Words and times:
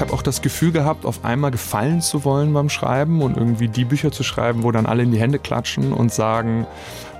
ich 0.00 0.02
habe 0.02 0.14
auch 0.14 0.22
das 0.22 0.40
Gefühl 0.40 0.72
gehabt, 0.72 1.04
auf 1.04 1.26
einmal 1.26 1.50
gefallen 1.50 2.00
zu 2.00 2.24
wollen 2.24 2.54
beim 2.54 2.70
Schreiben 2.70 3.20
und 3.20 3.36
irgendwie 3.36 3.68
die 3.68 3.84
Bücher 3.84 4.10
zu 4.10 4.22
schreiben, 4.22 4.62
wo 4.62 4.72
dann 4.72 4.86
alle 4.86 5.02
in 5.02 5.10
die 5.10 5.20
Hände 5.20 5.38
klatschen 5.38 5.92
und 5.92 6.10
sagen, 6.10 6.66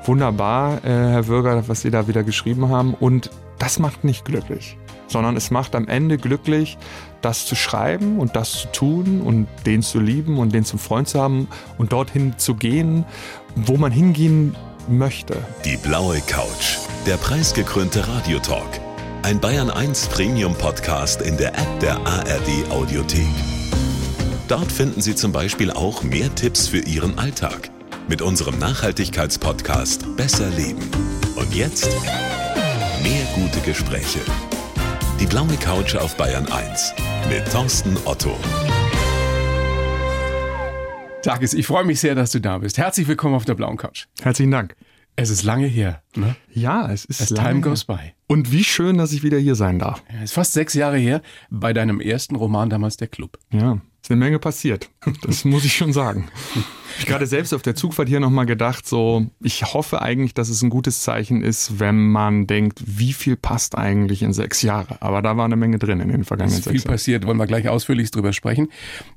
wunderbar, 0.06 0.82
äh, 0.82 0.88
Herr 0.88 1.26
Würger, 1.26 1.68
was 1.68 1.82
Sie 1.82 1.90
da 1.90 2.08
wieder 2.08 2.22
geschrieben 2.22 2.70
haben. 2.70 2.94
Und 2.94 3.28
das 3.58 3.78
macht 3.78 4.02
nicht 4.02 4.24
glücklich, 4.24 4.78
sondern 5.08 5.36
es 5.36 5.50
macht 5.50 5.74
am 5.74 5.88
Ende 5.88 6.16
glücklich, 6.16 6.78
das 7.20 7.44
zu 7.44 7.54
schreiben 7.54 8.18
und 8.18 8.34
das 8.34 8.52
zu 8.52 8.68
tun 8.68 9.20
und 9.20 9.46
den 9.66 9.82
zu 9.82 10.00
lieben 10.00 10.38
und 10.38 10.54
den 10.54 10.64
zum 10.64 10.78
Freund 10.78 11.06
zu 11.06 11.20
haben 11.20 11.48
und 11.76 11.92
dorthin 11.92 12.38
zu 12.38 12.54
gehen, 12.54 13.04
wo 13.56 13.76
man 13.76 13.92
hingehen 13.92 14.56
möchte. 14.88 15.36
Die 15.66 15.76
blaue 15.76 16.22
Couch, 16.22 16.78
der 17.06 17.18
preisgekrönte 17.18 18.08
Radiotalk. 18.08 18.89
Ein 19.22 19.38
Bayern 19.38 19.70
1 19.70 20.08
Premium 20.08 20.54
Podcast 20.54 21.20
in 21.20 21.36
der 21.36 21.50
App 21.50 21.80
der 21.80 21.98
ARD 22.06 22.70
Audiothek. 22.70 23.28
Dort 24.48 24.72
finden 24.72 25.02
Sie 25.02 25.14
zum 25.14 25.30
Beispiel 25.30 25.70
auch 25.70 26.02
mehr 26.02 26.34
Tipps 26.34 26.68
für 26.68 26.78
Ihren 26.78 27.18
Alltag 27.18 27.70
mit 28.08 28.22
unserem 28.22 28.58
Nachhaltigkeitspodcast 28.58 30.16
Besser 30.16 30.48
Leben. 30.50 30.90
Und 31.36 31.54
jetzt 31.54 31.90
mehr 33.02 33.24
gute 33.34 33.60
Gespräche. 33.60 34.20
Die 35.20 35.26
blaue 35.26 35.56
Couch 35.56 35.96
auf 35.96 36.16
Bayern 36.16 36.50
1 36.50 36.94
mit 37.28 37.46
Thorsten 37.52 37.98
Otto. 38.06 38.36
Tages, 41.22 41.52
ich 41.52 41.66
freue 41.66 41.84
mich 41.84 42.00
sehr, 42.00 42.14
dass 42.14 42.32
du 42.32 42.40
da 42.40 42.56
bist. 42.56 42.78
Herzlich 42.78 43.06
willkommen 43.06 43.34
auf 43.34 43.44
der 43.44 43.54
blauen 43.54 43.76
Couch. 43.76 44.06
Herzlichen 44.22 44.50
Dank. 44.50 44.74
Es 45.16 45.30
ist 45.30 45.42
lange 45.42 45.66
her. 45.66 46.02
Ne? 46.16 46.36
Ja, 46.52 46.90
es 46.90 47.04
ist 47.04 47.20
As 47.20 47.30
lange 47.30 47.48
time 47.48 47.60
goes 47.60 47.84
by. 47.84 48.14
Und 48.26 48.52
wie 48.52 48.64
schön, 48.64 48.96
dass 48.98 49.12
ich 49.12 49.22
wieder 49.22 49.38
hier 49.38 49.54
sein 49.54 49.78
darf. 49.78 50.02
Ja, 50.08 50.16
es 50.18 50.24
ist 50.24 50.32
fast 50.32 50.52
sechs 50.52 50.74
Jahre 50.74 50.98
her 50.98 51.22
bei 51.50 51.72
deinem 51.72 52.00
ersten 52.00 52.36
Roman 52.36 52.70
damals 52.70 52.96
der 52.96 53.08
Club. 53.08 53.38
Ja, 53.52 53.80
ist 54.02 54.10
eine 54.10 54.18
Menge 54.18 54.38
passiert. 54.38 54.90
Das 55.22 55.44
muss 55.44 55.64
ich 55.64 55.76
schon 55.76 55.92
sagen. 55.92 56.28
Ich 57.00 57.06
gerade 57.06 57.26
selbst 57.26 57.52
auf 57.54 57.62
der 57.62 57.74
Zugfahrt 57.74 58.08
hier 58.08 58.20
nochmal 58.20 58.46
gedacht, 58.46 58.86
so, 58.86 59.26
ich 59.42 59.74
hoffe 59.74 60.02
eigentlich, 60.02 60.34
dass 60.34 60.48
es 60.48 60.62
ein 60.62 60.70
gutes 60.70 61.02
Zeichen 61.02 61.42
ist, 61.42 61.80
wenn 61.80 62.10
man 62.10 62.46
denkt, 62.46 62.80
wie 62.84 63.12
viel 63.12 63.36
passt 63.36 63.76
eigentlich 63.76 64.22
in 64.22 64.32
sechs 64.32 64.62
Jahre. 64.62 65.00
Aber 65.00 65.22
da 65.22 65.36
war 65.36 65.46
eine 65.46 65.56
Menge 65.56 65.78
drin 65.78 66.00
in 66.00 66.08
den 66.08 66.24
vergangenen 66.24 66.62
viel 66.62 66.72
sechs 66.72 66.84
Jahren. 66.84 66.94
passiert, 66.94 67.26
wollen 67.26 67.38
wir 67.38 67.46
gleich 67.46 67.68
ausführlich 67.68 68.10
drüber 68.10 68.32
sprechen. 68.32 68.68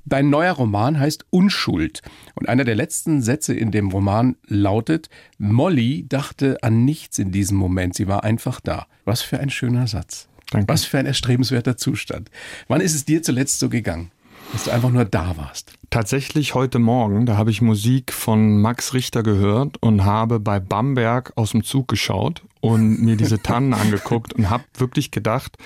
Dein 0.06 0.30
neuer 0.30 0.54
Roman 0.54 1.00
heißt 1.00 1.26
Unschuld. 1.30 2.02
Und 2.36 2.50
einer 2.50 2.64
der 2.64 2.76
letzten 2.76 3.22
Sätze 3.22 3.54
in 3.54 3.72
dem 3.72 3.90
Roman 3.90 4.38
lautet, 4.48 5.10
Molly 5.38 6.06
dachte 6.08 6.58
an 6.62 6.86
nichts 6.86 7.20
in 7.20 7.32
diesem 7.32 7.58
Moment, 7.58 7.96
sie 7.96 8.08
war 8.08 8.24
einfach 8.24 8.62
da. 8.62 8.88
Was 9.06 9.22
für 9.22 9.40
ein 9.40 9.50
schöner 9.50 9.88
Satz. 9.88 10.30
Danke. 10.52 10.68
Was 10.72 10.86
für 10.86 11.00
ein 11.00 11.06
erstrebenswerter 11.06 11.78
Zustand. 11.78 12.30
Wann 12.68 12.80
ist 12.80 12.94
es 12.94 13.06
dir 13.06 13.24
zuletzt 13.24 13.60
so 13.60 13.70
gegangen, 13.70 14.12
dass 14.54 14.66
du 14.66 14.72
einfach 14.72 14.92
nur 14.92 15.04
da 15.04 15.36
warst? 15.36 15.74
Tatsächlich 15.90 16.54
heute 16.54 16.80
Morgen, 16.80 17.26
da 17.26 17.36
habe 17.38 17.52
ich 17.52 17.62
Musik 17.62 18.14
von 18.14 18.62
Max 18.62 18.94
Richter 18.94 19.24
gehört 19.24 19.78
und 19.82 20.06
habe 20.06 20.40
bei 20.40 20.60
Bamberg 20.60 21.34
aus 21.36 21.52
dem 21.52 21.64
Zug 21.64 21.88
geschaut 21.88 22.44
und 22.62 23.02
mir 23.02 23.18
diese 23.18 23.42
Tannen 23.42 23.74
angeguckt 23.74 24.34
und 24.34 24.50
habe 24.50 24.64
wirklich 24.78 25.12
gedacht, 25.12 25.58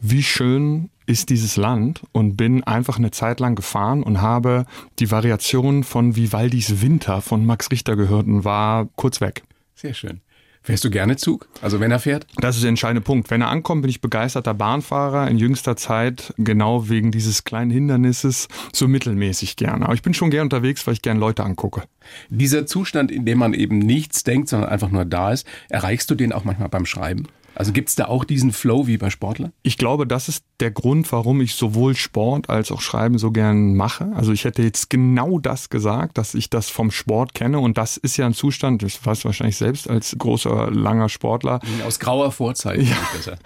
wie 0.00 0.22
schön 0.22 0.90
ist 1.06 1.30
dieses 1.30 1.56
Land 1.56 2.02
und 2.12 2.36
bin 2.36 2.62
einfach 2.64 2.98
eine 2.98 3.10
Zeit 3.10 3.40
lang 3.40 3.56
gefahren 3.56 4.02
und 4.02 4.20
habe 4.20 4.66
die 4.98 5.10
Variation 5.10 5.82
von 5.82 6.14
Vivaldis 6.14 6.82
Winter 6.82 7.22
von 7.22 7.46
Max 7.46 7.70
Richter 7.70 7.96
gehört 7.96 8.26
und 8.26 8.44
war 8.44 8.88
kurz 8.94 9.22
weg. 9.22 9.42
Sehr 9.74 9.94
schön. 9.94 10.20
Fährst 10.62 10.84
du 10.84 10.90
gerne 10.90 11.16
Zug? 11.16 11.48
Also 11.62 11.80
wenn 11.80 11.90
er 11.90 11.98
fährt? 11.98 12.26
Das 12.36 12.56
ist 12.56 12.62
der 12.62 12.68
entscheidende 12.68 13.00
Punkt. 13.00 13.30
Wenn 13.30 13.40
er 13.40 13.48
ankommt, 13.48 13.82
bin 13.82 13.90
ich 13.90 14.00
begeisterter 14.00 14.54
Bahnfahrer. 14.54 15.28
In 15.28 15.38
jüngster 15.38 15.76
Zeit, 15.76 16.34
genau 16.36 16.88
wegen 16.88 17.10
dieses 17.10 17.44
kleinen 17.44 17.70
Hindernisses, 17.70 18.48
so 18.72 18.88
mittelmäßig 18.88 19.56
gerne. 19.56 19.86
Aber 19.86 19.94
ich 19.94 20.02
bin 20.02 20.14
schon 20.14 20.30
gern 20.30 20.44
unterwegs, 20.44 20.86
weil 20.86 20.94
ich 20.94 21.02
gern 21.02 21.18
Leute 21.18 21.44
angucke. 21.44 21.84
Dieser 22.28 22.66
Zustand, 22.66 23.10
in 23.10 23.24
dem 23.24 23.38
man 23.38 23.54
eben 23.54 23.78
nichts 23.78 24.24
denkt, 24.24 24.48
sondern 24.48 24.70
einfach 24.70 24.90
nur 24.90 25.04
da 25.04 25.32
ist, 25.32 25.46
erreichst 25.68 26.10
du 26.10 26.14
den 26.14 26.32
auch 26.32 26.44
manchmal 26.44 26.68
beim 26.68 26.86
Schreiben? 26.86 27.28
Also 27.58 27.72
gibt 27.72 27.88
es 27.88 27.96
da 27.96 28.04
auch 28.04 28.22
diesen 28.22 28.52
Flow 28.52 28.86
wie 28.86 28.98
bei 28.98 29.10
Sportlern? 29.10 29.52
Ich 29.64 29.78
glaube, 29.78 30.06
das 30.06 30.28
ist 30.28 30.44
der 30.60 30.70
Grund, 30.70 31.10
warum 31.10 31.40
ich 31.40 31.56
sowohl 31.56 31.96
Sport 31.96 32.48
als 32.48 32.70
auch 32.70 32.80
Schreiben 32.80 33.18
so 33.18 33.32
gern 33.32 33.74
mache. 33.74 34.12
Also 34.14 34.30
ich 34.30 34.44
hätte 34.44 34.62
jetzt 34.62 34.90
genau 34.90 35.40
das 35.40 35.68
gesagt, 35.68 36.18
dass 36.18 36.36
ich 36.36 36.50
das 36.50 36.70
vom 36.70 36.92
Sport 36.92 37.34
kenne 37.34 37.58
und 37.58 37.76
das 37.76 37.96
ist 37.96 38.16
ja 38.16 38.26
ein 38.26 38.34
Zustand, 38.34 38.84
das 38.84 39.04
weißt 39.04 39.24
du 39.24 39.26
wahrscheinlich 39.26 39.56
selbst 39.56 39.90
als 39.90 40.14
großer, 40.16 40.70
langer 40.70 41.08
Sportler, 41.08 41.58
Aus 41.84 41.98
grauer 41.98 42.30
Vorzeit. 42.30 42.80
Ja. 42.80 42.96
Besser. 43.12 43.38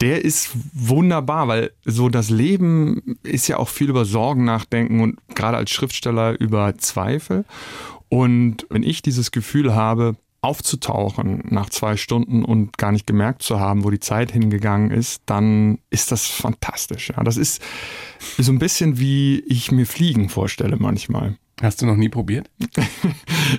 der 0.00 0.24
ist 0.24 0.50
wunderbar, 0.72 1.48
weil 1.48 1.72
so 1.84 2.08
das 2.08 2.30
Leben 2.30 3.18
ist 3.24 3.48
ja 3.48 3.56
auch 3.56 3.68
viel 3.68 3.90
über 3.90 4.04
Sorgen 4.04 4.44
nachdenken 4.44 5.00
und 5.00 5.18
gerade 5.34 5.56
als 5.56 5.72
Schriftsteller 5.72 6.38
über 6.38 6.78
Zweifel. 6.78 7.44
Und 8.08 8.66
wenn 8.70 8.84
ich 8.84 9.02
dieses 9.02 9.32
Gefühl 9.32 9.74
habe, 9.74 10.14
aufzutauchen 10.40 11.42
nach 11.48 11.68
zwei 11.70 11.96
Stunden 11.96 12.44
und 12.44 12.78
gar 12.78 12.92
nicht 12.92 13.06
gemerkt 13.06 13.42
zu 13.42 13.58
haben, 13.58 13.84
wo 13.84 13.90
die 13.90 14.00
Zeit 14.00 14.30
hingegangen 14.32 14.90
ist, 14.90 15.22
dann 15.26 15.78
ist 15.90 16.12
das 16.12 16.26
fantastisch. 16.26 17.10
Ja, 17.16 17.24
das 17.24 17.36
ist 17.36 17.62
so 18.38 18.52
ein 18.52 18.58
bisschen 18.58 18.98
wie 18.98 19.40
ich 19.40 19.72
mir 19.72 19.86
Fliegen 19.86 20.28
vorstelle 20.28 20.76
manchmal. 20.76 21.36
Hast 21.60 21.82
du 21.82 21.86
noch 21.86 21.96
nie 21.96 22.08
probiert? 22.08 22.50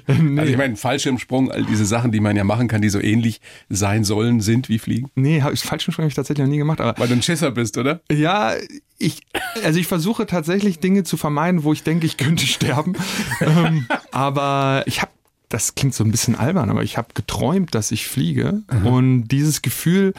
Nee. 0.07 0.39
Also 0.39 0.51
ich 0.51 0.57
meine, 0.57 0.75
Fallschirmsprung, 0.75 1.51
all 1.51 1.65
diese 1.65 1.85
Sachen, 1.85 2.11
die 2.11 2.19
man 2.19 2.35
ja 2.35 2.43
machen 2.43 2.67
kann, 2.67 2.81
die 2.81 2.89
so 2.89 2.99
ähnlich 2.99 3.41
sein 3.69 4.03
sollen, 4.03 4.39
sind 4.39 4.69
wie 4.69 4.77
Fliegen. 4.77 5.09
Nee, 5.15 5.41
hab 5.41 5.51
ich 5.51 5.61
Fallschirmspringen 5.61 6.05
habe 6.05 6.11
ich 6.11 6.15
tatsächlich 6.15 6.45
noch 6.45 6.51
nie 6.51 6.59
gemacht, 6.59 6.79
aber 6.79 6.99
Weil 6.99 7.07
du 7.07 7.15
ein 7.15 7.23
Schisser 7.23 7.49
bist, 7.51 7.77
oder? 7.77 8.01
Ja, 8.11 8.53
ich, 8.99 9.21
also 9.63 9.79
ich 9.79 9.87
versuche 9.87 10.27
tatsächlich 10.27 10.79
Dinge 10.79 11.03
zu 11.03 11.17
vermeiden, 11.17 11.63
wo 11.63 11.73
ich 11.73 11.81
denke, 11.83 12.05
ich 12.05 12.17
könnte 12.17 12.45
sterben. 12.47 12.93
ähm, 13.41 13.87
aber 14.11 14.83
ich 14.85 15.01
habe, 15.01 15.11
das 15.49 15.75
klingt 15.75 15.95
so 15.95 16.03
ein 16.03 16.11
bisschen 16.11 16.35
albern, 16.35 16.69
aber 16.69 16.83
ich 16.83 16.97
habe 16.97 17.09
geträumt, 17.15 17.73
dass 17.73 17.91
ich 17.91 18.07
fliege. 18.07 18.61
Und 18.83 19.27
dieses 19.29 19.61
Gefühl 19.61 20.13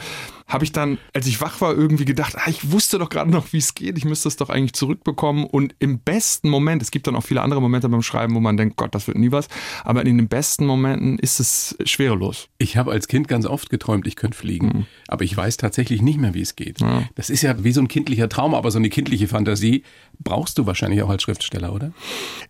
habe 0.51 0.63
ich 0.63 0.71
dann, 0.71 0.97
als 1.13 1.27
ich 1.27 1.39
wach 1.41 1.61
war, 1.61 1.75
irgendwie 1.75 2.05
gedacht, 2.05 2.35
ah, 2.37 2.49
ich 2.49 2.71
wusste 2.71 2.99
doch 2.99 3.09
gerade 3.09 3.31
noch, 3.31 3.53
wie 3.53 3.57
es 3.57 3.73
geht. 3.73 3.97
Ich 3.97 4.05
müsste 4.05 4.27
es 4.27 4.35
doch 4.35 4.49
eigentlich 4.49 4.73
zurückbekommen. 4.73 5.45
Und 5.45 5.75
im 5.79 5.99
besten 5.99 6.49
Moment, 6.49 6.81
es 6.81 6.91
gibt 6.91 7.07
dann 7.07 7.15
auch 7.15 7.23
viele 7.23 7.41
andere 7.41 7.61
Momente 7.61 7.87
beim 7.89 8.01
Schreiben, 8.01 8.35
wo 8.35 8.39
man 8.39 8.57
denkt, 8.57 8.75
Gott, 8.75 8.93
das 8.93 9.07
wird 9.07 9.17
nie 9.17 9.31
was. 9.31 9.47
Aber 9.83 10.05
in 10.05 10.17
den 10.17 10.27
besten 10.27 10.65
Momenten 10.65 11.17
ist 11.19 11.39
es 11.39 11.77
schwerelos. 11.85 12.49
Ich 12.57 12.77
habe 12.77 12.91
als 12.91 13.07
Kind 13.07 13.27
ganz 13.27 13.45
oft 13.45 13.69
geträumt, 13.69 14.07
ich 14.07 14.15
könnte 14.15 14.37
fliegen. 14.37 14.67
Mhm. 14.67 14.85
Aber 15.07 15.23
ich 15.23 15.35
weiß 15.35 15.57
tatsächlich 15.57 16.01
nicht 16.01 16.19
mehr, 16.19 16.33
wie 16.33 16.41
es 16.41 16.55
geht. 16.55 16.79
Das 17.15 17.29
ist 17.29 17.41
ja 17.41 17.63
wie 17.63 17.71
so 17.71 17.81
ein 17.81 17.87
kindlicher 17.87 18.27
Traum, 18.27 18.53
aber 18.53 18.71
so 18.71 18.79
eine 18.79 18.89
kindliche 18.89 19.27
Fantasie 19.27 19.83
brauchst 20.19 20.57
du 20.57 20.65
wahrscheinlich 20.65 21.01
auch 21.01 21.09
als 21.09 21.23
Schriftsteller, 21.23 21.73
oder? 21.73 21.91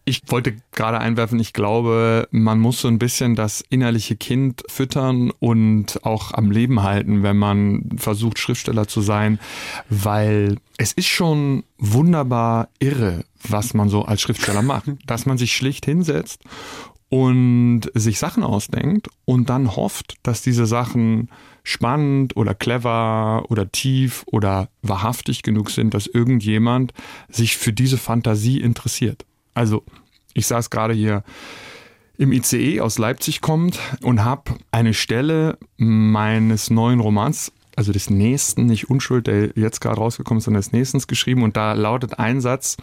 Ich 0.05 0.21
wollte 0.27 0.55
gerade 0.71 0.99
einwerfen, 0.99 1.39
ich 1.39 1.53
glaube, 1.53 2.27
man 2.31 2.59
muss 2.59 2.81
so 2.81 2.87
ein 2.87 2.99
bisschen 2.99 3.35
das 3.35 3.63
innerliche 3.69 4.15
Kind 4.15 4.63
füttern 4.67 5.31
und 5.39 6.03
auch 6.03 6.33
am 6.33 6.51
Leben 6.51 6.83
halten, 6.83 7.23
wenn 7.23 7.37
man 7.37 7.83
versucht, 7.97 8.39
Schriftsteller 8.39 8.87
zu 8.87 9.01
sein, 9.01 9.39
weil 9.89 10.57
es 10.77 10.93
ist 10.93 11.07
schon 11.07 11.63
wunderbar 11.77 12.69
irre, 12.79 13.25
was 13.47 13.73
man 13.73 13.89
so 13.89 14.03
als 14.03 14.21
Schriftsteller 14.21 14.61
macht. 14.61 14.85
Dass 15.05 15.25
man 15.25 15.37
sich 15.37 15.55
schlicht 15.55 15.85
hinsetzt 15.85 16.43
und 17.09 17.81
sich 17.93 18.19
Sachen 18.19 18.43
ausdenkt 18.43 19.09
und 19.25 19.49
dann 19.49 19.75
hofft, 19.75 20.15
dass 20.23 20.41
diese 20.41 20.65
Sachen 20.65 21.29
spannend 21.63 22.37
oder 22.37 22.55
clever 22.55 23.43
oder 23.49 23.71
tief 23.71 24.23
oder 24.27 24.69
wahrhaftig 24.81 25.43
genug 25.43 25.69
sind, 25.69 25.93
dass 25.93 26.07
irgendjemand 26.07 26.93
sich 27.29 27.57
für 27.57 27.73
diese 27.73 27.97
Fantasie 27.97 28.61
interessiert. 28.61 29.25
Also, 29.53 29.83
ich 30.33 30.47
saß 30.47 30.69
gerade 30.69 30.93
hier 30.93 31.23
im 32.17 32.31
ICE 32.31 32.81
aus 32.81 32.97
Leipzig 32.97 33.41
kommt 33.41 33.79
und 34.03 34.23
habe 34.23 34.55
eine 34.71 34.93
Stelle 34.93 35.57
meines 35.77 36.69
neuen 36.69 36.99
Romans, 36.99 37.51
also 37.75 37.91
des 37.91 38.09
nächsten, 38.09 38.65
nicht 38.65 38.89
Unschuld, 38.89 39.27
der 39.27 39.51
jetzt 39.55 39.81
gerade 39.81 39.97
rausgekommen 39.97 40.39
ist, 40.39 40.45
sondern 40.45 40.61
des 40.61 40.71
nächsten 40.71 40.99
geschrieben 40.99 41.43
und 41.43 41.57
da 41.57 41.73
lautet 41.73 42.19
ein 42.19 42.41
Satz, 42.41 42.77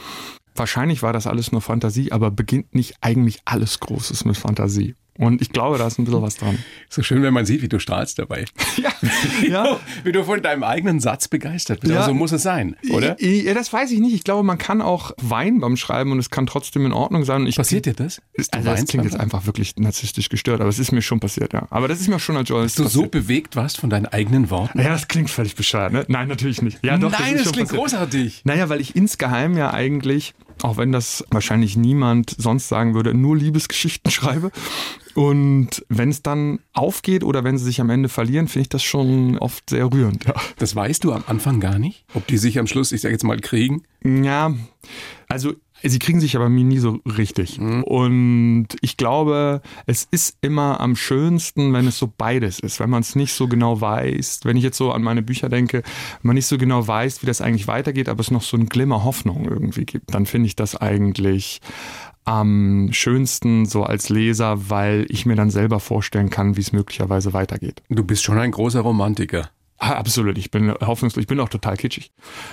wahrscheinlich 0.55 1.03
war 1.03 1.13
das 1.13 1.27
alles 1.27 1.53
nur 1.53 1.61
Fantasie, 1.61 2.13
aber 2.13 2.31
beginnt 2.31 2.75
nicht 2.75 2.97
eigentlich 3.01 3.41
alles 3.45 3.81
Großes 3.81 4.25
mit 4.25 4.37
Fantasie. 4.37 4.95
Und 5.19 5.43
ich 5.43 5.51
glaube, 5.51 5.77
da 5.79 5.87
ist 5.87 5.99
ein 5.99 6.05
bisschen 6.05 6.23
was 6.23 6.37
dran. 6.37 6.59
So 6.89 7.03
schön, 7.03 7.23
wenn 7.23 7.35
man 7.35 7.45
sieht, 7.45 7.61
wie 7.63 7.69
du 7.69 7.79
strahlst 7.79 8.19
dabei. 8.19 8.45
Ja, 8.79 8.93
Wie, 9.41 9.51
ja. 9.51 9.65
du, 9.65 9.81
wie 10.05 10.13
du 10.13 10.23
von 10.25 10.41
deinem 10.41 10.63
eigenen 10.63 11.01
Satz 11.01 11.27
begeistert 11.27 11.81
bist. 11.81 11.93
Ja. 11.93 12.05
So 12.05 12.15
muss 12.15 12.31
es 12.31 12.45
sein, 12.45 12.77
oder? 12.93 13.21
Ja, 13.21 13.53
das 13.55 13.73
weiß 13.73 13.91
ich 13.91 13.99
nicht. 13.99 14.15
Ich 14.15 14.23
glaube, 14.23 14.45
man 14.45 14.57
kann 14.57 14.81
auch 14.83 15.11
weinen 15.21 15.61
beim 15.61 15.77
Schreiben 15.77 16.13
und 16.13 16.21
es 16.21 16.31
kann 16.31 16.47
trotzdem 16.47 16.87
in 16.87 16.93
Ordnung 16.93 17.25
sein. 17.25 17.41
Und 17.43 17.47
ich, 17.49 17.57
Passiert 17.57 17.87
dir 17.87 17.95
das? 17.95 18.23
Ist, 18.35 18.55
Du 18.55 18.59
also 18.59 18.71
das 18.71 18.85
klingt 18.87 19.05
jetzt 19.05 19.19
einfach 19.19 19.47
wirklich 19.47 19.75
narzisstisch 19.77 20.29
gestört, 20.29 20.61
aber 20.61 20.69
es 20.71 20.79
ist 20.79 20.93
mir 20.93 21.03
schon 21.03 21.19
passiert, 21.19 21.53
ja. 21.53 21.67
Aber 21.71 21.89
das 21.89 22.01
ist 22.01 22.07
mir 22.09 22.21
schon 22.21 22.37
als 22.37 22.49
Journalist 22.49 22.79
Dass 22.79 22.87
du 22.87 22.91
so 22.91 22.99
passiert. 23.07 23.11
bewegt 23.11 23.57
warst 23.57 23.79
von 23.79 23.91
deinen 23.91 24.07
eigenen 24.07 24.49
Worten? 24.51 24.79
Ja, 24.81 24.91
das 24.91 25.09
klingt 25.09 25.31
völlig 25.31 25.57
bescheuert, 25.57 25.93
ne? 25.93 26.05
Nein, 26.07 26.29
natürlich 26.29 26.63
nicht. 26.63 26.79
Ja, 26.85 26.97
doch, 26.99 27.11
Nein, 27.11 27.33
ist 27.35 27.39
das 27.39 27.45
schon 27.47 27.53
klingt 27.55 27.69
passiert. 27.71 27.83
großartig. 27.83 28.43
Naja, 28.45 28.69
weil 28.69 28.81
ich 28.81 28.95
insgeheim 28.95 29.57
ja 29.57 29.73
eigentlich 29.73 30.35
auch 30.65 30.77
wenn 30.77 30.93
das 30.93 31.25
wahrscheinlich 31.31 31.77
niemand 31.77 32.35
sonst 32.39 32.69
sagen 32.69 32.95
würde, 32.95 33.15
nur 33.15 33.37
Liebesgeschichten 33.37 34.11
schreibe. 34.11 34.51
Und 35.15 35.85
wenn 35.89 36.11
es 36.11 36.23
dann 36.23 36.61
aufgeht 36.73 37.25
oder 37.25 37.43
wenn 37.43 37.59
sie 37.59 37.65
sich 37.65 37.81
am 37.81 37.91
Ende 37.91 38.09
verlieren, 38.09 38.47
finde 38.47 38.63
ich 38.63 38.69
das 38.69 38.83
schon 38.83 39.39
oft 39.39 39.71
sehr 39.71 39.93
rührend. 39.93 40.25
Ja. 40.27 40.35
Das 40.59 40.77
weißt 40.77 41.03
du 41.03 41.13
am 41.13 41.25
Anfang 41.27 41.61
gar 41.61 41.79
nicht, 41.79 42.05
ob 42.15 42.27
die 42.27 42.39
sich 42.39 42.59
am 42.59 42.67
Schluss, 42.67 42.93
ich 42.93 43.01
sage 43.01 43.15
jetzt 43.15 43.25
mal, 43.25 43.39
kriegen? 43.41 43.83
Ja, 44.05 44.55
also 45.29 45.55
Sie 45.83 45.99
kriegen 45.99 46.21
sich 46.21 46.37
aber 46.37 46.49
mir 46.49 46.65
nie 46.65 46.79
so 46.79 47.01
richtig. 47.05 47.59
Mhm. 47.59 47.85
Und 47.85 48.69
ich 48.81 48.97
glaube, 48.97 49.63
es 49.87 50.07
ist 50.11 50.37
immer 50.41 50.81
am 50.81 50.97
schönsten, 50.97 51.73
wenn 51.73 51.87
es 51.87 51.99
so 51.99 52.13
beides 52.17 52.59
ist, 52.59 52.81
wenn 52.81 52.91
man 52.91 53.03
es 53.03 53.15
nicht 53.15 53.33
so 53.33 53.49
genau 53.49 53.81
weiß. 53.81 54.41
Wenn 54.45 54.57
ich 54.57 54.65
jetzt 54.65 54.77
so 54.77 54.93
an 54.93 55.03
meine 55.03 55.23
Bücher 55.23 55.49
denke, 55.49 55.83
man 56.23 56.35
nicht 56.35 56.47
so 56.47 56.59
genau 56.59 56.87
weiß, 56.87 57.23
wie 57.23 57.27
das 57.27 57.41
eigentlich 57.41 57.69
weitergeht, 57.69 58.09
aber 58.09 58.21
es 58.21 58.31
noch 58.31 58.43
so 58.43 58.57
ein 58.57 58.67
Glimmer 58.67 59.05
Hoffnung 59.05 59.45
irgendwie 59.45 59.85
gibt, 59.85 60.15
dann 60.15 60.27
finde 60.27 60.47
ich 60.47 60.57
das 60.57 60.77
eigentlich 60.77 61.61
am 62.25 62.91
schönsten 62.93 63.65
so 63.65 63.85
als 63.85 64.11
Leser, 64.11 64.69
weil 64.69 65.07
ich 65.09 65.25
mir 65.25 65.35
dann 65.35 65.51
selber 65.51 65.81
vorstellen 65.81 66.29
kann, 66.29 66.57
wie 66.57 66.61
es 66.61 66.73
möglicherweise 66.73 67.33
weitergeht. 67.33 67.83
Du 67.89 68.05
bist 68.05 68.23
schon 68.23 68.39
ein 68.39 68.51
großer 68.51 68.81
Romantiker. 68.81 69.49
Ah, 69.81 69.93
absolut, 69.93 70.37
ich 70.39 70.51
bin 70.51 70.73
hoffnungslos, 70.73 71.23
ich 71.23 71.29
bin 71.29 71.39
auch 71.39 71.49
total 71.49 71.77
kitschig. 71.77 72.11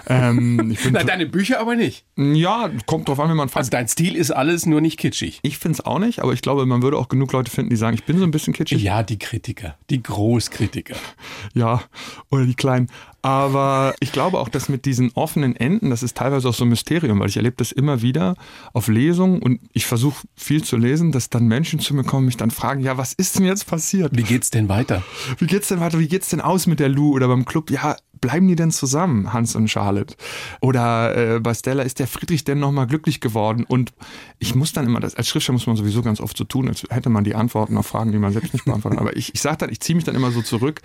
Ähm, 0.07 0.69
ich 0.71 0.83
bin 0.83 0.93
Na, 0.93 1.03
deine 1.03 1.25
Bücher 1.25 1.59
aber 1.59 1.75
nicht. 1.75 2.05
Ja, 2.15 2.69
kommt 2.85 3.07
drauf 3.09 3.19
an, 3.19 3.31
wie 3.31 3.33
man 3.33 3.49
fasst. 3.49 3.57
Also 3.57 3.71
dein 3.71 3.87
Stil 3.87 4.15
ist 4.15 4.29
alles 4.29 4.67
nur 4.67 4.79
nicht 4.79 4.99
kitschig. 4.99 5.39
Ich 5.41 5.57
finde 5.57 5.79
es 5.79 5.85
auch 5.85 5.97
nicht, 5.97 6.19
aber 6.19 6.33
ich 6.33 6.43
glaube, 6.43 6.67
man 6.67 6.83
würde 6.83 6.97
auch 6.97 7.07
genug 7.07 7.31
Leute 7.31 7.49
finden, 7.51 7.71
die 7.71 7.77
sagen, 7.77 7.95
ich 7.95 8.03
bin 8.03 8.19
so 8.19 8.25
ein 8.25 8.31
bisschen 8.31 8.53
kitschig. 8.53 8.83
Ja, 8.83 9.01
die 9.01 9.17
Kritiker, 9.17 9.75
die 9.89 10.01
Großkritiker. 10.03 10.95
Ja, 11.53 11.81
oder 12.29 12.45
die 12.45 12.53
kleinen. 12.53 12.89
Aber 13.25 13.95
ich 14.01 14.11
glaube 14.11 14.37
auch, 14.37 14.49
dass 14.49 14.69
mit 14.69 14.85
diesen 14.85 15.11
offenen 15.15 15.55
Enden, 15.55 15.89
das 15.89 16.03
ist 16.03 16.15
teilweise 16.15 16.47
auch 16.47 16.53
so 16.53 16.63
ein 16.63 16.69
Mysterium, 16.69 17.19
weil 17.19 17.27
ich 17.27 17.37
erlebe 17.37 17.55
das 17.57 17.71
immer 17.71 18.03
wieder 18.03 18.35
auf 18.71 18.87
Lesungen 18.87 19.41
und 19.41 19.61
ich 19.73 19.87
versuche 19.87 20.27
viel 20.35 20.63
zu 20.63 20.77
lesen, 20.77 21.11
dass 21.11 21.31
dann 21.31 21.47
Menschen 21.47 21.79
zu 21.79 21.95
mir 21.95 22.03
kommen 22.03 22.27
mich 22.27 22.37
dann 22.37 22.51
fragen, 22.51 22.81
ja, 22.81 22.99
was 22.99 23.13
ist 23.13 23.39
denn 23.39 23.45
jetzt 23.47 23.65
passiert? 23.65 24.15
Wie 24.15 24.21
geht's 24.21 24.51
denn 24.51 24.69
weiter? 24.69 25.01
Wie 25.39 25.47
geht's 25.47 25.69
denn 25.69 25.79
weiter? 25.79 25.97
Wie 25.97 26.07
geht's 26.07 26.29
denn 26.29 26.39
aus 26.39 26.67
mit 26.67 26.79
der 26.79 26.89
Lou 26.89 27.15
oder 27.15 27.27
beim 27.27 27.45
Club? 27.45 27.71
Ja, 27.71 27.97
bleiben 28.21 28.47
die 28.47 28.55
denn 28.55 28.71
zusammen, 28.71 29.33
Hans 29.33 29.55
und 29.55 29.69
Charlotte? 29.69 30.15
Oder 30.61 31.35
äh, 31.35 31.39
bei 31.39 31.53
Stella 31.53 31.83
ist 31.83 31.99
der 31.99 32.07
Friedrich 32.07 32.43
denn 32.43 32.59
nochmal 32.59 32.87
glücklich 32.87 33.21
geworden? 33.21 33.65
Und 33.67 33.93
ich 34.39 34.55
muss 34.55 34.73
dann 34.73 34.85
immer, 34.85 34.99
das, 34.99 35.15
als 35.15 35.27
Schriftsteller 35.27 35.53
muss 35.53 35.67
man 35.67 35.75
sowieso 35.75 36.01
ganz 36.01 36.19
oft 36.19 36.37
so 36.37 36.43
tun, 36.43 36.67
als 36.67 36.83
hätte 36.89 37.09
man 37.09 37.23
die 37.23 37.35
Antworten 37.35 37.77
auf 37.77 37.87
Fragen, 37.87 38.11
die 38.11 38.17
man 38.17 38.33
selbst 38.33 38.53
nicht 38.53 38.65
beantwortet. 38.65 38.99
Aber 38.99 39.15
ich, 39.15 39.33
ich 39.33 39.41
sage 39.41 39.57
dann, 39.57 39.71
ich 39.71 39.79
ziehe 39.79 39.95
mich 39.95 40.05
dann 40.05 40.15
immer 40.15 40.31
so 40.31 40.41
zurück 40.41 40.81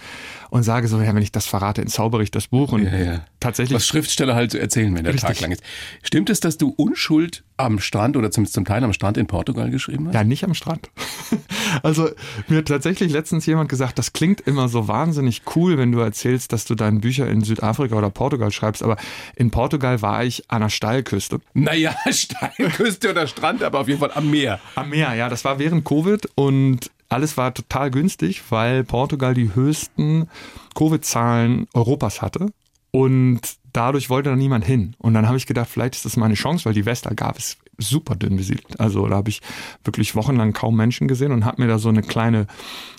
und 0.51 0.63
sage 0.63 0.89
so, 0.89 1.01
ja, 1.01 1.15
wenn 1.15 1.23
ich 1.23 1.33
das 1.33 1.47
verrate, 1.47 1.83
entzaubere 1.83 2.23
ich 2.23 2.31
das 2.31 2.49
Buch. 2.49 2.73
Und 2.73 2.85
ja, 2.85 2.97
ja. 2.97 3.25
tatsächlich. 3.41 3.77
Was 3.77 3.87
Schriftsteller 3.87 4.35
halt 4.35 4.53
so 4.53 4.59
erzählen, 4.59 4.95
wenn 4.95 5.05
der 5.05 5.15
richtig. 5.15 5.29
Tag 5.29 5.41
lang 5.41 5.53
ist. 5.53 5.63
Stimmt 6.03 6.31
es, 6.31 6.41
dass 6.41 6.59
du 6.59 6.69
Unschuld 6.77 7.45
am 7.57 7.79
Strand 7.79 8.17
oder 8.17 8.31
zumindest 8.31 8.55
zum 8.55 8.65
Teil 8.65 8.83
am 8.85 8.93
Strand 8.93 9.17
in 9.17 9.27
Portugal 9.27 9.71
geschrieben 9.71 10.09
hast? 10.09 10.15
Ja, 10.15 10.25
nicht 10.25 10.45
am 10.45 10.55
Strand. 10.55 10.91
Also 11.83 12.11
mir 12.49 12.59
hat 12.59 12.67
tatsächlich 12.67 13.13
letztens 13.13 13.47
jemand 13.47 13.69
gesagt, 13.69 13.99
das 13.99 14.13
klingt 14.13 14.41
immer 14.41 14.69
so 14.69 14.89
wahnsinnig 14.89 15.43
cool, 15.55 15.79
wenn 15.79 15.93
du 15.93 16.01
erzählst, 16.01 16.53
dass 16.53 16.65
du 16.65 16.75
deine 16.75 16.99
Bücher 17.21 17.31
in 17.31 17.43
Südafrika 17.43 17.97
oder 17.97 18.11
Portugal 18.11 18.51
schreibst, 18.51 18.83
aber 18.83 18.97
in 19.37 19.51
Portugal 19.51 20.03
war 20.03 20.25
ich 20.25 20.51
an 20.51 20.63
der 20.63 20.69
Steilküste. 20.69 21.41
Naja, 21.55 21.95
Steilküste 22.11 23.11
oder 23.11 23.27
Strand, 23.27 23.63
aber 23.63 23.81
auf 23.81 23.89
jeden 23.89 24.01
Fall 24.01 24.13
am 24.15 24.31
Meer. 24.31 24.61
Am 24.75 24.91
Meer, 24.91 25.15
ja, 25.15 25.29
das 25.29 25.45
war 25.45 25.59
während 25.59 25.85
Covid 25.85 26.29
und 26.35 26.91
alles 27.09 27.37
war 27.37 27.53
total 27.53 27.91
günstig, 27.91 28.43
weil 28.51 28.85
Portugal 28.85 29.35
die 29.35 29.55
höchsten 29.55 30.29
Covid-Zahlen 30.75 31.67
Europas 31.75 32.23
hatte. 32.23 32.47
Und 32.93 33.41
dadurch 33.73 34.11
wollte 34.11 34.31
da 34.31 34.37
niemand 34.37 34.65
hin. 34.65 34.95
Und 34.99 35.15
dann 35.15 35.27
habe 35.27 35.37
ich 35.37 35.47
gedacht, 35.47 35.69
vielleicht 35.69 35.95
ist 35.95 36.05
das 36.05 36.17
meine 36.17 36.35
Chance, 36.35 36.65
weil 36.65 36.75
die 36.75 36.87
Westalgarve 36.87 37.39
ist 37.39 37.59
super 37.79 38.15
dünn 38.15 38.37
besiedelt. 38.37 38.79
Also 38.79 39.07
da 39.09 39.17
habe 39.17 39.29
ich 39.29 39.41
wirklich 39.85 40.15
wochenlang 40.15 40.53
kaum 40.53 40.77
Menschen 40.77 41.09
gesehen 41.09 41.33
und 41.33 41.45
habe 41.45 41.63
mir 41.63 41.69
da 41.69 41.79
so 41.79 41.89
eine 41.89 42.03
kleine 42.03 42.47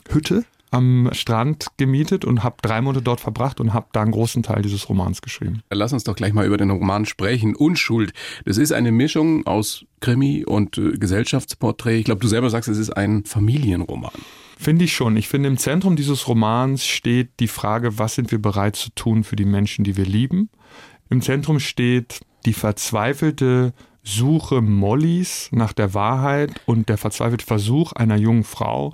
Hütte 0.10 0.44
am 0.72 1.10
Strand 1.12 1.68
gemietet 1.78 2.26
und 2.26 2.44
habe 2.44 2.56
drei 2.62 2.82
Monate 2.82 3.04
dort 3.04 3.20
verbracht 3.20 3.60
und 3.60 3.74
habe 3.74 3.88
da 3.92 4.02
einen 4.02 4.12
großen 4.12 4.42
Teil 4.42 4.62
dieses 4.62 4.88
Romans 4.90 5.22
geschrieben. 5.22 5.62
Lass 5.70 5.94
uns 5.94 6.06
doch 6.06 6.16
gleich 6.16 6.34
mal 6.34 6.46
über 6.46 6.58
den 6.58 6.70
Roman 6.70 7.06
sprechen. 7.06 7.56
Unschuld. 7.56 8.14
Das 8.46 8.58
ist 8.58 8.72
eine 8.72 8.92
Mischung 8.92 9.46
aus 9.46 9.86
Krimi 10.00 10.46
und 10.46 10.78
äh, 10.78 10.94
Gesellschaftsporträt. 10.94 12.00
Ich 12.00 12.06
glaube, 12.06 12.22
du 12.22 12.28
selber 12.28 12.50
sagst, 12.50 12.70
es 12.70 12.78
ist 12.78 12.92
ein 12.92 13.26
Familienroman. 13.26 14.12
Finde 14.58 14.86
ich 14.86 14.94
schon. 14.94 15.18
Ich 15.18 15.28
finde, 15.28 15.50
im 15.50 15.58
Zentrum 15.58 15.96
dieses 15.96 16.28
Romans 16.28 16.86
steht 16.86 17.32
die 17.40 17.48
Frage, 17.48 17.98
was 18.00 18.16
sind 18.16 18.32
wir 18.32 18.42
bereit 18.42 18.76
zu 18.78 18.92
tun 18.92 19.24
für 19.24 19.36
die 19.36 19.46
Menschen, 19.46 19.84
die 19.84 19.98
wir 19.98 20.06
lieben. 20.06 20.50
Im 21.10 21.22
Zentrum 21.22 21.60
steht 21.60 22.22
die 22.46 22.54
verzweifelte 22.54 23.74
Suche 24.04 24.62
Mollys 24.62 25.50
nach 25.52 25.74
der 25.74 25.94
Wahrheit 25.94 26.52
und 26.66 26.90
der 26.90 26.98
verzweifelte 26.98 27.46
Versuch 27.46 27.92
einer 27.94 28.16
jungen 28.16 28.44
Frau, 28.44 28.94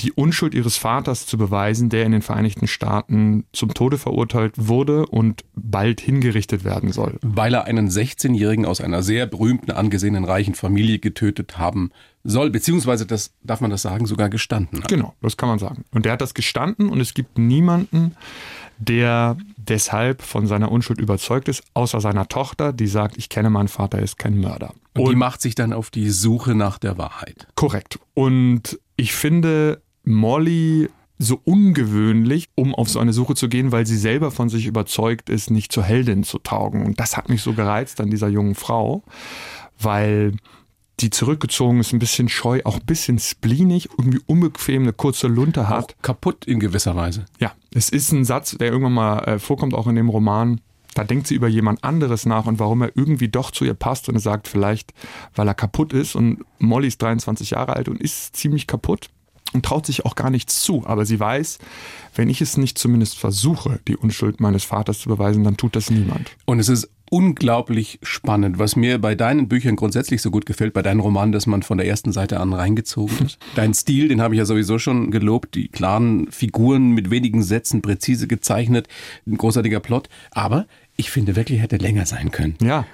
die 0.00 0.12
Unschuld 0.12 0.54
ihres 0.54 0.76
Vaters 0.76 1.26
zu 1.26 1.36
beweisen, 1.38 1.88
der 1.88 2.06
in 2.06 2.12
den 2.12 2.22
Vereinigten 2.22 2.68
Staaten 2.68 3.44
zum 3.52 3.74
Tode 3.74 3.98
verurteilt 3.98 4.54
wurde 4.56 5.06
und 5.06 5.44
bald 5.54 6.00
hingerichtet 6.00 6.64
werden 6.64 6.92
soll. 6.92 7.18
Weil 7.22 7.54
er 7.54 7.64
einen 7.64 7.88
16-Jährigen 7.88 8.64
aus 8.64 8.80
einer 8.80 9.02
sehr 9.02 9.26
berühmten, 9.26 9.72
angesehenen, 9.72 10.24
reichen 10.24 10.54
Familie 10.54 11.00
getötet 11.00 11.58
haben 11.58 11.90
soll, 12.22 12.50
beziehungsweise 12.50 13.06
das 13.06 13.32
darf 13.42 13.60
man 13.60 13.70
das 13.70 13.82
sagen, 13.82 14.06
sogar 14.06 14.28
gestanden 14.28 14.82
hat. 14.82 14.88
Genau, 14.88 15.14
das 15.20 15.36
kann 15.36 15.48
man 15.48 15.58
sagen. 15.58 15.84
Und 15.92 16.04
der 16.04 16.12
hat 16.12 16.20
das 16.20 16.34
gestanden 16.34 16.90
und 16.90 17.00
es 17.00 17.14
gibt 17.14 17.38
niemanden, 17.38 18.14
der 18.78 19.36
deshalb 19.56 20.22
von 20.22 20.46
seiner 20.46 20.70
Unschuld 20.70 21.00
überzeugt 21.00 21.48
ist, 21.48 21.62
außer 21.74 22.00
seiner 22.00 22.28
Tochter, 22.28 22.72
die 22.72 22.86
sagt, 22.86 23.16
ich 23.18 23.28
kenne 23.28 23.50
meinen 23.50 23.68
Vater, 23.68 23.98
er 23.98 24.04
ist 24.04 24.18
kein 24.18 24.38
Mörder. 24.38 24.74
Und, 24.94 25.02
und 25.02 25.10
die 25.10 25.16
macht 25.16 25.40
sich 25.40 25.54
dann 25.54 25.72
auf 25.72 25.90
die 25.90 26.10
Suche 26.10 26.54
nach 26.54 26.78
der 26.78 26.98
Wahrheit. 26.98 27.48
Korrekt. 27.56 27.98
Und 28.14 28.78
ich 28.96 29.12
finde, 29.12 29.82
Molly 30.08 30.88
so 31.18 31.40
ungewöhnlich, 31.44 32.48
um 32.54 32.74
auf 32.74 32.88
so 32.88 32.98
eine 33.00 33.12
Suche 33.12 33.34
zu 33.34 33.48
gehen, 33.48 33.72
weil 33.72 33.86
sie 33.86 33.96
selber 33.96 34.30
von 34.30 34.48
sich 34.48 34.66
überzeugt 34.66 35.28
ist, 35.28 35.50
nicht 35.50 35.72
zur 35.72 35.82
Heldin 35.82 36.22
zu 36.22 36.38
taugen. 36.38 36.86
Und 36.86 37.00
das 37.00 37.16
hat 37.16 37.28
mich 37.28 37.42
so 37.42 37.52
gereizt 37.52 38.00
an 38.00 38.10
dieser 38.10 38.28
jungen 38.28 38.54
Frau, 38.54 39.02
weil 39.80 40.32
die 41.00 41.10
zurückgezogen 41.10 41.80
ist, 41.80 41.92
ein 41.92 41.98
bisschen 41.98 42.28
scheu, 42.28 42.60
auch 42.64 42.76
ein 42.76 42.86
bisschen 42.86 43.18
spleenig, 43.18 43.88
irgendwie 43.98 44.20
unbequem, 44.26 44.82
eine 44.82 44.92
kurze 44.92 45.28
Lunte 45.28 45.68
hat. 45.68 45.94
Auch 45.94 46.02
kaputt 46.02 46.44
in 46.46 46.58
gewisser 46.60 46.96
Weise. 46.96 47.26
Ja, 47.38 47.52
es 47.72 47.88
ist 47.88 48.12
ein 48.12 48.24
Satz, 48.24 48.56
der 48.58 48.68
irgendwann 48.68 48.94
mal 48.94 49.18
äh, 49.20 49.38
vorkommt, 49.38 49.74
auch 49.74 49.86
in 49.86 49.96
dem 49.96 50.08
Roman. 50.08 50.60
Da 50.94 51.04
denkt 51.04 51.28
sie 51.28 51.34
über 51.34 51.46
jemand 51.48 51.84
anderes 51.84 52.26
nach 52.26 52.46
und 52.46 52.58
warum 52.58 52.82
er 52.82 52.96
irgendwie 52.96 53.28
doch 53.28 53.50
zu 53.50 53.64
ihr 53.64 53.74
passt 53.74 54.08
und 54.08 54.16
er 54.16 54.20
sagt 54.20 54.48
vielleicht, 54.48 54.92
weil 55.36 55.46
er 55.46 55.54
kaputt 55.54 55.92
ist 55.92 56.16
und 56.16 56.44
Molly 56.58 56.88
ist 56.88 57.02
23 57.02 57.50
Jahre 57.50 57.76
alt 57.76 57.88
und 57.88 58.00
ist 58.00 58.34
ziemlich 58.34 58.66
kaputt 58.66 59.10
und 59.52 59.64
traut 59.64 59.86
sich 59.86 60.04
auch 60.04 60.14
gar 60.14 60.30
nichts 60.30 60.62
zu. 60.62 60.86
Aber 60.86 61.06
sie 61.06 61.18
weiß, 61.18 61.58
wenn 62.14 62.28
ich 62.28 62.40
es 62.40 62.56
nicht 62.56 62.78
zumindest 62.78 63.18
versuche, 63.18 63.80
die 63.88 63.96
Unschuld 63.96 64.40
meines 64.40 64.64
Vaters 64.64 65.00
zu 65.00 65.08
beweisen, 65.08 65.44
dann 65.44 65.56
tut 65.56 65.76
das 65.76 65.90
niemand. 65.90 66.30
Und 66.44 66.58
es 66.58 66.68
ist 66.68 66.90
unglaublich 67.10 67.98
spannend. 68.02 68.58
Was 68.58 68.76
mir 68.76 68.98
bei 68.98 69.14
deinen 69.14 69.48
Büchern 69.48 69.76
grundsätzlich 69.76 70.20
so 70.20 70.30
gut 70.30 70.46
gefällt, 70.46 70.74
bei 70.74 70.82
deinen 70.82 71.00
Romanen, 71.00 71.32
dass 71.32 71.46
man 71.46 71.62
von 71.62 71.78
der 71.78 71.86
ersten 71.86 72.12
Seite 72.12 72.40
an 72.40 72.52
reingezogen 72.52 73.26
ist. 73.26 73.38
Dein 73.54 73.74
Stil, 73.74 74.08
den 74.08 74.20
habe 74.20 74.34
ich 74.34 74.38
ja 74.38 74.44
sowieso 74.44 74.78
schon 74.78 75.10
gelobt, 75.10 75.54
die 75.54 75.68
klaren 75.68 76.30
Figuren 76.30 76.90
mit 76.90 77.10
wenigen 77.10 77.42
Sätzen 77.42 77.82
präzise 77.82 78.28
gezeichnet, 78.28 78.88
ein 79.26 79.38
großartiger 79.38 79.80
Plot. 79.80 80.08
Aber 80.30 80.66
ich 80.96 81.10
finde 81.10 81.36
wirklich, 81.36 81.60
hätte 81.60 81.76
länger 81.76 82.06
sein 82.06 82.30
können. 82.30 82.56
Ja. 82.60 82.84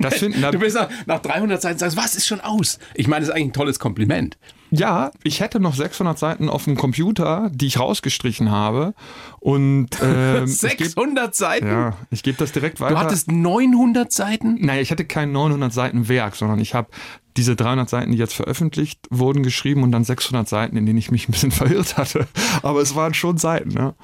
Das 0.00 0.14
find, 0.18 0.36
du 0.52 0.58
bist 0.58 0.76
nach, 0.76 0.90
nach 1.06 1.20
300 1.20 1.62
Seiten 1.62 1.78
sagst, 1.78 1.96
was 1.96 2.16
ist 2.16 2.26
schon 2.26 2.40
aus? 2.40 2.78
Ich 2.94 3.08
meine, 3.08 3.20
das 3.20 3.28
ist 3.28 3.34
eigentlich 3.34 3.50
ein 3.50 3.52
tolles 3.54 3.78
Kompliment. 3.78 4.36
Ja, 4.70 5.10
ich 5.22 5.40
hätte 5.40 5.60
noch 5.60 5.74
600 5.74 6.18
Seiten 6.18 6.48
auf 6.48 6.64
dem 6.64 6.76
Computer, 6.76 7.50
die 7.52 7.66
ich 7.66 7.78
rausgestrichen 7.78 8.50
habe. 8.50 8.94
Und 9.38 9.90
ähm, 10.02 10.46
600 10.46 11.26
geb, 11.26 11.34
Seiten? 11.34 11.66
Ja, 11.66 11.96
ich 12.10 12.22
gebe 12.22 12.38
das 12.38 12.52
direkt 12.52 12.80
weiter. 12.80 12.94
Du 12.94 13.00
hattest 13.00 13.30
900 13.30 14.12
Seiten? 14.12 14.56
Nein, 14.60 14.80
ich 14.80 14.90
hatte 14.90 15.04
kein 15.04 15.32
900 15.32 15.72
Seiten 15.72 16.08
Werk, 16.08 16.36
sondern 16.36 16.58
ich 16.58 16.74
habe 16.74 16.88
diese 17.36 17.54
300 17.54 17.88
Seiten, 17.88 18.12
die 18.12 18.18
jetzt 18.18 18.34
veröffentlicht 18.34 19.00
wurden, 19.10 19.42
geschrieben 19.42 19.82
und 19.82 19.92
dann 19.92 20.04
600 20.04 20.48
Seiten, 20.48 20.76
in 20.76 20.86
denen 20.86 20.98
ich 20.98 21.10
mich 21.10 21.28
ein 21.28 21.32
bisschen 21.32 21.50
verirrt 21.52 21.96
hatte. 21.96 22.26
Aber 22.62 22.80
es 22.80 22.94
waren 22.94 23.14
schon 23.14 23.38
Seiten. 23.38 23.70
Ne? 23.70 23.94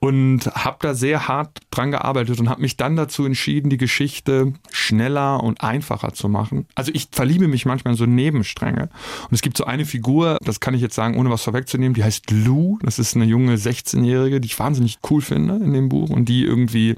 Und 0.00 0.46
habe 0.46 0.78
da 0.80 0.94
sehr 0.94 1.28
hart 1.28 1.58
dran 1.70 1.90
gearbeitet 1.90 2.40
und 2.40 2.48
habe 2.48 2.62
mich 2.62 2.76
dann 2.76 2.96
dazu 2.96 3.24
entschieden, 3.24 3.70
die 3.70 3.76
Geschichte 3.76 4.52
schneller 4.70 5.42
und 5.42 5.60
einfacher 5.60 6.12
zu 6.12 6.28
machen. 6.28 6.66
Also 6.74 6.92
ich 6.94 7.08
verliebe 7.10 7.48
mich 7.48 7.66
manchmal 7.66 7.94
in 7.94 7.98
so 7.98 8.06
Nebenstränge 8.06 8.90
und 9.28 9.32
es 9.32 9.42
gibt 9.42 9.56
so 9.56 9.64
eine 9.64 9.84
Figur, 9.84 10.38
das 10.42 10.60
kann 10.60 10.74
ich 10.74 10.80
jetzt 10.80 10.94
sagen, 10.94 11.16
ohne 11.16 11.30
was 11.30 11.42
vorwegzunehmen, 11.42 11.94
die 11.94 12.04
heißt 12.04 12.30
Lou. 12.30 12.78
Das 12.82 12.98
ist 12.98 13.16
eine 13.16 13.24
junge 13.24 13.56
16-Jährige, 13.56 14.40
die 14.40 14.46
ich 14.46 14.58
wahnsinnig 14.58 14.98
cool 15.10 15.20
finde 15.20 15.56
in 15.56 15.72
dem 15.72 15.88
Buch 15.88 16.10
und 16.10 16.28
die 16.28 16.44
irgendwie 16.44 16.96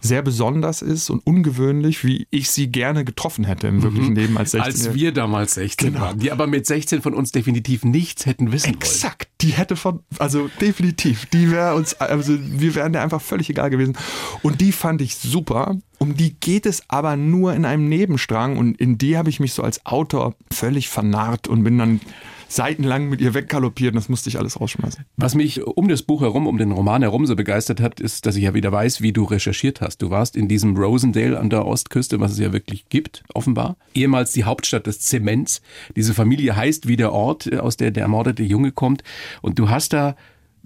sehr 0.00 0.22
besonders 0.22 0.82
ist 0.82 1.10
und 1.10 1.26
ungewöhnlich, 1.26 2.04
wie 2.04 2.26
ich 2.30 2.50
sie 2.50 2.70
gerne 2.70 3.04
getroffen 3.04 3.44
hätte 3.44 3.68
im 3.68 3.82
wirklichen 3.82 4.10
mhm. 4.10 4.16
Leben 4.16 4.38
als 4.38 4.52
16 4.52 4.72
Als 4.72 4.94
wir 4.94 5.12
damals 5.12 5.54
16 5.54 5.92
genau. 5.92 6.04
waren, 6.04 6.18
die 6.18 6.32
aber 6.32 6.46
mit 6.46 6.66
16 6.66 7.02
von 7.02 7.14
uns 7.14 7.32
definitiv 7.32 7.84
nichts 7.84 8.26
hätten 8.26 8.52
wissen 8.52 8.74
Exakt. 8.74 9.28
wollen. 9.28 9.36
die 9.40 9.56
hätte 9.56 9.76
von, 9.76 10.00
also 10.18 10.48
definitiv, 10.60 11.26
die 11.26 11.50
wäre 11.50 11.74
uns, 11.74 11.94
also 11.94 12.25
wir 12.28 12.74
wären 12.74 12.92
der 12.92 13.02
einfach 13.02 13.20
völlig 13.20 13.50
egal 13.50 13.70
gewesen. 13.70 13.96
Und 14.42 14.60
die 14.60 14.72
fand 14.72 15.00
ich 15.00 15.16
super. 15.16 15.76
Um 15.98 16.16
die 16.16 16.34
geht 16.34 16.66
es 16.66 16.82
aber 16.88 17.16
nur 17.16 17.54
in 17.54 17.64
einem 17.64 17.88
Nebenstrang 17.88 18.58
und 18.58 18.78
in 18.78 18.98
die 18.98 19.16
habe 19.16 19.30
ich 19.30 19.40
mich 19.40 19.52
so 19.54 19.62
als 19.62 19.86
Autor 19.86 20.34
völlig 20.52 20.88
vernarrt 20.88 21.48
und 21.48 21.64
bin 21.64 21.78
dann 21.78 22.00
seitenlang 22.48 23.08
mit 23.08 23.20
ihr 23.20 23.34
weggaloppiert 23.34 23.92
und 23.92 23.96
das 23.96 24.08
musste 24.08 24.28
ich 24.28 24.38
alles 24.38 24.60
rausschmeißen. 24.60 25.04
Was 25.16 25.34
mich 25.34 25.62
um 25.62 25.88
das 25.88 26.02
Buch 26.02 26.22
herum, 26.22 26.46
um 26.46 26.58
den 26.58 26.72
Roman 26.72 27.02
herum 27.02 27.26
so 27.26 27.34
begeistert 27.36 27.80
hat, 27.80 28.00
ist, 28.00 28.26
dass 28.26 28.36
ich 28.36 28.44
ja 28.44 28.54
wieder 28.54 28.72
weiß, 28.72 29.00
wie 29.02 29.12
du 29.12 29.24
recherchiert 29.24 29.80
hast. 29.80 30.02
Du 30.02 30.10
warst 30.10 30.36
in 30.36 30.48
diesem 30.48 30.76
Rosendale 30.76 31.38
an 31.38 31.50
der 31.50 31.66
Ostküste, 31.66 32.20
was 32.20 32.32
es 32.32 32.38
ja 32.38 32.52
wirklich 32.52 32.88
gibt, 32.88 33.24
offenbar. 33.34 33.76
Ehemals 33.94 34.32
die 34.32 34.44
Hauptstadt 34.44 34.86
des 34.86 35.00
Zements. 35.00 35.60
Diese 35.96 36.14
Familie 36.14 36.56
heißt 36.56 36.86
wie 36.86 36.96
der 36.96 37.12
Ort, 37.12 37.52
aus 37.54 37.76
der 37.76 37.90
der 37.90 38.04
ermordete 38.04 38.42
Junge 38.42 38.72
kommt. 38.72 39.02
Und 39.42 39.58
du 39.58 39.68
hast 39.68 39.92
da 39.92 40.16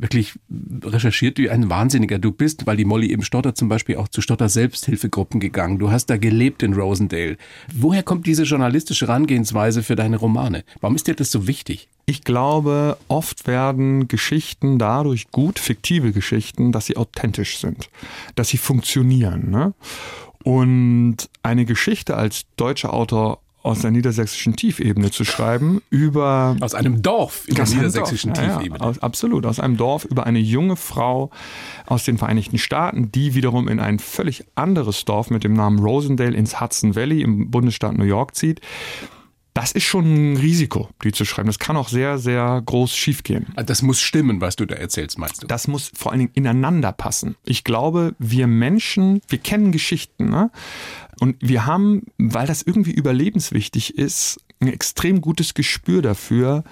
wirklich 0.00 0.38
recherchiert 0.82 1.38
wie 1.38 1.50
ein 1.50 1.68
Wahnsinniger 1.68 2.18
du 2.18 2.32
bist, 2.32 2.66
weil 2.66 2.76
die 2.76 2.86
Molly 2.86 3.10
eben 3.12 3.22
Stotter 3.22 3.54
zum 3.54 3.68
Beispiel 3.68 3.96
auch 3.96 4.08
zu 4.08 4.22
Stotter 4.22 4.48
Selbsthilfegruppen 4.48 5.40
gegangen. 5.40 5.78
Du 5.78 5.90
hast 5.90 6.06
da 6.06 6.16
gelebt 6.16 6.62
in 6.62 6.72
Rosendale. 6.72 7.36
Woher 7.74 8.02
kommt 8.02 8.26
diese 8.26 8.44
journalistische 8.44 9.06
Herangehensweise 9.06 9.82
für 9.82 9.96
deine 9.96 10.16
Romane? 10.16 10.64
Warum 10.80 10.96
ist 10.96 11.06
dir 11.06 11.14
das 11.14 11.30
so 11.30 11.46
wichtig? 11.46 11.88
Ich 12.06 12.24
glaube, 12.24 12.96
oft 13.08 13.46
werden 13.46 14.08
Geschichten 14.08 14.78
dadurch 14.78 15.30
gut, 15.30 15.58
fiktive 15.58 16.12
Geschichten, 16.12 16.72
dass 16.72 16.86
sie 16.86 16.96
authentisch 16.96 17.58
sind, 17.58 17.90
dass 18.34 18.48
sie 18.48 18.58
funktionieren. 18.58 19.50
Ne? 19.50 19.74
Und 20.42 21.28
eine 21.42 21.66
Geschichte 21.66 22.16
als 22.16 22.46
deutscher 22.56 22.94
Autor 22.94 23.40
aus 23.62 23.80
der 23.80 23.90
niedersächsischen 23.90 24.56
Tiefebene 24.56 25.10
zu 25.10 25.24
schreiben 25.24 25.82
über 25.90 26.56
aus 26.60 26.74
einem 26.74 27.02
Dorf 27.02 27.46
in 27.46 27.56
der 27.56 27.66
niedersächsischen 27.66 28.32
Dorf. 28.32 28.44
Tiefebene. 28.44 28.78
Ja, 28.78 28.86
aus, 28.86 28.98
absolut, 29.00 29.44
aus 29.44 29.60
einem 29.60 29.76
Dorf 29.76 30.04
über 30.04 30.26
eine 30.26 30.38
junge 30.38 30.76
Frau 30.76 31.30
aus 31.86 32.04
den 32.04 32.16
Vereinigten 32.16 32.58
Staaten, 32.58 33.12
die 33.12 33.34
wiederum 33.34 33.68
in 33.68 33.78
ein 33.78 33.98
völlig 33.98 34.44
anderes 34.54 35.04
Dorf 35.04 35.30
mit 35.30 35.44
dem 35.44 35.52
Namen 35.52 35.78
Rosendale 35.78 36.36
ins 36.36 36.60
Hudson 36.60 36.96
Valley 36.96 37.22
im 37.22 37.50
Bundesstaat 37.50 37.96
New 37.96 38.04
York 38.04 38.34
zieht. 38.34 38.60
Das 39.54 39.72
ist 39.72 39.84
schon 39.84 40.32
ein 40.32 40.36
Risiko, 40.36 40.88
die 41.02 41.12
zu 41.12 41.24
schreiben. 41.24 41.48
Das 41.48 41.58
kann 41.58 41.76
auch 41.76 41.88
sehr, 41.88 42.18
sehr 42.18 42.62
groß 42.64 42.94
schiefgehen. 42.94 43.46
Das 43.56 43.82
muss 43.82 44.00
stimmen, 44.00 44.40
was 44.40 44.56
du 44.56 44.64
da 44.64 44.76
erzählst, 44.76 45.18
meinst 45.18 45.42
du? 45.42 45.46
Das 45.46 45.66
muss 45.66 45.90
vor 45.94 46.12
allen 46.12 46.20
Dingen 46.20 46.32
ineinander 46.34 46.92
passen. 46.92 47.36
Ich 47.44 47.64
glaube, 47.64 48.14
wir 48.18 48.46
Menschen, 48.46 49.20
wir 49.28 49.38
kennen 49.38 49.72
Geschichten. 49.72 50.30
Ne? 50.30 50.50
Und 51.18 51.36
wir 51.40 51.66
haben, 51.66 52.06
weil 52.16 52.46
das 52.46 52.62
irgendwie 52.62 52.92
überlebenswichtig 52.92 53.98
ist, 53.98 54.40
ein 54.60 54.68
extrem 54.68 55.20
gutes 55.20 55.54
Gespür 55.54 56.02
dafür, 56.02 56.64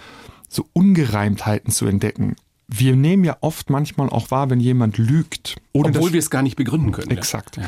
so 0.48 0.66
Ungereimtheiten 0.72 1.72
zu 1.72 1.86
entdecken. 1.86 2.36
Wir 2.70 2.96
nehmen 2.96 3.24
ja 3.24 3.38
oft 3.40 3.70
manchmal 3.70 4.10
auch 4.10 4.30
wahr, 4.30 4.50
wenn 4.50 4.60
jemand 4.60 4.98
lügt. 4.98 5.56
Obwohl 5.72 6.12
wir 6.12 6.18
es 6.18 6.28
gar 6.28 6.42
nicht 6.42 6.56
begründen 6.56 6.92
können. 6.92 7.10
Exakt. 7.10 7.56
Ja. 7.56 7.64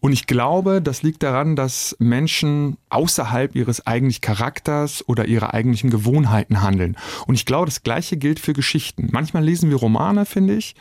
Und 0.00 0.12
ich 0.12 0.26
glaube, 0.26 0.82
das 0.82 1.02
liegt 1.02 1.22
daran, 1.22 1.56
dass 1.56 1.96
Menschen 1.98 2.76
außerhalb 2.90 3.54
ihres 3.56 3.86
eigentlichen 3.86 4.20
Charakters 4.20 5.08
oder 5.08 5.26
ihrer 5.26 5.54
eigentlichen 5.54 5.88
Gewohnheiten 5.88 6.60
handeln. 6.60 6.98
Und 7.26 7.34
ich 7.34 7.46
glaube, 7.46 7.64
das 7.66 7.82
Gleiche 7.82 8.18
gilt 8.18 8.40
für 8.40 8.52
Geschichten. 8.52 9.08
Manchmal 9.10 9.42
lesen 9.42 9.70
wir 9.70 9.76
Romane, 9.76 10.26
finde 10.26 10.54
ich, 10.54 10.74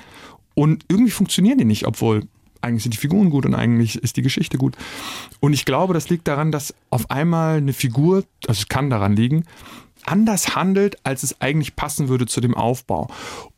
und 0.54 0.84
irgendwie 0.90 1.12
funktionieren 1.12 1.58
die 1.58 1.66
nicht, 1.66 1.88
obwohl 1.88 2.28
eigentlich 2.62 2.84
sind 2.84 2.94
die 2.94 3.00
Figuren 3.00 3.30
gut 3.30 3.46
und 3.46 3.56
eigentlich 3.56 3.96
ist 3.96 4.18
die 4.18 4.22
Geschichte 4.22 4.58
gut. 4.58 4.76
Und 5.40 5.54
ich 5.54 5.66
glaube, 5.66 5.94
das 5.94 6.10
liegt 6.10 6.28
daran, 6.28 6.52
dass 6.52 6.74
auf 6.90 7.10
einmal 7.10 7.58
eine 7.58 7.74
Figur, 7.74 8.24
also 8.48 8.60
es 8.60 8.68
kann 8.68 8.90
daran 8.90 9.16
liegen, 9.16 9.46
anders 10.08 10.56
handelt, 10.56 10.98
als 11.06 11.24
es 11.24 11.42
eigentlich 11.42 11.76
passen 11.76 12.10
würde 12.10 12.26
zu 12.26 12.42
dem 12.42 12.56
Aufbau. 12.56 13.08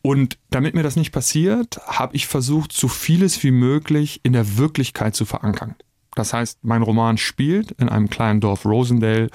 Und 0.02 0.38
damit 0.50 0.76
mir 0.76 0.84
das 0.84 0.96
nicht 0.96 1.12
passiert, 1.12 1.80
habe 1.88 2.16
ich 2.16 2.28
versucht, 2.28 2.74
so 2.74 2.88
vieles 2.88 3.44
wie 3.44 3.52
möglich 3.52 4.20
in 4.24 4.34
der 4.34 4.58
Wirklichkeit 4.58 5.16
zu 5.16 5.26
verankern. 5.26 5.76
Das 6.16 6.34
heißt, 6.34 6.60
mein 6.64 6.84
Roman 6.84 7.18
spielt 7.18 7.72
in 7.72 7.90
einem 7.90 8.10
kleinen 8.10 8.40
Dorf 8.40 8.66
Rosendale 8.66 9.30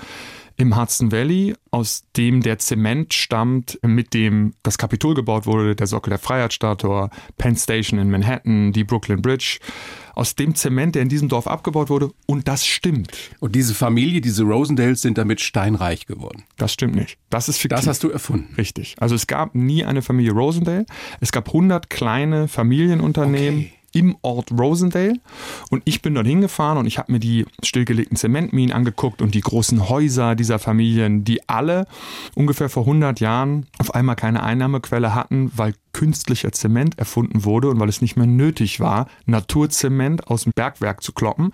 im 0.59 0.77
Hudson 0.77 1.13
Valley, 1.13 1.55
aus 1.71 2.03
dem 2.17 2.43
der 2.43 2.59
Zement 2.59 3.15
stammt, 3.15 3.79
mit 3.87 4.13
dem 4.13 4.55
das 4.65 4.77
Kapitol 4.77 5.15
gebaut 5.15 5.47
wurde, 5.47 5.77
der 5.77 5.87
Sockel 5.87 6.11
der 6.11 6.19
Freiheitsstatue, 6.19 7.11
Penn 7.39 7.57
Station 7.57 7.99
in 8.01 8.11
Manhattan, 8.11 8.73
die 8.73 8.85
Brooklyn 8.85 9.23
Bridge. 9.23 9.61
Aus 10.15 10.35
dem 10.35 10.57
Zement, 10.57 10.97
der 10.97 11.03
in 11.03 11.09
diesem 11.09 11.29
Dorf 11.29 11.47
abgebaut 11.47 11.91
wurde. 11.91 12.11
Und 12.27 12.49
das 12.49 12.67
stimmt. 12.67 13.17
Und 13.39 13.55
diese 13.55 13.73
Familie, 13.73 14.21
diese 14.21 14.43
Rosendales, 14.43 15.01
sind 15.01 15.17
damit 15.17 15.41
steinreich 15.41 16.07
geworden. 16.07 16.43
Das 16.57 16.73
stimmt 16.73 16.97
nicht. 16.97 17.19
Das 17.31 17.49
ist 17.49 17.59
fiktiv. 17.59 17.79
Das 17.79 17.87
hast 17.87 18.03
du 18.03 18.11
erfunden. 18.11 18.53
Richtig. 18.57 18.97
Also 18.99 19.15
es 19.15 19.29
gab 19.29 19.55
nie 19.55 19.85
eine 19.85 20.03
Familie 20.03 20.33
Rosendale. 20.33 20.87
Es 21.21 21.31
gab 21.31 21.47
100 21.47 21.89
kleine 21.89 22.49
Familienunternehmen. 22.49 23.61
Okay 23.61 23.78
im 23.99 24.17
Ort 24.23 24.53
Rosendale. 24.53 25.15
Und 25.71 25.83
ich 25.85 26.03
bin 26.03 26.15
dort 26.15 26.27
hingefahren 26.27 26.79
und 26.79 26.87
ich 26.87 26.99
habe 26.99 27.13
mir 27.13 27.19
die 27.19 27.47
stillgelegten 27.63 28.17
Zementminen 28.17 28.75
angeguckt 28.75 29.23
und 29.23 29.35
die 29.35 29.41
großen 29.41 29.89
Häuser 29.89 30.35
dieser 30.35 30.59
Familien, 30.59 31.25
die 31.25 31.49
alle 31.49 31.87
ungefähr 32.35 32.69
vor 32.69 32.85
100 32.85 33.21
Jahren 33.21 33.67
auf 33.79 33.95
einmal 33.95 34.17
keine 34.17 34.43
Einnahmequelle 34.43 35.15
hatten, 35.15 35.51
weil 35.57 35.75
künstlicher 35.93 36.53
Zement 36.53 36.99
erfunden 36.99 37.45
wurde 37.45 37.69
und 37.69 37.81
weil 37.81 37.89
es 37.89 38.01
nicht 38.01 38.17
mehr 38.17 38.27
nötig 38.27 38.81
war, 38.81 39.09
Naturzement 39.27 40.29
aus 40.29 40.45
dem 40.45 40.53
Bergwerk 40.55 41.03
zu 41.03 41.13
kloppen 41.13 41.53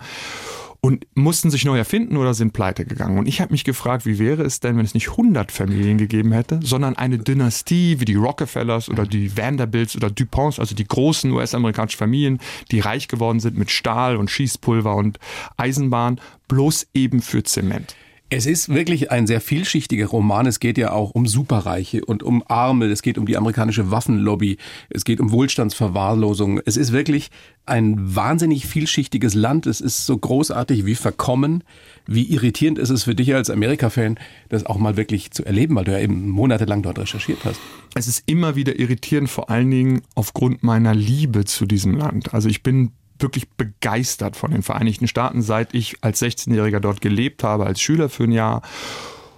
und 0.85 1.07
mussten 1.15 1.49
sich 1.49 1.65
neu 1.65 1.79
erfinden 1.79 2.15
oder 2.15 2.35
sind 2.35 2.53
pleite 2.53 2.85
gegangen. 2.85 3.17
Und 3.17 3.27
ich 3.27 3.41
habe 3.41 3.51
mich 3.51 3.63
gefragt, 3.63 4.05
wie 4.05 4.19
wäre 4.19 4.43
es 4.43 4.59
denn, 4.59 4.77
wenn 4.77 4.85
es 4.85 4.93
nicht 4.93 5.09
100 5.09 5.51
Familien 5.51 5.97
gegeben 5.97 6.31
hätte, 6.31 6.59
sondern 6.61 6.95
eine 6.95 7.17
Dynastie 7.17 7.99
wie 7.99 8.05
die 8.05 8.13
Rockefellers 8.13 8.87
oder 8.89 9.07
die 9.07 9.35
Vanderbilts 9.35 9.95
oder 9.95 10.11
DuPonts, 10.11 10.59
also 10.59 10.75
die 10.75 10.87
großen 10.87 11.31
US-amerikanischen 11.31 11.97
Familien, 11.97 12.39
die 12.69 12.81
reich 12.81 13.07
geworden 13.07 13.39
sind 13.39 13.57
mit 13.57 13.71
Stahl 13.71 14.15
und 14.15 14.29
Schießpulver 14.29 14.95
und 14.95 15.17
Eisenbahn, 15.57 16.21
bloß 16.47 16.85
eben 16.93 17.23
für 17.23 17.41
Zement. 17.41 17.95
Es 18.37 18.45
ist 18.45 18.67
wirklich 18.67 19.11
ein 19.11 19.27
sehr 19.27 19.39
vielschichtiger 19.39 20.07
Roman. 20.07 20.45
Es 20.45 20.59
geht 20.59 20.77
ja 20.77 20.91
auch 20.91 21.11
um 21.11 21.25
Superreiche 21.25 22.03
und 22.03 22.21
um 22.21 22.43
Arme. 22.49 22.87
Es 22.87 23.01
geht 23.01 23.17
um 23.17 23.25
die 23.25 23.37
amerikanische 23.37 23.91
Waffenlobby. 23.91 24.57
Es 24.89 25.05
geht 25.05 25.21
um 25.21 25.31
Wohlstandsverwahrlosung. 25.31 26.59
Es 26.65 26.75
ist 26.75 26.91
wirklich 26.91 27.31
ein 27.65 27.95
wahnsinnig 28.13 28.65
vielschichtiges 28.65 29.35
Land. 29.35 29.67
Es 29.67 29.79
ist 29.79 30.05
so 30.05 30.17
großartig 30.17 30.85
wie 30.85 30.95
verkommen. 30.95 31.63
Wie 32.07 32.23
irritierend 32.23 32.77
ist 32.77 32.89
es 32.89 33.05
für 33.05 33.15
dich 33.15 33.33
als 33.33 33.49
Amerika-Fan, 33.49 34.19
das 34.49 34.65
auch 34.65 34.79
mal 34.79 34.97
wirklich 34.97 35.31
zu 35.31 35.45
erleben, 35.45 35.77
weil 35.77 35.85
du 35.85 35.93
ja 35.93 35.99
eben 35.99 36.27
monatelang 36.27 36.83
dort 36.83 36.99
recherchiert 36.99 37.39
hast. 37.45 37.61
Es 37.93 38.09
ist 38.09 38.23
immer 38.25 38.57
wieder 38.57 38.77
irritierend, 38.77 39.29
vor 39.29 39.49
allen 39.49 39.71
Dingen 39.71 40.01
aufgrund 40.13 40.61
meiner 40.61 40.93
Liebe 40.93 41.45
zu 41.45 41.65
diesem 41.65 41.95
Land. 41.95 42.33
Also 42.33 42.49
ich 42.49 42.63
bin 42.63 42.91
wirklich 43.19 43.49
begeistert 43.51 44.35
von 44.35 44.51
den 44.51 44.63
Vereinigten 44.63 45.07
Staaten, 45.07 45.41
seit 45.41 45.73
ich 45.73 45.97
als 46.01 46.21
16-Jähriger 46.21 46.79
dort 46.79 47.01
gelebt 47.01 47.43
habe, 47.43 47.65
als 47.65 47.81
Schüler 47.81 48.09
für 48.09 48.25
ein 48.25 48.31
Jahr. 48.31 48.61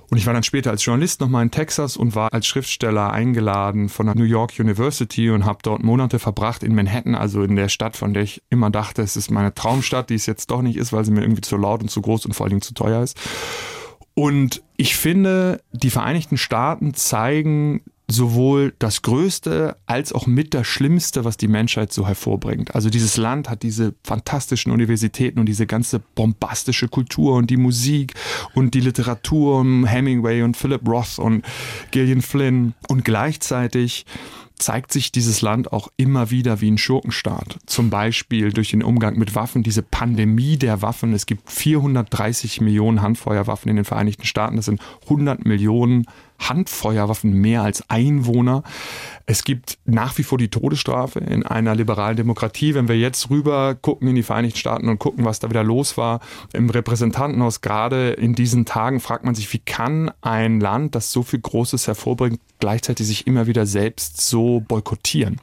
Und 0.09 0.17
ich 0.17 0.25
war 0.25 0.33
dann 0.33 0.43
später 0.43 0.71
als 0.71 0.85
Journalist 0.85 1.19
nochmal 1.19 1.43
in 1.43 1.51
Texas 1.51 1.97
und 1.97 2.15
war 2.15 2.31
als 2.31 2.47
Schriftsteller 2.47 3.11
eingeladen 3.11 3.89
von 3.89 4.05
der 4.05 4.15
New 4.15 4.23
York 4.23 4.53
University 4.57 5.29
und 5.29 5.43
habe 5.43 5.59
dort 5.61 5.83
Monate 5.83 6.17
verbracht 6.17 6.63
in 6.63 6.73
Manhattan, 6.75 7.13
also 7.13 7.43
in 7.43 7.57
der 7.57 7.67
Stadt, 7.67 7.97
von 7.97 8.13
der 8.13 8.23
ich 8.23 8.41
immer 8.49 8.69
dachte, 8.69 9.01
es 9.01 9.17
ist 9.17 9.31
meine 9.31 9.53
Traumstadt, 9.53 10.09
die 10.09 10.15
es 10.15 10.25
jetzt 10.25 10.49
doch 10.49 10.61
nicht 10.61 10.77
ist, 10.77 10.93
weil 10.93 11.03
sie 11.03 11.11
mir 11.11 11.21
irgendwie 11.21 11.41
zu 11.41 11.57
laut 11.57 11.81
und 11.81 11.89
zu 11.89 12.01
groß 12.01 12.25
und 12.25 12.33
vor 12.33 12.45
allen 12.45 12.51
Dingen 12.51 12.61
zu 12.61 12.73
teuer 12.73 13.03
ist. 13.03 13.17
Und 14.13 14.63
ich 14.77 14.95
finde, 14.95 15.61
die 15.73 15.89
Vereinigten 15.89 16.37
Staaten 16.37 16.93
zeigen 16.93 17.81
sowohl 18.09 18.73
das 18.79 19.01
Größte 19.01 19.75
als 19.85 20.13
auch 20.13 20.27
mit 20.27 20.53
das 20.53 20.65
Schlimmste, 20.65 21.25
was 21.25 21.35
die 21.35 21.49
Menschheit 21.49 21.91
so 21.91 22.07
hervorbringt. 22.07 22.73
Also 22.73 22.89
dieses 22.89 23.17
Land 23.17 23.49
hat 23.49 23.63
diese 23.63 23.95
fantastischen 24.03 24.71
Universitäten 24.71 25.39
und 25.39 25.45
diese 25.45 25.67
ganze 25.67 25.99
bombastische 25.99 26.87
Kultur 26.87 27.35
und 27.35 27.49
die 27.49 27.57
Musik 27.57 28.13
und 28.53 28.73
die 28.73 28.79
Literatur 28.79 29.65
Hemingway 29.85 30.41
und 30.43 30.55
Philip 30.55 30.87
Roth 30.87 31.19
und 31.19 31.43
Gillian 31.91 32.21
Flynn 32.21 32.73
und 32.87 33.03
gleichzeitig 33.03 34.05
zeigt 34.57 34.91
sich 34.91 35.11
dieses 35.11 35.41
Land 35.41 35.71
auch 35.71 35.89
immer 35.97 36.31
wieder 36.31 36.61
wie 36.61 36.71
ein 36.71 36.77
Schurkenstaat. 36.77 37.59
Zum 37.65 37.89
Beispiel 37.89 38.51
durch 38.51 38.71
den 38.71 38.83
Umgang 38.83 39.17
mit 39.17 39.35
Waffen, 39.35 39.63
diese 39.63 39.83
Pandemie 39.83 40.57
der 40.57 40.81
Waffen. 40.81 41.13
Es 41.13 41.25
gibt 41.25 41.51
430 41.51 42.61
Millionen 42.61 43.01
Handfeuerwaffen 43.01 43.69
in 43.69 43.75
den 43.75 43.85
Vereinigten 43.85 44.25
Staaten. 44.25 44.55
Das 44.55 44.65
sind 44.65 44.81
100 45.03 45.45
Millionen 45.45 46.05
Handfeuerwaffen 46.39 47.33
mehr 47.33 47.63
als 47.63 47.89
Einwohner. 47.89 48.63
Es 49.25 49.43
gibt 49.43 49.77
nach 49.85 50.17
wie 50.17 50.23
vor 50.23 50.37
die 50.37 50.49
Todesstrafe 50.49 51.19
in 51.19 51.43
einer 51.43 51.75
liberalen 51.75 52.15
Demokratie. 52.15 52.75
Wenn 52.75 52.87
wir 52.87 52.97
jetzt 52.97 53.29
rüber 53.29 53.75
gucken 53.75 54.07
in 54.07 54.15
die 54.15 54.23
Vereinigten 54.23 54.57
Staaten 54.57 54.87
und 54.87 54.99
gucken, 54.99 55.25
was 55.25 55.39
da 55.39 55.49
wieder 55.49 55.63
los 55.63 55.97
war 55.97 56.21
im 56.53 56.69
Repräsentantenhaus, 56.69 57.61
gerade 57.61 58.11
in 58.11 58.35
diesen 58.35 58.65
Tagen 58.65 58.99
fragt 58.99 59.25
man 59.25 59.35
sich, 59.35 59.51
wie 59.51 59.59
kann 59.59 60.11
ein 60.21 60.59
Land, 60.59 60.95
das 60.95 61.11
so 61.11 61.23
viel 61.23 61.39
Großes 61.39 61.87
hervorbringt, 61.87 62.39
gleichzeitig 62.59 63.07
sich 63.07 63.27
immer 63.27 63.47
wieder 63.47 63.65
selbst 63.65 64.21
so 64.21 64.63
boykottieren? 64.67 65.41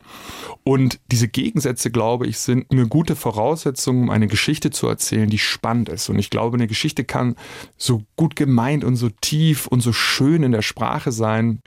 Und 0.62 0.98
diese 1.10 1.28
Gegensätze, 1.28 1.90
glaube 1.90 2.26
ich, 2.26 2.38
sind 2.38 2.70
eine 2.70 2.86
gute 2.86 3.16
Voraussetzung, 3.16 4.04
um 4.04 4.10
eine 4.10 4.28
Geschichte 4.28 4.70
zu 4.70 4.88
erzählen, 4.88 5.28
die 5.28 5.38
spannend 5.38 5.90
ist. 5.90 6.08
Und 6.08 6.18
ich 6.18 6.30
glaube, 6.30 6.56
eine 6.56 6.66
Geschichte 6.66 7.04
kann 7.04 7.36
so 7.76 8.02
gut 8.16 8.34
gemeint 8.34 8.82
und 8.82 8.96
so 8.96 9.10
tief 9.10 9.66
und 9.66 9.80
so 9.80 9.92
schön 9.92 10.42
in 10.42 10.52
der 10.52 10.62
Sprache 10.62 10.83
sein, 11.10 11.60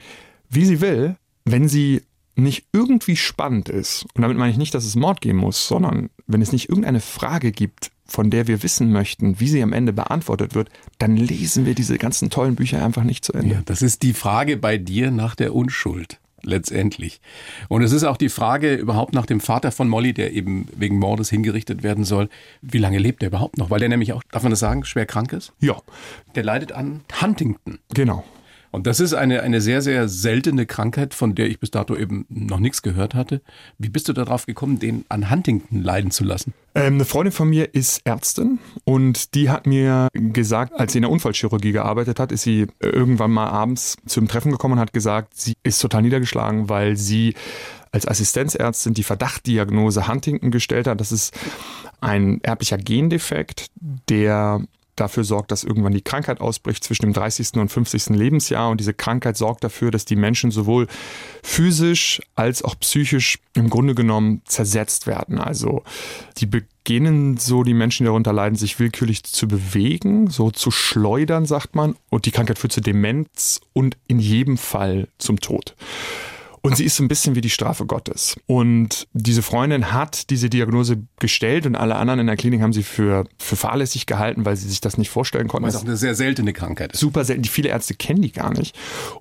wie 0.50 0.64
sie 0.64 0.80
will 0.80 1.16
wenn 1.50 1.68
sie 1.68 2.02
nicht 2.36 2.66
irgendwie 2.72 3.16
spannend 3.16 3.68
ist, 3.68 4.06
und 4.14 4.22
damit 4.22 4.36
meine 4.36 4.52
ich 4.52 4.58
nicht, 4.58 4.74
dass 4.74 4.84
es 4.84 4.94
Mord 4.94 5.20
geben 5.20 5.38
muss, 5.38 5.66
sondern 5.66 6.08
wenn 6.26 6.40
es 6.40 6.52
nicht 6.52 6.68
irgendeine 6.68 7.00
Frage 7.00 7.50
gibt, 7.50 7.90
von 8.06 8.30
der 8.30 8.46
wir 8.46 8.62
wissen 8.62 8.92
möchten, 8.92 9.40
wie 9.40 9.48
sie 9.48 9.62
am 9.62 9.72
Ende 9.72 9.92
beantwortet 9.92 10.54
wird, 10.54 10.70
dann 10.98 11.16
lesen 11.16 11.66
wir 11.66 11.74
diese 11.74 11.98
ganzen 11.98 12.30
tollen 12.30 12.54
Bücher 12.54 12.82
einfach 12.82 13.02
nicht 13.02 13.24
zu 13.24 13.32
Ende. 13.32 13.56
Ja, 13.56 13.62
das 13.64 13.82
ist 13.82 14.02
die 14.02 14.14
Frage 14.14 14.56
bei 14.56 14.78
dir 14.78 15.10
nach 15.10 15.34
der 15.34 15.54
Unschuld 15.54 16.20
letztendlich. 16.42 17.20
Und 17.66 17.82
es 17.82 17.90
ist 17.90 18.04
auch 18.04 18.16
die 18.16 18.28
Frage 18.28 18.74
überhaupt 18.76 19.12
nach 19.12 19.26
dem 19.26 19.40
Vater 19.40 19.72
von 19.72 19.88
Molly, 19.88 20.14
der 20.14 20.32
eben 20.32 20.68
wegen 20.76 20.98
Mordes 20.98 21.28
hingerichtet 21.28 21.82
werden 21.82 22.04
soll. 22.04 22.28
Wie 22.62 22.78
lange 22.78 22.98
lebt 22.98 23.22
er 23.24 23.28
überhaupt 23.28 23.58
noch? 23.58 23.68
Weil 23.68 23.80
der 23.80 23.88
nämlich 23.88 24.12
auch, 24.12 24.22
darf 24.30 24.44
man 24.44 24.50
das 24.50 24.60
sagen, 24.60 24.84
schwer 24.84 25.04
krank 25.04 25.32
ist? 25.32 25.52
Ja. 25.58 25.76
Der 26.36 26.44
leidet 26.44 26.70
an 26.70 27.00
Huntington. 27.20 27.80
Genau. 27.92 28.24
Und 28.70 28.86
das 28.86 29.00
ist 29.00 29.14
eine, 29.14 29.42
eine 29.42 29.60
sehr, 29.60 29.82
sehr 29.82 30.08
seltene 30.08 30.66
Krankheit, 30.66 31.14
von 31.14 31.34
der 31.34 31.48
ich 31.48 31.58
bis 31.58 31.70
dato 31.70 31.96
eben 31.96 32.26
noch 32.28 32.60
nichts 32.60 32.82
gehört 32.82 33.14
hatte. 33.14 33.40
Wie 33.78 33.88
bist 33.88 34.08
du 34.08 34.12
darauf 34.12 34.46
gekommen, 34.46 34.78
den 34.78 35.04
an 35.08 35.30
Huntington 35.30 35.82
leiden 35.82 36.10
zu 36.10 36.24
lassen? 36.24 36.52
Ähm, 36.74 36.94
eine 36.94 37.04
Freundin 37.04 37.32
von 37.32 37.48
mir 37.48 37.74
ist 37.74 38.02
Ärztin 38.04 38.58
und 38.84 39.34
die 39.34 39.50
hat 39.50 39.66
mir 39.66 40.08
gesagt, 40.12 40.74
als 40.78 40.92
sie 40.92 40.98
in 40.98 41.02
der 41.02 41.10
Unfallchirurgie 41.10 41.72
gearbeitet 41.72 42.20
hat, 42.20 42.30
ist 42.30 42.42
sie 42.42 42.66
irgendwann 42.80 43.30
mal 43.30 43.48
abends 43.48 43.96
zum 44.06 44.28
Treffen 44.28 44.52
gekommen 44.52 44.74
und 44.74 44.80
hat 44.80 44.92
gesagt, 44.92 45.36
sie 45.36 45.54
ist 45.62 45.80
total 45.80 46.02
niedergeschlagen, 46.02 46.68
weil 46.68 46.96
sie 46.96 47.34
als 47.90 48.06
Assistenzärztin 48.06 48.94
die 48.94 49.02
Verdachtdiagnose 49.02 50.08
Huntington 50.08 50.50
gestellt 50.50 50.86
hat. 50.86 51.00
Das 51.00 51.10
ist 51.10 51.34
ein 52.00 52.40
erblicher 52.42 52.78
Gendefekt, 52.78 53.68
der 54.08 54.62
dafür 55.00 55.24
sorgt, 55.24 55.50
dass 55.50 55.64
irgendwann 55.64 55.92
die 55.92 56.02
Krankheit 56.02 56.40
ausbricht 56.40 56.84
zwischen 56.84 57.02
dem 57.02 57.12
30. 57.12 57.54
und 57.54 57.68
50. 57.70 58.10
Lebensjahr. 58.10 58.70
Und 58.70 58.80
diese 58.80 58.94
Krankheit 58.94 59.36
sorgt 59.36 59.64
dafür, 59.64 59.90
dass 59.90 60.04
die 60.04 60.16
Menschen 60.16 60.50
sowohl 60.50 60.86
physisch 61.42 62.20
als 62.34 62.62
auch 62.62 62.78
psychisch 62.80 63.38
im 63.54 63.70
Grunde 63.70 63.94
genommen 63.94 64.42
zersetzt 64.44 65.06
werden. 65.06 65.38
Also 65.38 65.82
die 66.38 66.46
beginnen 66.46 67.36
so, 67.36 67.64
die 67.64 67.74
Menschen, 67.74 68.04
die 68.04 68.08
darunter 68.08 68.32
leiden, 68.32 68.56
sich 68.56 68.78
willkürlich 68.78 69.24
zu 69.24 69.48
bewegen, 69.48 70.30
so 70.30 70.50
zu 70.50 70.70
schleudern, 70.70 71.46
sagt 71.46 71.74
man. 71.74 71.96
Und 72.10 72.26
die 72.26 72.30
Krankheit 72.30 72.58
führt 72.58 72.72
zu 72.72 72.80
Demenz 72.80 73.60
und 73.72 73.96
in 74.06 74.18
jedem 74.18 74.56
Fall 74.56 75.08
zum 75.18 75.40
Tod. 75.40 75.74
Und 76.68 76.76
sie 76.76 76.84
ist 76.84 76.96
so 76.96 77.02
ein 77.02 77.08
bisschen 77.08 77.34
wie 77.34 77.40
die 77.40 77.50
Strafe 77.50 77.86
Gottes. 77.86 78.36
Und 78.46 79.08
diese 79.12 79.42
Freundin 79.42 79.92
hat 79.92 80.28
diese 80.30 80.50
Diagnose 80.50 81.02
gestellt 81.18 81.64
und 81.64 81.76
alle 81.76 81.96
anderen 81.96 82.20
in 82.20 82.26
der 82.26 82.36
Klinik 82.36 82.60
haben 82.60 82.74
sie 82.74 82.82
für, 82.82 83.24
für 83.38 83.56
fahrlässig 83.56 84.04
gehalten, 84.06 84.44
weil 84.44 84.56
sie 84.56 84.68
sich 84.68 84.80
das 84.80 84.98
nicht 84.98 85.08
vorstellen 85.08 85.48
konnten. 85.48 85.64
Weil 85.64 85.70
es 85.70 85.76
auch 85.76 85.84
eine 85.84 85.96
sehr 85.96 86.14
seltene 86.14 86.52
Krankheit 86.52 86.92
ist. 86.92 87.00
Super 87.00 87.24
selten. 87.24 87.42
Die 87.42 87.48
viele 87.48 87.70
Ärzte 87.70 87.94
kennen 87.94 88.20
die 88.20 88.32
gar 88.32 88.52
nicht. 88.52 88.78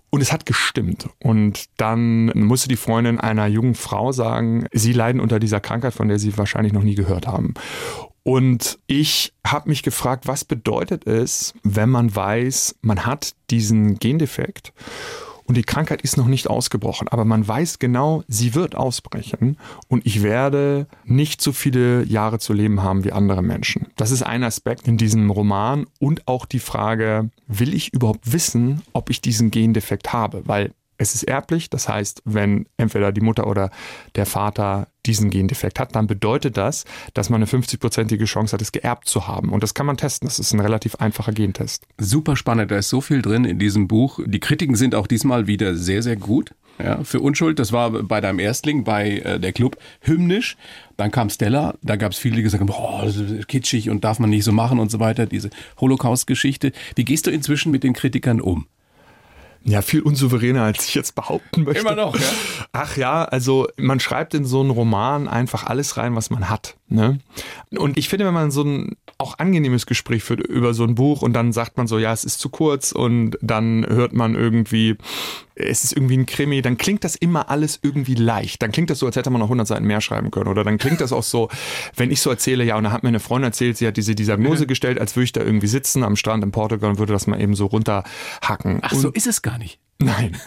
Und 0.09 0.21
es 0.21 0.33
hat 0.33 0.45
gestimmt. 0.45 1.07
Und 1.19 1.65
dann 1.77 2.27
musste 2.37 2.67
die 2.67 2.75
Freundin 2.75 3.19
einer 3.19 3.47
jungen 3.47 3.75
Frau 3.75 4.11
sagen, 4.11 4.67
sie 4.73 4.91
leiden 4.91 5.21
unter 5.21 5.39
dieser 5.39 5.61
Krankheit, 5.61 5.93
von 5.93 6.09
der 6.09 6.19
sie 6.19 6.37
wahrscheinlich 6.37 6.73
noch 6.73 6.83
nie 6.83 6.95
gehört 6.95 7.27
haben. 7.27 7.53
Und 8.23 8.77
ich 8.87 9.31
habe 9.45 9.69
mich 9.69 9.83
gefragt, 9.83 10.27
was 10.27 10.43
bedeutet 10.43 11.07
es, 11.07 11.53
wenn 11.63 11.89
man 11.89 12.13
weiß, 12.13 12.75
man 12.81 13.05
hat 13.05 13.35
diesen 13.49 13.99
Gendefekt 13.99 14.73
und 15.47 15.55
die 15.55 15.63
Krankheit 15.63 16.01
ist 16.01 16.17
noch 16.17 16.27
nicht 16.27 16.49
ausgebrochen, 16.49 17.07
aber 17.07 17.25
man 17.25 17.47
weiß 17.47 17.79
genau, 17.79 18.23
sie 18.27 18.53
wird 18.53 18.75
ausbrechen 18.75 19.57
und 19.87 20.05
ich 20.05 20.21
werde 20.21 20.87
nicht 21.05 21.41
so 21.41 21.53
viele 21.53 22.03
Jahre 22.03 22.37
zu 22.39 22.53
leben 22.53 22.83
haben 22.83 23.05
wie 23.05 23.13
andere 23.13 23.41
Menschen. 23.41 23.87
Das 23.95 24.11
ist 24.11 24.23
ein 24.23 24.43
Aspekt 24.43 24.87
in 24.87 24.97
diesem 24.97 25.31
Roman 25.31 25.85
und 25.99 26.27
auch 26.27 26.45
die 26.45 26.59
Frage, 26.59 27.29
will 27.47 27.73
ich 27.73 27.93
überhaupt 27.93 28.31
wissen, 28.31 28.81
ob 28.91 29.09
ich 29.09 29.21
diesen 29.21 29.49
Gendefekt 29.49 30.11
habe? 30.11 30.43
Weil 30.45 30.71
es 30.97 31.13
ist 31.15 31.23
erblich, 31.23 31.69
das 31.69 31.87
heißt, 31.87 32.21
wenn 32.25 32.67
entweder 32.77 33.11
die 33.11 33.21
Mutter 33.21 33.47
oder 33.47 33.69
der 34.15 34.25
Vater 34.25 34.87
diesen 35.05 35.29
Gendefekt 35.29 35.79
hat, 35.79 35.95
dann 35.95 36.07
bedeutet 36.07 36.57
das, 36.57 36.85
dass 37.13 37.29
man 37.29 37.41
eine 37.41 37.49
50-prozentige 37.49 38.25
Chance 38.25 38.53
hat, 38.53 38.61
es 38.61 38.71
geerbt 38.71 39.07
zu 39.07 39.27
haben. 39.27 39.51
Und 39.53 39.63
das 39.63 39.73
kann 39.73 39.85
man 39.85 39.97
testen. 39.97 40.27
Das 40.27 40.39
ist 40.39 40.53
ein 40.53 40.59
relativ 40.59 40.95
einfacher 40.95 41.31
Gentest. 41.31 41.85
Super 41.97 42.35
spannend. 42.35 42.71
Da 42.71 42.77
ist 42.77 42.89
so 42.89 43.01
viel 43.01 43.21
drin 43.21 43.45
in 43.45 43.59
diesem 43.59 43.87
Buch. 43.87 44.19
Die 44.25 44.39
Kritiken 44.39 44.75
sind 44.75 44.95
auch 44.95 45.07
diesmal 45.07 45.47
wieder 45.47 45.75
sehr, 45.75 46.03
sehr 46.03 46.17
gut. 46.17 46.53
Ja, 46.79 47.03
für 47.03 47.21
Unschuld, 47.21 47.57
das 47.57 47.71
war 47.71 47.89
bei 47.89 48.21
deinem 48.21 48.37
Erstling, 48.37 48.83
bei 48.83 49.17
äh, 49.19 49.39
der 49.39 49.51
Club, 49.51 49.77
hymnisch. 50.01 50.57
Dann 50.95 51.09
kam 51.09 51.29
Stella, 51.29 51.75
da 51.81 51.95
gab 51.95 52.11
es 52.11 52.19
viele, 52.19 52.35
die 52.35 52.43
gesagt 52.43 52.61
haben, 52.61 52.69
oh, 52.69 53.01
das 53.03 53.15
ist 53.15 53.47
kitschig 53.47 53.89
und 53.89 54.03
darf 54.03 54.19
man 54.19 54.29
nicht 54.29 54.43
so 54.43 54.51
machen 54.51 54.77
und 54.77 54.91
so 54.91 54.99
weiter, 54.99 55.25
diese 55.25 55.49
Holocaust-Geschichte. 55.79 56.71
Wie 56.95 57.05
gehst 57.05 57.25
du 57.25 57.31
inzwischen 57.31 57.71
mit 57.71 57.83
den 57.83 57.93
Kritikern 57.93 58.41
um? 58.41 58.67
Ja, 59.63 59.81
viel 59.81 60.01
unsouveräner, 60.01 60.63
als 60.63 60.87
ich 60.87 60.95
jetzt 60.95 61.15
behaupten 61.15 61.63
möchte. 61.63 61.81
Immer 61.81 61.95
noch, 61.95 62.15
ja? 62.15 62.27
Ach 62.71 62.95
ja, 62.97 63.25
also 63.25 63.67
man 63.77 63.99
schreibt 63.99 64.33
in 64.33 64.45
so 64.45 64.61
einen 64.61 64.69
Roman 64.69 65.27
einfach 65.27 65.65
alles 65.65 65.97
rein, 65.97 66.15
was 66.15 66.29
man 66.29 66.49
hat. 66.49 66.76
Ne? 66.89 67.19
Und 67.77 67.97
ich 67.97 68.07
finde, 68.07 68.25
wenn 68.25 68.33
man 68.33 68.51
so 68.51 68.63
ein 68.63 68.95
auch 69.17 69.39
angenehmes 69.39 69.87
Gespräch 69.87 70.23
führt 70.23 70.41
über 70.41 70.73
so 70.73 70.83
ein 70.83 70.95
Buch 70.95 71.21
und 71.21 71.33
dann 71.33 71.51
sagt 71.51 71.77
man 71.77 71.87
so, 71.87 71.97
ja, 71.97 72.13
es 72.13 72.23
ist 72.23 72.39
zu 72.39 72.49
kurz 72.49 72.91
und 72.91 73.37
dann 73.41 73.85
hört 73.87 74.13
man 74.13 74.35
irgendwie, 74.35 74.95
es 75.55 75.83
ist 75.83 75.93
irgendwie 75.93 76.17
ein 76.17 76.27
Krimi, 76.27 76.61
dann 76.61 76.77
klingt 76.77 77.03
das 77.03 77.15
immer 77.15 77.49
alles 77.49 77.79
irgendwie 77.81 78.13
leicht. 78.13 78.61
Dann 78.61 78.71
klingt 78.71 78.91
das 78.91 78.99
so, 78.99 79.07
als 79.07 79.15
hätte 79.15 79.31
man 79.31 79.39
noch 79.39 79.47
100 79.47 79.67
Seiten 79.67 79.85
mehr 79.85 80.01
schreiben 80.01 80.29
können. 80.29 80.47
Oder 80.47 80.63
dann 80.63 80.77
klingt 80.77 81.01
das 81.01 81.11
auch 81.11 81.23
so, 81.23 81.49
wenn 81.95 82.11
ich 82.11 82.21
so 82.21 82.29
erzähle, 82.29 82.63
ja, 82.63 82.77
und 82.77 82.83
da 82.83 82.91
hat 82.91 83.01
mir 83.01 83.09
eine 83.09 83.19
Freundin 83.19 83.49
erzählt, 83.49 83.77
sie 83.77 83.87
hat 83.87 83.97
diese 83.97 84.13
Diagnose 84.13 84.63
mhm. 84.63 84.67
gestellt, 84.67 84.99
als 84.99 85.15
würde 85.15 85.25
ich 85.25 85.31
da 85.31 85.41
irgendwie 85.41 85.67
sitzen 85.67 86.03
am 86.03 86.15
Strand 86.15 86.43
in 86.43 86.51
Portugal 86.51 86.91
und 86.91 86.99
würde 86.99 87.13
das 87.13 87.25
mal 87.25 87.41
eben 87.41 87.55
so 87.55 87.65
runterhacken. 87.65 88.79
Ach, 88.81 88.93
so 88.93 89.09
ist 89.09 89.27
es 89.27 89.41
gar 89.41 89.57
nicht. 89.57 89.79
Nein. 89.99 90.37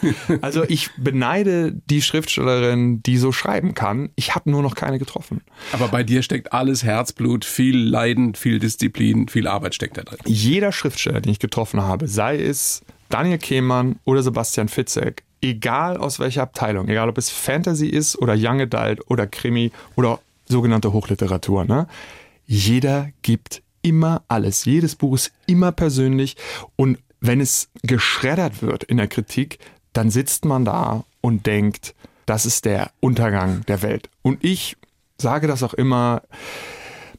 Also 0.41 0.63
ich 0.63 0.89
beneide 0.97 1.73
die 1.73 2.01
Schriftstellerin, 2.01 3.03
die 3.03 3.17
so 3.17 3.31
schreiben 3.31 3.73
kann. 3.73 4.09
Ich 4.15 4.33
habe 4.33 4.49
nur 4.49 4.61
noch 4.61 4.75
keine 4.75 4.97
getroffen. 4.97 5.41
Aber 5.73 5.89
bei 5.89 6.03
dir 6.03 6.23
steckt 6.23 6.53
alles 6.53 6.83
Herzblut, 6.83 7.43
viel 7.43 7.77
Leiden, 7.77 8.35
viel 8.35 8.59
Disziplin, 8.59 9.27
viel 9.27 9.47
Arbeit 9.47 9.75
steckt 9.75 9.97
da 9.97 10.03
drin. 10.03 10.19
Jeder 10.25 10.71
Schriftsteller, 10.71 11.19
den 11.19 11.31
ich 11.33 11.39
getroffen 11.39 11.81
habe, 11.81 12.07
sei 12.07 12.41
es 12.41 12.81
Daniel 13.09 13.39
Kehmann 13.39 13.99
oder 14.05 14.23
Sebastian 14.23 14.69
Fitzek, 14.69 15.23
egal 15.41 15.97
aus 15.97 16.19
welcher 16.19 16.43
Abteilung, 16.43 16.87
egal 16.87 17.09
ob 17.09 17.17
es 17.17 17.29
Fantasy 17.29 17.87
ist 17.87 18.17
oder 18.17 18.35
Young 18.37 18.61
Adult 18.61 19.09
oder 19.09 19.27
Krimi 19.27 19.71
oder 19.95 20.19
sogenannte 20.45 20.93
Hochliteratur, 20.93 21.65
ne? 21.65 21.87
Jeder 22.45 23.09
gibt 23.21 23.61
immer 23.81 24.23
alles. 24.27 24.65
Jedes 24.65 24.95
Buch 24.95 25.15
ist 25.15 25.31
immer 25.47 25.71
persönlich 25.71 26.35
und 26.75 26.99
wenn 27.21 27.39
es 27.39 27.69
geschreddert 27.83 28.61
wird 28.61 28.83
in 28.83 28.97
der 28.97 29.07
Kritik, 29.07 29.59
dann 29.93 30.09
sitzt 30.09 30.45
man 30.45 30.65
da 30.65 31.05
und 31.21 31.45
denkt, 31.45 31.95
das 32.25 32.45
ist 32.45 32.65
der 32.65 32.91
Untergang 32.99 33.63
der 33.67 33.81
Welt. 33.81 34.09
Und 34.21 34.43
ich 34.43 34.75
sage 35.17 35.47
das 35.47 35.63
auch 35.63 35.73
immer, 35.73 36.23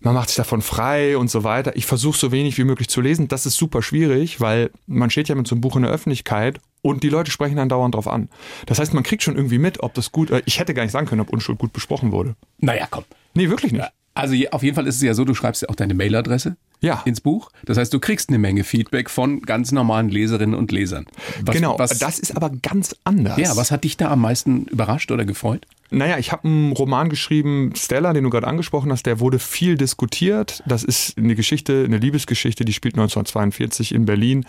man 0.01 0.15
macht 0.15 0.29
sich 0.29 0.37
davon 0.37 0.63
frei 0.63 1.17
und 1.17 1.31
so 1.31 1.45
weiter. 1.45 1.77
Ich 1.77 1.87
versuche 1.87 2.19
so 2.19 2.33
wenig 2.33 2.59
wie 2.59 2.65
möglich 2.65 2.89
zu 2.89 3.01
lesen. 3.01 3.29
Das 3.29 3.47
ist 3.47 3.57
super 3.57 3.83
schwierig, 3.83 4.41
weil 4.41 4.71
man 4.87 5.11
steht 5.11 5.29
ja 5.29 5.37
mit 5.37 5.47
so 5.47 5.55
einem 5.55 5.61
Buch 5.61 5.77
in 5.77 5.83
der 5.83 5.93
Öffentlichkeit 5.93 6.61
und 6.83 7.05
die 7.05 7.09
Leute 7.09 7.31
sprechen 7.31 7.57
dann 7.57 7.69
dauernd 7.69 7.95
drauf 7.95 8.09
an. 8.09 8.29
Das 8.67 8.81
heißt, 8.81 8.95
man 8.95 9.05
kriegt 9.05 9.23
schon 9.23 9.37
irgendwie 9.37 9.59
mit, 9.59 9.81
ob 9.81 9.95
das 9.95 10.11
gut, 10.11 10.31
äh, 10.31 10.43
ich 10.45 10.59
hätte 10.59 10.75
gar 10.75 10.83
nicht 10.83 10.93
sagen 10.93 11.07
können, 11.07 11.21
ob 11.21 11.31
Unschuld 11.31 11.59
gut 11.59 11.73
besprochen 11.73 12.11
wurde. 12.11 12.35
Naja, 12.59 12.89
komm. 12.91 13.05
Nee, 13.35 13.49
wirklich 13.49 13.73
nicht. 13.73 13.85
Also 14.15 14.35
auf 14.51 14.63
jeden 14.63 14.75
Fall 14.75 14.87
ist 14.87 14.97
es 14.97 15.03
ja 15.03 15.15
so, 15.15 15.25
du 15.25 15.35
schreibst 15.35 15.63
ja 15.63 15.69
auch 15.69 15.75
deine 15.75 15.95
Mailadresse 15.95 16.57
ja. 16.81 17.03
ins 17.05 17.21
Buch. 17.21 17.51
Das 17.65 17.79
heißt, 17.79 17.93
du 17.95 17.99
kriegst 17.99 18.29
eine 18.29 18.39
Menge 18.39 18.65
Feedback 18.65 19.09
von 19.09 19.41
ganz 19.41 19.73
normalen 19.73 20.11
Leserinnen 20.11 20.55
und 20.55 20.71
Lesern. 20.71 21.07
Was, 21.45 21.55
genau, 21.55 21.79
was, 21.79 21.99
das 21.99 22.19
ist 22.19 22.37
aber 22.37 22.51
ganz 22.51 22.95
anders. 23.05 23.39
Ja, 23.39 23.57
was 23.57 23.71
hat 23.71 23.85
dich 23.85 23.97
da 23.97 24.11
am 24.11 24.21
meisten 24.21 24.67
überrascht 24.67 25.11
oder 25.11 25.25
gefreut? 25.25 25.67
Naja, 25.93 26.19
ich 26.19 26.33
habe 26.33 26.49
einen 26.49 26.73
Roman 26.73 27.11
geschrieben, 27.11 27.75
Stella, 27.77 28.15
den 28.15 28.25
du 28.25 28.31
gerade 28.31 28.47
angesprochen 28.47 28.91
hast, 28.91 29.05
der 29.05 29.21
wurde 29.21 29.39
viel 29.39 29.77
diskutiert. 29.77 30.63
Das 30.65 30.85
ist 30.85 31.19
eine 31.19 31.35
Geschichte, 31.35 31.85
eine 31.85 31.99
Liebesgeschichte, 31.99 32.65
die 32.65 32.73
spielt 32.73 32.95
1942 32.95 33.95
in 33.95 34.07
Berlin 34.07 34.47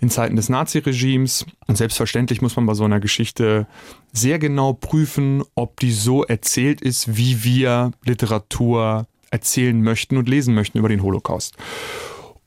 in 0.00 0.08
Zeiten 0.08 0.36
des 0.36 0.48
Naziregimes. 0.48 1.44
Und 1.66 1.76
selbstverständlich 1.76 2.40
muss 2.40 2.56
man 2.56 2.64
bei 2.64 2.72
so 2.72 2.84
einer 2.84 2.98
Geschichte 2.98 3.66
sehr 4.14 4.38
genau 4.38 4.72
prüfen, 4.72 5.42
ob 5.54 5.78
die 5.80 5.92
so 5.92 6.24
erzählt 6.24 6.80
ist, 6.80 7.14
wie 7.14 7.44
wir 7.44 7.90
Literatur 8.06 9.06
erzählen 9.30 9.82
möchten 9.82 10.16
und 10.16 10.30
lesen 10.30 10.54
möchten 10.54 10.78
über 10.78 10.88
den 10.88 11.02
Holocaust. 11.02 11.56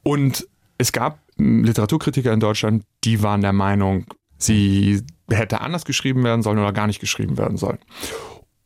Und 0.01 0.47
es 0.79 0.91
gab 0.91 1.19
Literaturkritiker 1.38 2.33
in 2.33 2.39
Deutschland, 2.39 2.83
die 3.03 3.21
waren 3.21 3.41
der 3.41 3.53
Meinung, 3.53 4.05
sie 4.39 5.03
hätte 5.29 5.62
anders 5.62 5.85
geschrieben 5.85 6.23
werden 6.23 6.41
sollen 6.41 6.57
oder 6.57 6.73
gar 6.73 6.88
nicht 6.88 6.99
geschrieben 6.99 7.38
werden 7.38 7.57
sollen. 7.57 7.77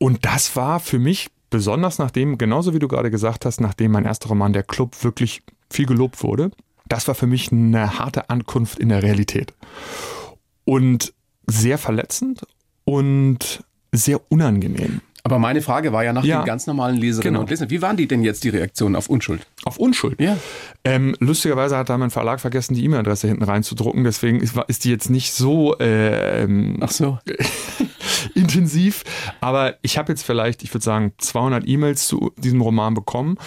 Und 0.04 0.26
das 0.26 0.58
war 0.58 0.82
für 0.82 1.00
mich 1.00 1.30
besonders 1.50 1.98
nachdem, 1.98 2.38
genauso 2.38 2.74
wie 2.74 2.80
du 2.80 2.90
gerade 2.90 3.10
gesagt 3.10 3.46
hast, 3.46 3.62
nachdem 3.62 3.94
mein 3.94 4.04
erster 4.04 4.28
Roman 4.28 4.52
Der 4.52 4.64
Club 4.64 5.02
wirklich 5.02 5.44
viel 5.70 5.86
gelobt 5.86 6.24
wurde, 6.24 6.52
das 6.90 7.08
war 7.08 7.16
für 7.16 7.26
mich 7.26 7.54
eine 7.54 8.00
harte 8.00 8.30
Ankunft 8.30 8.80
in 8.80 8.90
der 8.90 9.02
Realität. 9.02 9.54
Und 10.66 11.14
sehr 11.48 11.78
verletzend 11.78 12.42
und 12.84 13.64
sehr 13.94 14.20
unangenehm. 14.30 15.00
Aber 15.24 15.40
meine 15.40 15.62
Frage 15.62 15.94
war 15.94 16.04
ja 16.04 16.12
nach 16.12 16.26
ja. 16.26 16.42
den 16.42 16.48
ganz 16.48 16.68
normalen 16.68 16.98
Leserinnen 16.98 17.36
genau. 17.36 17.42
und 17.44 17.50
Lesern. 17.50 17.70
Wie 17.70 17.82
waren 17.82 17.96
die 17.96 18.08
denn 18.08 18.24
jetzt 18.24 18.44
die 18.44 18.50
Reaktionen 18.50 18.98
auf 18.98 19.08
Unschuld? 19.08 19.48
Auf 19.64 19.78
Unschuld? 19.78 20.20
Ja. 20.20 20.36
Ähm, 20.84 21.16
lustigerweise 21.22 21.78
hat 21.78 21.88
da 21.88 21.98
mein 21.98 22.10
Verlag 22.10 22.42
vergessen, 22.42 22.74
die 22.74 22.84
E-Mail-Adresse 22.84 23.30
hinten 23.30 23.44
reinzudrucken. 23.44 24.04
Deswegen 24.04 24.42
ist, 24.42 24.54
ist, 24.68 24.84
die 24.84 24.90
jetzt 24.90 25.10
nicht 25.10 25.32
so. 25.32 25.80
Ähm, 25.80 26.76
Ach 26.82 26.92
so. 26.92 27.20
intensiv. 28.36 29.04
Aber 29.42 29.76
ich 29.82 29.98
habe 29.98 30.12
jetzt 30.12 30.24
vielleicht, 30.24 30.64
ich 30.64 30.74
würde 30.74 30.84
sagen, 30.84 31.14
200 31.18 31.68
E-Mails 31.68 32.08
zu 32.08 32.32
diesem 32.38 32.62
Roman 32.62 32.94
bekommen. 32.94 33.38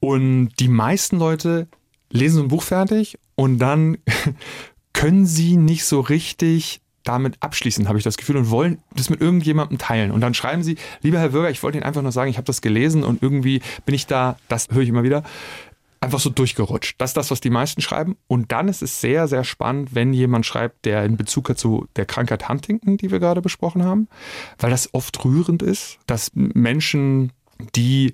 Und 0.00 0.50
die 0.60 0.68
meisten 0.68 1.18
Leute 1.18 1.68
lesen 2.10 2.36
so 2.36 2.42
ein 2.42 2.48
Buch 2.48 2.62
fertig 2.62 3.18
und 3.34 3.58
dann 3.58 3.98
können 4.92 5.26
sie 5.26 5.56
nicht 5.56 5.84
so 5.84 6.00
richtig 6.00 6.80
damit 7.06 7.36
abschließen, 7.40 7.88
habe 7.88 7.98
ich 7.98 8.04
das 8.04 8.16
Gefühl, 8.16 8.36
und 8.36 8.50
wollen 8.50 8.78
das 8.94 9.10
mit 9.10 9.20
irgendjemandem 9.20 9.78
teilen. 9.78 10.10
Und 10.10 10.20
dann 10.20 10.34
schreiben 10.34 10.62
sie, 10.62 10.76
lieber 11.02 11.18
Herr 11.18 11.30
Bürger, 11.30 11.50
ich 11.50 11.62
wollte 11.62 11.78
Ihnen 11.78 11.84
einfach 11.84 12.02
nur 12.02 12.12
sagen, 12.12 12.30
ich 12.30 12.36
habe 12.36 12.46
das 12.46 12.60
gelesen 12.60 13.04
und 13.04 13.22
irgendwie 13.22 13.62
bin 13.84 13.94
ich 13.94 14.06
da, 14.06 14.36
das 14.48 14.68
höre 14.70 14.82
ich 14.82 14.88
immer 14.88 15.04
wieder, 15.04 15.22
einfach 16.06 16.20
so 16.20 16.30
durchgerutscht. 16.30 16.94
Das 16.98 17.10
ist 17.10 17.16
das, 17.16 17.30
was 17.30 17.40
die 17.40 17.50
meisten 17.50 17.82
schreiben. 17.82 18.16
Und 18.26 18.52
dann 18.52 18.68
ist 18.68 18.82
es 18.82 19.00
sehr, 19.00 19.28
sehr 19.28 19.44
spannend, 19.44 19.94
wenn 19.94 20.12
jemand 20.12 20.46
schreibt, 20.46 20.84
der 20.84 21.04
in 21.04 21.16
Bezug 21.16 21.50
hat 21.50 21.58
zu 21.58 21.86
der 21.96 22.06
Krankheit 22.06 22.48
Huntington, 22.48 22.96
die 22.96 23.10
wir 23.10 23.18
gerade 23.18 23.42
besprochen 23.42 23.84
haben, 23.84 24.08
weil 24.58 24.70
das 24.70 24.94
oft 24.94 25.24
rührend 25.24 25.62
ist, 25.62 25.98
dass 26.06 26.30
Menschen, 26.34 27.32
die 27.74 28.12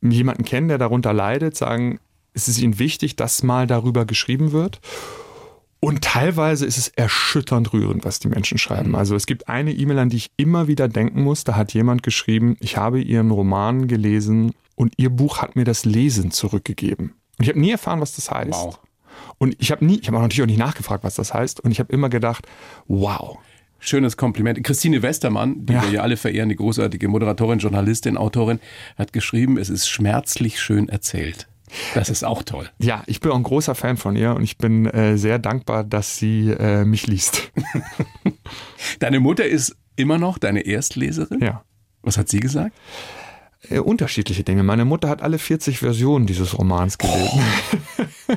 jemanden 0.00 0.44
kennen, 0.44 0.68
der 0.68 0.78
darunter 0.78 1.12
leidet, 1.12 1.56
sagen, 1.56 2.00
es 2.32 2.48
ist 2.48 2.58
ihnen 2.58 2.78
wichtig, 2.78 3.16
dass 3.16 3.42
mal 3.42 3.66
darüber 3.66 4.04
geschrieben 4.04 4.52
wird. 4.52 4.80
Und 5.80 6.02
teilweise 6.02 6.66
ist 6.66 6.76
es 6.78 6.88
erschütternd 6.88 7.72
rührend, 7.72 8.04
was 8.04 8.18
die 8.18 8.28
Menschen 8.28 8.58
schreiben. 8.58 8.96
Also 8.96 9.14
es 9.14 9.26
gibt 9.26 9.48
eine 9.48 9.72
E-Mail, 9.72 10.00
an 10.00 10.08
die 10.08 10.16
ich 10.16 10.30
immer 10.36 10.66
wieder 10.66 10.88
denken 10.88 11.22
muss. 11.22 11.44
Da 11.44 11.54
hat 11.54 11.72
jemand 11.72 12.02
geschrieben, 12.02 12.56
ich 12.58 12.76
habe 12.76 13.00
ihren 13.00 13.30
Roman 13.30 13.86
gelesen 13.86 14.54
und 14.74 14.94
ihr 14.96 15.10
Buch 15.10 15.38
hat 15.38 15.56
mir 15.56 15.64
das 15.64 15.84
Lesen 15.84 16.30
zurückgegeben. 16.30 17.14
Und 17.38 17.44
ich 17.44 17.48
habe 17.48 17.60
nie 17.60 17.70
erfahren, 17.70 18.00
was 18.00 18.14
das 18.14 18.30
heißt. 18.30 18.50
Wow. 18.52 18.78
Und 19.38 19.56
ich 19.58 19.70
habe 19.70 19.84
nie, 19.84 19.98
ich 20.00 20.08
habe 20.08 20.18
natürlich 20.18 20.42
auch 20.42 20.46
nicht 20.46 20.58
nachgefragt, 20.58 21.04
was 21.04 21.14
das 21.14 21.32
heißt. 21.32 21.60
Und 21.60 21.70
ich 21.70 21.78
habe 21.78 21.92
immer 21.92 22.08
gedacht, 22.08 22.46
wow. 22.86 23.38
Schönes 23.80 24.16
Kompliment. 24.16 24.62
Christine 24.64 25.02
Westermann, 25.02 25.64
die 25.64 25.72
ja. 25.72 25.82
wir 25.82 25.90
ja 25.90 26.02
alle 26.02 26.16
verehren, 26.16 26.48
die 26.48 26.56
großartige 26.56 27.06
Moderatorin, 27.06 27.60
Journalistin, 27.60 28.16
Autorin, 28.16 28.58
hat 28.96 29.12
geschrieben, 29.12 29.56
es 29.56 29.70
ist 29.70 29.88
schmerzlich 29.88 30.60
schön 30.60 30.88
erzählt. 30.88 31.46
Das 31.94 32.08
ist 32.08 32.24
auch 32.24 32.42
toll. 32.42 32.68
Ja, 32.78 33.04
ich 33.06 33.20
bin 33.20 33.30
auch 33.30 33.36
ein 33.36 33.42
großer 33.42 33.74
Fan 33.74 33.96
von 33.96 34.16
ihr 34.16 34.34
und 34.34 34.42
ich 34.42 34.58
bin 34.58 34.86
äh, 34.86 35.16
sehr 35.16 35.38
dankbar, 35.38 35.84
dass 35.84 36.16
sie 36.16 36.50
äh, 36.50 36.84
mich 36.84 37.06
liest. 37.06 37.52
Deine 38.98 39.20
Mutter 39.20 39.44
ist 39.44 39.76
immer 39.94 40.18
noch 40.18 40.38
deine 40.38 40.60
Erstleserin? 40.60 41.40
Ja. 41.40 41.64
Was 42.02 42.16
hat 42.16 42.28
sie 42.28 42.40
gesagt? 42.40 42.74
Äh, 43.68 43.80
unterschiedliche 43.80 44.44
Dinge. 44.44 44.62
Meine 44.62 44.84
Mutter 44.84 45.08
hat 45.08 45.22
alle 45.22 45.38
40 45.38 45.78
Versionen 45.78 46.26
dieses 46.26 46.56
Romans 46.56 46.96
gelesen. 46.96 47.42
Oh. 48.28 48.34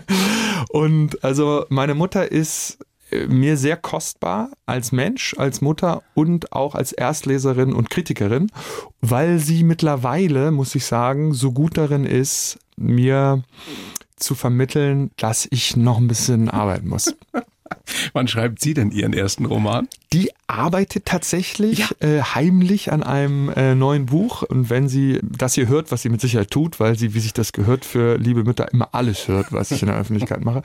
und 0.69 1.23
also 1.23 1.65
meine 1.69 1.93
Mutter 1.93 2.31
ist 2.31 2.79
äh, 3.11 3.27
mir 3.27 3.55
sehr 3.55 3.77
kostbar 3.77 4.49
als 4.65 4.91
Mensch, 4.91 5.35
als 5.37 5.61
Mutter 5.61 6.01
und 6.15 6.51
auch 6.53 6.73
als 6.73 6.91
Erstleserin 6.91 7.73
und 7.73 7.91
Kritikerin, 7.91 8.51
weil 9.01 9.37
sie 9.37 9.63
mittlerweile, 9.63 10.51
muss 10.51 10.73
ich 10.73 10.85
sagen, 10.85 11.33
so 11.33 11.51
gut 11.51 11.77
darin 11.77 12.05
ist, 12.05 12.57
mir 12.75 13.43
zu 14.15 14.33
vermitteln, 14.33 15.11
dass 15.17 15.47
ich 15.51 15.75
noch 15.77 15.97
ein 15.97 16.07
bisschen 16.07 16.49
arbeiten 16.49 16.87
muss. 16.87 17.15
Wann 18.13 18.27
schreibt 18.27 18.61
sie 18.61 18.73
denn 18.73 18.91
ihren 18.91 19.13
ersten 19.13 19.45
Roman? 19.45 19.87
Die 20.13 20.31
arbeitet 20.47 21.05
tatsächlich 21.05 21.79
ja. 21.79 21.87
äh, 21.99 22.21
heimlich 22.21 22.91
an 22.91 23.03
einem 23.03 23.49
äh, 23.49 23.75
neuen 23.75 24.07
Buch. 24.07 24.43
Und 24.43 24.69
wenn 24.69 24.89
sie 24.89 25.19
das 25.23 25.53
hier 25.53 25.67
hört, 25.67 25.91
was 25.91 26.01
sie 26.01 26.09
mit 26.09 26.21
Sicherheit 26.21 26.51
tut, 26.51 26.79
weil 26.79 26.97
sie, 26.97 27.13
wie 27.13 27.19
sich 27.19 27.33
das 27.33 27.53
gehört, 27.53 27.85
für 27.85 28.17
liebe 28.17 28.43
Mütter 28.43 28.71
immer 28.71 28.89
alles 28.93 29.27
hört, 29.27 29.51
was 29.51 29.71
ich 29.71 29.81
in 29.81 29.87
der 29.87 29.97
Öffentlichkeit 29.99 30.43
mache, 30.43 30.61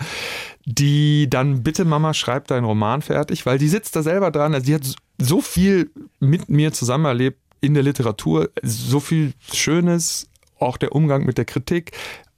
die 0.65 1.29
dann 1.31 1.63
bitte 1.63 1.85
Mama 1.85 2.15
schreibt 2.15 2.51
deinen 2.51 2.65
Roman 2.65 3.03
fertig, 3.03 3.47
weil 3.47 3.59
die 3.59 3.69
sitzt 3.69 3.97
da 3.97 4.03
selber 4.03 4.31
dran. 4.31 4.55
Also 4.55 4.67
sie 4.67 4.75
hat 4.75 4.95
so 5.19 5.41
viel 5.41 5.91
mit 6.21 6.49
mir 6.49 6.73
zusammen 6.73 7.05
erlebt 7.05 7.39
in 7.61 7.75
der 7.75 7.83
Literatur, 7.83 8.51
so 8.63 9.01
viel 9.01 9.33
Schönes, 9.53 10.29
auch 10.59 10.77
der 10.77 10.95
Umgang 10.95 11.25
mit 11.25 11.39
der 11.39 11.45
Kritik. 11.45 11.93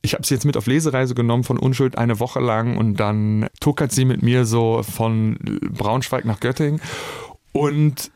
Ich 0.08 0.14
habe 0.14 0.24
sie 0.24 0.32
jetzt 0.32 0.46
mit 0.46 0.56
auf 0.56 0.66
Lesereise 0.66 1.14
genommen 1.14 1.44
von 1.44 1.58
Unschuld 1.58 1.98
eine 1.98 2.18
Woche 2.18 2.40
lang 2.40 2.78
und 2.78 2.94
dann 2.94 3.46
tuckert 3.60 3.92
sie 3.92 4.06
mit 4.06 4.22
mir 4.22 4.46
so 4.46 4.82
von 4.82 5.36
Braunschweig 5.70 6.24
nach 6.24 6.40
Göttingen. 6.40 6.80
Und 7.52 8.10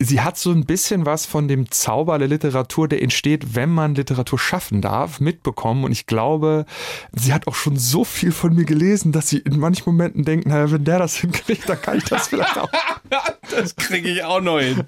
sie 0.00 0.20
hat 0.20 0.38
so 0.38 0.52
ein 0.52 0.64
bisschen 0.64 1.06
was 1.06 1.26
von 1.26 1.48
dem 1.48 1.70
Zauber 1.70 2.18
der 2.18 2.28
Literatur, 2.28 2.88
der 2.88 3.02
entsteht, 3.02 3.56
wenn 3.56 3.70
man 3.70 3.94
Literatur 3.94 4.38
schaffen 4.38 4.80
darf, 4.80 5.20
mitbekommen. 5.20 5.84
Und 5.84 5.92
ich 5.92 6.06
glaube, 6.06 6.66
sie 7.12 7.32
hat 7.32 7.48
auch 7.48 7.54
schon 7.54 7.76
so 7.76 8.04
viel 8.04 8.30
von 8.30 8.54
mir 8.54 8.64
gelesen, 8.64 9.10
dass 9.10 9.28
sie 9.28 9.38
in 9.38 9.58
manchen 9.58 9.84
Momenten 9.86 10.24
denkt, 10.24 10.46
naja, 10.46 10.70
wenn 10.70 10.84
der 10.84 10.98
das 10.98 11.16
hinkriegt, 11.20 11.68
dann 11.68 11.80
kann 11.80 11.98
ich 11.98 12.04
das 12.04 12.28
vielleicht 12.28 12.56
auch. 12.56 12.70
das 13.50 13.74
kriege 13.74 14.08
ich 14.08 14.22
auch 14.22 14.40
noch 14.40 14.60
hin. 14.60 14.84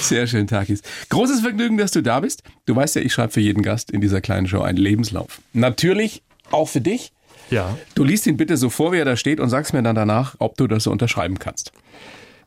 Sehr 0.00 0.26
schön, 0.26 0.46
Takis. 0.46 0.82
Großes 1.08 1.40
Vergnügen, 1.40 1.76
dass 1.76 1.90
du 1.90 2.02
da 2.02 2.20
bist. 2.20 2.42
Du 2.66 2.76
weißt 2.76 2.96
ja, 2.96 3.02
ich 3.02 3.12
schreibe 3.12 3.32
für 3.32 3.40
jeden 3.40 3.62
Gast 3.62 3.90
in 3.90 4.00
dieser 4.00 4.20
kleinen 4.20 4.46
Show 4.46 4.60
einen 4.60 4.78
Lebenslauf. 4.78 5.40
Natürlich 5.52 6.22
auch 6.52 6.68
für 6.68 6.80
dich. 6.80 7.12
Ja. 7.50 7.76
Du 7.94 8.04
liest 8.04 8.26
ihn 8.26 8.36
bitte 8.36 8.56
so 8.56 8.70
vor, 8.70 8.92
wie 8.92 8.98
er 8.98 9.04
da 9.04 9.16
steht 9.16 9.40
und 9.40 9.50
sagst 9.50 9.72
mir 9.72 9.82
dann 9.82 9.94
danach, 9.94 10.34
ob 10.38 10.56
du 10.56 10.66
das 10.66 10.84
so 10.84 10.90
unterschreiben 10.90 11.38
kannst. 11.38 11.72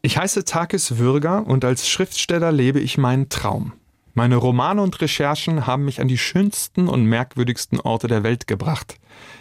Ich 0.01 0.17
heiße 0.17 0.45
Takis 0.45 0.97
Würger 0.97 1.45
und 1.45 1.65
als 1.65 1.89
Schriftsteller 1.89 2.53
lebe 2.53 2.79
ich 2.79 2.97
meinen 2.97 3.27
Traum. 3.27 3.73
Meine 4.13 4.37
Romane 4.37 4.81
und 4.81 5.01
Recherchen 5.01 5.67
haben 5.67 5.83
mich 5.83 5.99
an 5.99 6.07
die 6.07 6.17
schönsten 6.17 6.87
und 6.87 7.03
merkwürdigsten 7.03 7.81
Orte 7.81 8.07
der 8.07 8.23
Welt 8.23 8.47
gebracht. 8.47 8.97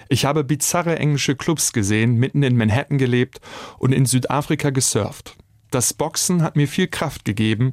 Ich 0.09 0.25
habe 0.25 0.43
bizarre 0.43 0.99
englische 0.99 1.37
Clubs 1.37 1.73
gesehen, 1.73 2.17
mitten 2.17 2.43
in 2.43 2.57
Manhattan 2.57 2.99
gelebt 2.99 3.41
und 3.79 3.93
in 3.93 4.05
Südafrika 4.05 4.71
gesurft. 4.71 5.37
Das 5.71 5.95
Boxen 5.95 6.43
hat 6.43 6.57
mir 6.57 6.67
viel 6.67 6.89
Kraft 6.89 7.25
gegeben, 7.25 7.73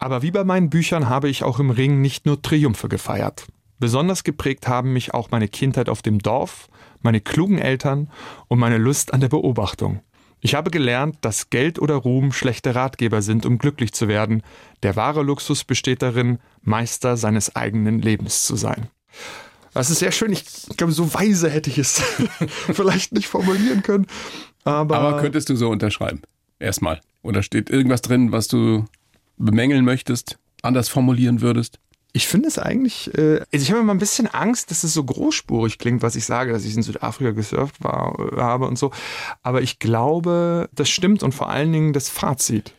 aber 0.00 0.22
wie 0.22 0.32
bei 0.32 0.42
meinen 0.42 0.70
Büchern 0.70 1.08
habe 1.08 1.28
ich 1.28 1.44
auch 1.44 1.60
im 1.60 1.70
Ring 1.70 2.00
nicht 2.00 2.26
nur 2.26 2.42
Triumphe 2.42 2.88
gefeiert. 2.88 3.46
Besonders 3.78 4.24
geprägt 4.24 4.66
haben 4.66 4.92
mich 4.92 5.14
auch 5.14 5.30
meine 5.30 5.46
Kindheit 5.46 5.88
auf 5.88 6.02
dem 6.02 6.18
Dorf, 6.18 6.68
meine 7.00 7.20
klugen 7.20 7.58
Eltern 7.58 8.10
und 8.48 8.58
meine 8.58 8.78
Lust 8.78 9.14
an 9.14 9.20
der 9.20 9.28
Beobachtung. 9.28 10.00
Ich 10.44 10.54
habe 10.54 10.70
gelernt, 10.70 11.16
dass 11.22 11.48
Geld 11.48 11.78
oder 11.78 11.94
Ruhm 11.94 12.30
schlechte 12.30 12.74
Ratgeber 12.74 13.22
sind, 13.22 13.46
um 13.46 13.56
glücklich 13.56 13.94
zu 13.94 14.08
werden. 14.08 14.42
Der 14.82 14.94
wahre 14.94 15.22
Luxus 15.22 15.64
besteht 15.64 16.02
darin, 16.02 16.38
Meister 16.60 17.16
seines 17.16 17.56
eigenen 17.56 18.02
Lebens 18.02 18.44
zu 18.44 18.54
sein. 18.54 18.88
Das 19.72 19.88
ist 19.88 20.00
sehr 20.00 20.12
schön. 20.12 20.34
Ich 20.34 20.44
glaube, 20.76 20.92
so 20.92 21.14
weise 21.14 21.48
hätte 21.48 21.70
ich 21.70 21.78
es 21.78 22.02
vielleicht 22.74 23.12
nicht 23.12 23.26
formulieren 23.26 23.82
können. 23.82 24.06
Aber, 24.64 24.98
aber 24.98 25.22
könntest 25.22 25.48
du 25.48 25.56
so 25.56 25.70
unterschreiben? 25.70 26.20
Erstmal. 26.58 27.00
Oder 27.22 27.42
steht 27.42 27.70
irgendwas 27.70 28.02
drin, 28.02 28.30
was 28.30 28.46
du 28.46 28.84
bemängeln 29.38 29.86
möchtest, 29.86 30.38
anders 30.60 30.90
formulieren 30.90 31.40
würdest? 31.40 31.78
Ich 32.16 32.28
finde 32.28 32.46
es 32.46 32.60
eigentlich, 32.60 33.12
äh, 33.18 33.40
also 33.52 33.62
ich 33.62 33.70
habe 33.70 33.80
immer 33.80 33.92
ein 33.92 33.98
bisschen 33.98 34.28
Angst, 34.28 34.70
dass 34.70 34.84
es 34.84 34.94
so 34.94 35.02
großspurig 35.02 35.78
klingt, 35.78 36.00
was 36.00 36.14
ich 36.14 36.24
sage, 36.24 36.52
dass 36.52 36.64
ich 36.64 36.76
in 36.76 36.84
Südafrika 36.84 37.32
gesurft 37.32 37.82
war, 37.82 38.16
äh, 38.18 38.40
habe 38.40 38.68
und 38.68 38.78
so. 38.78 38.92
Aber 39.42 39.62
ich 39.62 39.80
glaube, 39.80 40.68
das 40.72 40.88
stimmt 40.88 41.24
und 41.24 41.34
vor 41.34 41.50
allen 41.50 41.72
Dingen 41.72 41.92
das 41.92 42.08
Fazit. 42.08 42.72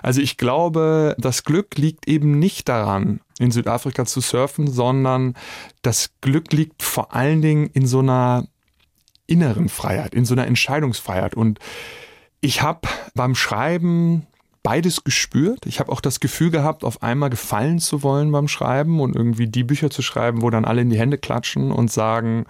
Also 0.00 0.20
ich 0.20 0.36
glaube, 0.36 1.16
das 1.18 1.42
Glück 1.42 1.76
liegt 1.76 2.06
eben 2.06 2.38
nicht 2.38 2.68
daran, 2.68 3.20
in 3.40 3.50
Südafrika 3.50 4.04
zu 4.04 4.20
surfen, 4.20 4.70
sondern 4.70 5.34
das 5.82 6.10
Glück 6.20 6.52
liegt 6.52 6.84
vor 6.84 7.14
allen 7.14 7.42
Dingen 7.42 7.70
in 7.72 7.84
so 7.84 7.98
einer 7.98 8.46
inneren 9.26 9.68
Freiheit, 9.68 10.14
in 10.14 10.24
so 10.24 10.34
einer 10.34 10.46
Entscheidungsfreiheit. 10.46 11.34
Und 11.34 11.58
ich 12.40 12.62
habe 12.62 12.88
beim 13.14 13.34
Schreiben 13.34 14.27
beides 14.62 15.04
gespürt. 15.04 15.66
Ich 15.66 15.80
habe 15.80 15.90
auch 15.92 16.00
das 16.00 16.20
Gefühl 16.20 16.50
gehabt, 16.50 16.84
auf 16.84 17.02
einmal 17.02 17.30
gefallen 17.30 17.78
zu 17.78 18.02
wollen 18.02 18.32
beim 18.32 18.48
Schreiben 18.48 19.00
und 19.00 19.16
irgendwie 19.16 19.46
die 19.46 19.64
Bücher 19.64 19.90
zu 19.90 20.02
schreiben, 20.02 20.42
wo 20.42 20.50
dann 20.50 20.64
alle 20.64 20.82
in 20.82 20.90
die 20.90 20.98
Hände 20.98 21.18
klatschen 21.18 21.72
und 21.72 21.90
sagen, 21.90 22.44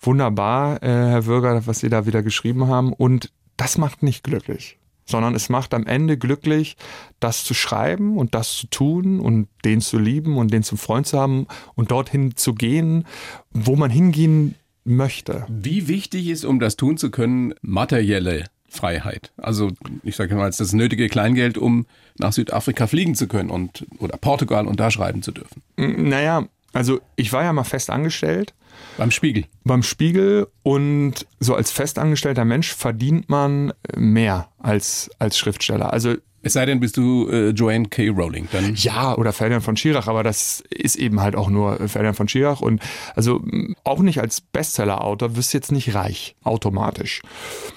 wunderbar, 0.00 0.82
äh, 0.82 0.86
Herr 0.86 1.26
Würger, 1.26 1.66
was 1.66 1.80
Sie 1.80 1.88
da 1.88 2.06
wieder 2.06 2.22
geschrieben 2.22 2.68
haben. 2.68 2.92
Und 2.92 3.32
das 3.56 3.78
macht 3.78 4.02
nicht 4.02 4.24
glücklich, 4.24 4.78
sondern 5.04 5.34
es 5.34 5.48
macht 5.48 5.74
am 5.74 5.86
Ende 5.86 6.16
glücklich, 6.16 6.76
das 7.20 7.44
zu 7.44 7.54
schreiben 7.54 8.16
und 8.16 8.34
das 8.34 8.56
zu 8.56 8.66
tun 8.68 9.20
und 9.20 9.48
den 9.64 9.80
zu 9.80 9.98
lieben 9.98 10.36
und 10.36 10.52
den 10.52 10.62
zum 10.62 10.78
Freund 10.78 11.06
zu 11.06 11.18
haben 11.18 11.46
und 11.74 11.90
dorthin 11.90 12.36
zu 12.36 12.54
gehen, 12.54 13.04
wo 13.50 13.76
man 13.76 13.90
hingehen 13.90 14.54
möchte. 14.84 15.44
Wie 15.48 15.88
wichtig 15.88 16.28
ist, 16.28 16.44
um 16.44 16.60
das 16.60 16.76
tun 16.76 16.96
zu 16.96 17.10
können, 17.10 17.54
materielle 17.60 18.46
Freiheit. 18.68 19.32
Also 19.36 19.70
ich 20.02 20.16
sage 20.16 20.34
mal, 20.34 20.50
das 20.50 20.72
nötige 20.72 21.08
Kleingeld, 21.08 21.58
um 21.58 21.86
nach 22.18 22.32
Südafrika 22.32 22.86
fliegen 22.86 23.14
zu 23.14 23.26
können 23.26 23.50
und 23.50 23.86
oder 23.98 24.16
Portugal 24.16 24.66
und 24.66 24.78
da 24.78 24.90
schreiben 24.90 25.22
zu 25.22 25.32
dürfen. 25.32 25.62
Naja, 25.76 26.46
also 26.72 27.00
ich 27.16 27.32
war 27.32 27.42
ja 27.44 27.52
mal 27.52 27.64
fest 27.64 27.90
angestellt. 27.90 28.54
Beim 28.96 29.10
Spiegel. 29.10 29.46
Beim 29.64 29.82
Spiegel 29.82 30.48
und 30.62 31.26
so 31.40 31.54
als 31.54 31.72
festangestellter 31.72 32.44
Mensch 32.44 32.72
verdient 32.72 33.28
man 33.28 33.72
mehr 33.96 34.48
als, 34.58 35.10
als 35.18 35.38
Schriftsteller. 35.38 35.92
Also 35.92 36.16
Es 36.42 36.52
sei 36.52 36.66
denn, 36.66 36.80
bist 36.80 36.96
du 36.96 37.28
äh, 37.28 37.50
Joanne 37.50 37.88
K. 37.88 38.08
Rowling. 38.10 38.48
Dann 38.52 38.74
Ja, 38.76 39.16
oder 39.16 39.32
Ferdinand 39.32 39.64
von 39.64 39.76
Schirach, 39.76 40.06
aber 40.06 40.22
das 40.22 40.62
ist 40.70 40.96
eben 40.96 41.20
halt 41.20 41.34
auch 41.34 41.50
nur 41.50 41.76
Ferdinand 41.88 42.16
von 42.16 42.28
Schirach. 42.28 42.60
Und 42.60 42.80
also 43.14 43.42
auch 43.84 44.00
nicht 44.00 44.20
als 44.20 44.40
Bestseller-Autor 44.40 45.36
wirst 45.36 45.52
du 45.52 45.58
jetzt 45.58 45.72
nicht 45.72 45.94
reich, 45.94 46.36
automatisch. 46.44 47.22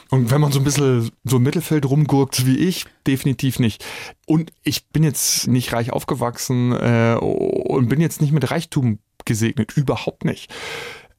Und 0.10 0.30
wenn 0.30 0.41
man 0.41 0.52
so 0.52 0.60
ein 0.60 0.63
bisschen 0.63 1.10
so 1.24 1.38
im 1.38 1.43
Mittelfeld 1.43 1.89
rumgurkt 1.89 2.45
wie 2.45 2.58
ich, 2.58 2.86
definitiv 3.08 3.60
nicht. 3.60 3.84
Und 4.26 4.52
ich 4.63 4.88
bin 4.89 5.04
jetzt 5.04 5.47
nicht 5.47 5.74
reich 5.74 5.91
aufgewachsen 5.91 6.74
äh, 6.74 7.15
und 7.19 7.89
bin 7.89 8.00
jetzt 8.00 8.21
nicht 8.21 8.32
mit 8.32 8.52
Reichtum 8.52 9.00
gesegnet, 9.26 9.76
überhaupt 9.76 10.26
nicht. 10.26 10.54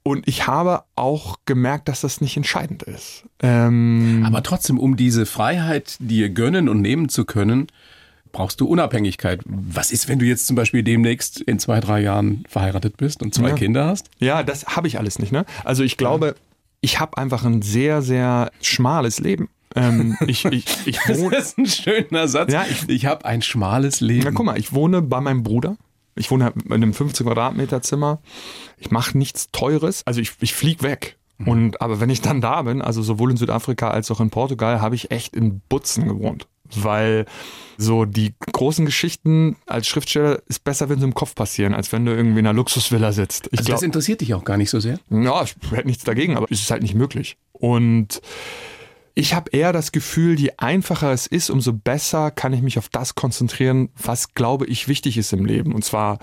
Und 0.05 0.27
ich 0.27 0.47
habe 0.49 0.83
auch 0.97 1.37
gemerkt, 1.45 1.89
dass 1.89 2.01
das 2.01 2.21
nicht 2.21 2.37
entscheidend 2.37 2.83
ist. 2.83 3.25
Ähm, 3.41 4.25
Aber 4.27 4.43
trotzdem, 4.43 4.79
um 4.79 4.97
diese 4.97 5.27
Freiheit 5.27 5.97
dir 6.01 6.29
gönnen 6.31 6.69
und 6.69 6.81
nehmen 6.81 7.09
zu 7.09 7.25
können, 7.25 7.69
brauchst 8.33 8.61
du 8.61 8.67
Unabhängigkeit. 8.67 9.43
Was 9.45 9.93
ist, 9.93 10.09
wenn 10.09 10.19
du 10.19 10.25
jetzt 10.25 10.47
zum 10.47 10.57
Beispiel 10.57 10.83
demnächst 10.83 11.41
in 11.41 11.59
zwei, 11.59 11.79
drei 11.81 12.01
Jahren 12.01 12.43
verheiratet 12.49 12.97
bist 12.97 13.23
und 13.23 13.33
zwei 13.35 13.51
Ja. 13.51 13.55
Kinder 13.55 13.85
hast? 13.87 14.09
Ja, 14.19 14.43
das 14.43 14.65
habe 14.75 14.89
ich 14.89 14.99
alles 14.99 15.19
nicht. 15.21 15.31
Ne? 15.33 15.45
Also 15.65 15.85
ich 15.85 15.97
glaube, 15.97 16.35
ich 16.81 16.99
habe 16.99 17.17
einfach 17.19 17.45
ein 17.45 17.63
sehr, 17.63 18.03
sehr 18.03 18.51
schmales 18.61 19.21
Leben. 19.21 19.51
Ähm, 19.77 20.17
ich, 20.27 20.45
ich, 20.47 20.65
ich 20.85 20.99
wohne, 21.09 21.37
ist 21.37 21.59
ein 21.59 21.67
schöner 21.67 22.27
Satz. 22.27 22.53
Ja, 22.53 22.65
ich- 22.69 22.89
ich 22.89 23.07
habe 23.07 23.25
ein 23.25 23.41
schmales 23.41 24.01
Leben. 24.01 24.25
na, 24.25 24.31
guck 24.33 24.47
mal, 24.47 24.59
ich 24.59 24.73
wohne 24.73 25.01
bei 25.01 25.21
meinem 25.21 25.43
Bruder. 25.45 25.77
Ich 26.15 26.31
wohne 26.31 26.45
halt 26.45 26.57
in 26.67 26.73
einem 26.73 26.95
15 26.95 27.27
Quadratmeter 27.27 27.83
Zimmer. 27.83 28.21
Ich 28.79 28.91
mache 28.91 29.17
nichts 29.17 29.51
Teures. 29.51 30.07
Also 30.07 30.21
ich, 30.21 30.33
ich 30.41 30.55
flieg 30.55 30.83
weg. 30.83 31.17
Und 31.45 31.81
aber 31.81 31.99
wenn 32.01 32.11
ich 32.11 32.21
dann 32.21 32.41
da 32.41 32.63
bin, 32.63 32.83
also 32.83 33.03
sowohl 33.03 33.31
in 33.33 33.37
Südafrika 33.37 33.91
als 33.91 34.11
auch 34.11 34.21
in 34.21 34.31
Portugal, 34.31 34.81
habe 34.81 34.95
ich 34.95 35.11
echt 35.11 35.35
in 35.35 35.61
Butzen 35.69 36.07
gewohnt. 36.07 36.47
Weil 36.75 37.27
so 37.77 38.05
die 38.05 38.35
großen 38.53 38.87
Geschichten 38.87 39.57
als 39.67 39.89
Schriftsteller 39.89 40.41
ist 40.47 40.65
besser, 40.65 40.89
wenn 40.89 40.99
sie 40.99 41.05
im 41.05 41.15
Kopf 41.15 41.35
passieren, 41.35 41.75
als 41.75 41.93
wenn 41.93 42.07
du 42.07 42.13
irgendwie 42.13 42.39
in 42.41 42.47
einer 42.47 42.57
Luxusvilla 42.57 43.13
sitzt. 43.13 43.49
Ich 43.51 43.59
also 43.59 43.67
glaub- 43.67 43.77
das 43.77 43.83
interessiert 43.83 44.21
dich 44.21 44.35
auch 44.35 44.45
gar 44.45 44.57
nicht 44.57 44.71
so 44.71 44.81
sehr. 44.81 44.99
ja, 45.11 45.43
ich 45.43 45.57
hätte 45.71 45.87
nichts 45.87 46.05
dagegen, 46.05 46.37
aber 46.37 46.47
es 46.51 46.61
ist 46.61 46.71
halt 46.71 46.83
nicht 46.83 46.95
möglich. 46.95 47.37
Und 47.53 48.23
ich 49.15 49.35
habe 49.35 49.51
eher 49.51 49.73
das 49.73 49.93
Gefühl, 49.93 50.39
je 50.39 50.53
einfacher 50.57 51.13
es 51.13 51.27
ist, 51.27 51.51
umso 51.51 51.73
besser 51.73 52.31
kann 52.31 52.53
ich 52.53 52.63
mich 52.63 52.79
auf 52.79 52.89
das 52.89 53.15
konzentrieren, 53.15 53.91
was 53.97 54.35
glaube 54.35 54.67
ich 54.67 54.89
wichtig 54.89 55.19
ist 55.19 55.33
im 55.33 55.45
Leben. 55.45 55.75
Und 55.75 55.85
zwar 55.85 56.19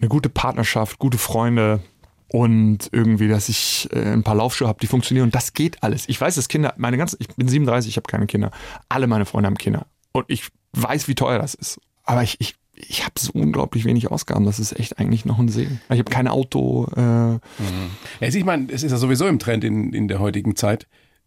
eine 0.00 0.08
gute 0.08 0.28
Partnerschaft, 0.28 0.98
gute 0.98 1.18
Freunde 1.18 1.80
und 2.28 2.88
irgendwie, 2.92 3.28
dass 3.28 3.48
ich 3.48 3.88
äh, 3.92 4.12
ein 4.12 4.22
paar 4.22 4.34
Laufschuhe 4.34 4.68
habe, 4.68 4.78
die 4.80 4.86
funktionieren. 4.86 5.24
Und 5.26 5.34
das 5.34 5.52
geht 5.52 5.82
alles. 5.82 6.08
Ich 6.08 6.20
weiß, 6.20 6.36
dass 6.36 6.48
Kinder, 6.48 6.74
meine 6.76 6.96
ganzen, 6.96 7.16
ich 7.20 7.28
bin 7.28 7.48
37, 7.48 7.90
ich 7.90 7.96
habe 7.96 8.06
keine 8.06 8.26
Kinder. 8.26 8.50
Alle 8.88 9.06
meine 9.06 9.26
Freunde 9.26 9.48
haben 9.48 9.58
Kinder. 9.58 9.86
Und 10.12 10.24
ich 10.28 10.48
weiß, 10.72 11.08
wie 11.08 11.14
teuer 11.14 11.38
das 11.38 11.54
ist. 11.54 11.80
Aber 12.04 12.22
ich, 12.22 12.36
ich, 12.40 12.54
ich 12.74 13.04
habe 13.04 13.14
so 13.18 13.32
unglaublich 13.32 13.84
wenig 13.84 14.10
Ausgaben. 14.10 14.44
Das 14.46 14.58
ist 14.58 14.78
echt 14.78 14.98
eigentlich 14.98 15.24
noch 15.24 15.38
ein 15.38 15.48
Segen. 15.48 15.80
Ich 15.90 15.98
habe 15.98 16.10
kein 16.10 16.28
Auto. 16.28 16.86
Äh, 16.96 17.00
Also 18.24 18.38
ich 18.38 18.44
meine, 18.44 18.66
es 18.72 18.82
ist 18.84 18.92
ja 18.92 18.96
sowieso 18.98 19.26
im 19.26 19.38
Trend 19.38 19.64
in, 19.64 19.92
in 19.92 20.08
der 20.08 20.20
heutigen 20.20 20.56
Zeit, 20.56 20.86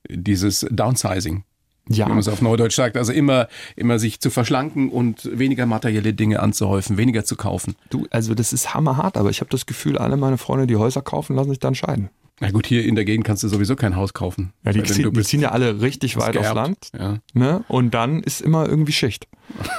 dieses 0.10 0.66
Downsizing. 0.70 1.44
ja, 1.90 2.06
Wie 2.06 2.10
man 2.10 2.20
es 2.20 2.28
auf 2.28 2.42
Neudeutsch 2.42 2.76
sagt. 2.76 2.98
Also 2.98 3.12
immer, 3.12 3.48
immer 3.76 4.00
sich 4.00 4.20
zu 4.20 4.30
verschlanken 4.30 4.90
und 4.90 5.30
weniger 5.38 5.66
materielle 5.66 6.14
Dinge 6.14 6.40
anzuhäufen, 6.40 6.98
weniger 6.98 7.26
zu 7.26 7.36
kaufen. 7.36 7.76
Du, 7.90 8.08
also 8.10 8.34
das 8.36 8.54
ist 8.54 8.74
hammerhart, 8.74 9.18
aber 9.18 9.30
ich 9.30 9.42
habe 9.42 9.50
das 9.50 9.66
Gefühl, 9.66 9.98
alle 9.98 10.18
meine 10.18 10.38
Freunde, 10.38 10.68
die 10.68 10.78
Häuser 10.78 11.02
kaufen, 11.02 11.36
lassen 11.36 11.50
sich 11.50 11.60
dann 11.60 11.76
scheiden. 11.76 12.10
Na 12.40 12.50
gut, 12.50 12.66
hier 12.66 12.84
in 12.84 12.96
der 12.96 13.06
Gegend 13.06 13.26
kannst 13.26 13.44
du 13.44 13.48
sowieso 13.48 13.76
kein 13.76 13.96
Haus 13.96 14.14
kaufen. 14.14 14.54
Ja, 14.66 14.74
die, 14.74 14.84
ziehen, 14.84 15.14
die 15.14 15.22
ziehen 15.22 15.40
ja 15.40 15.52
alle 15.52 15.82
richtig 15.82 16.18
weit 16.18 16.36
aufs 16.36 16.52
geerbt. 16.52 16.56
Land. 16.56 16.92
Ja. 16.98 17.20
Ne? 17.34 17.64
Und 17.68 17.94
dann 17.94 18.24
ist 18.24 18.42
immer 18.42 18.68
irgendwie 18.68 18.92
Schicht. 18.92 19.28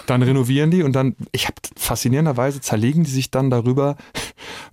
Dann 0.07 0.23
renovieren 0.23 0.71
die 0.71 0.83
und 0.83 0.93
dann, 0.95 1.17
ich 1.33 1.47
habe 1.47 1.57
faszinierenderweise 1.77 2.61
zerlegen 2.61 3.05
die 3.05 3.11
sich 3.11 3.31
dann 3.31 3.51
darüber, 3.51 3.97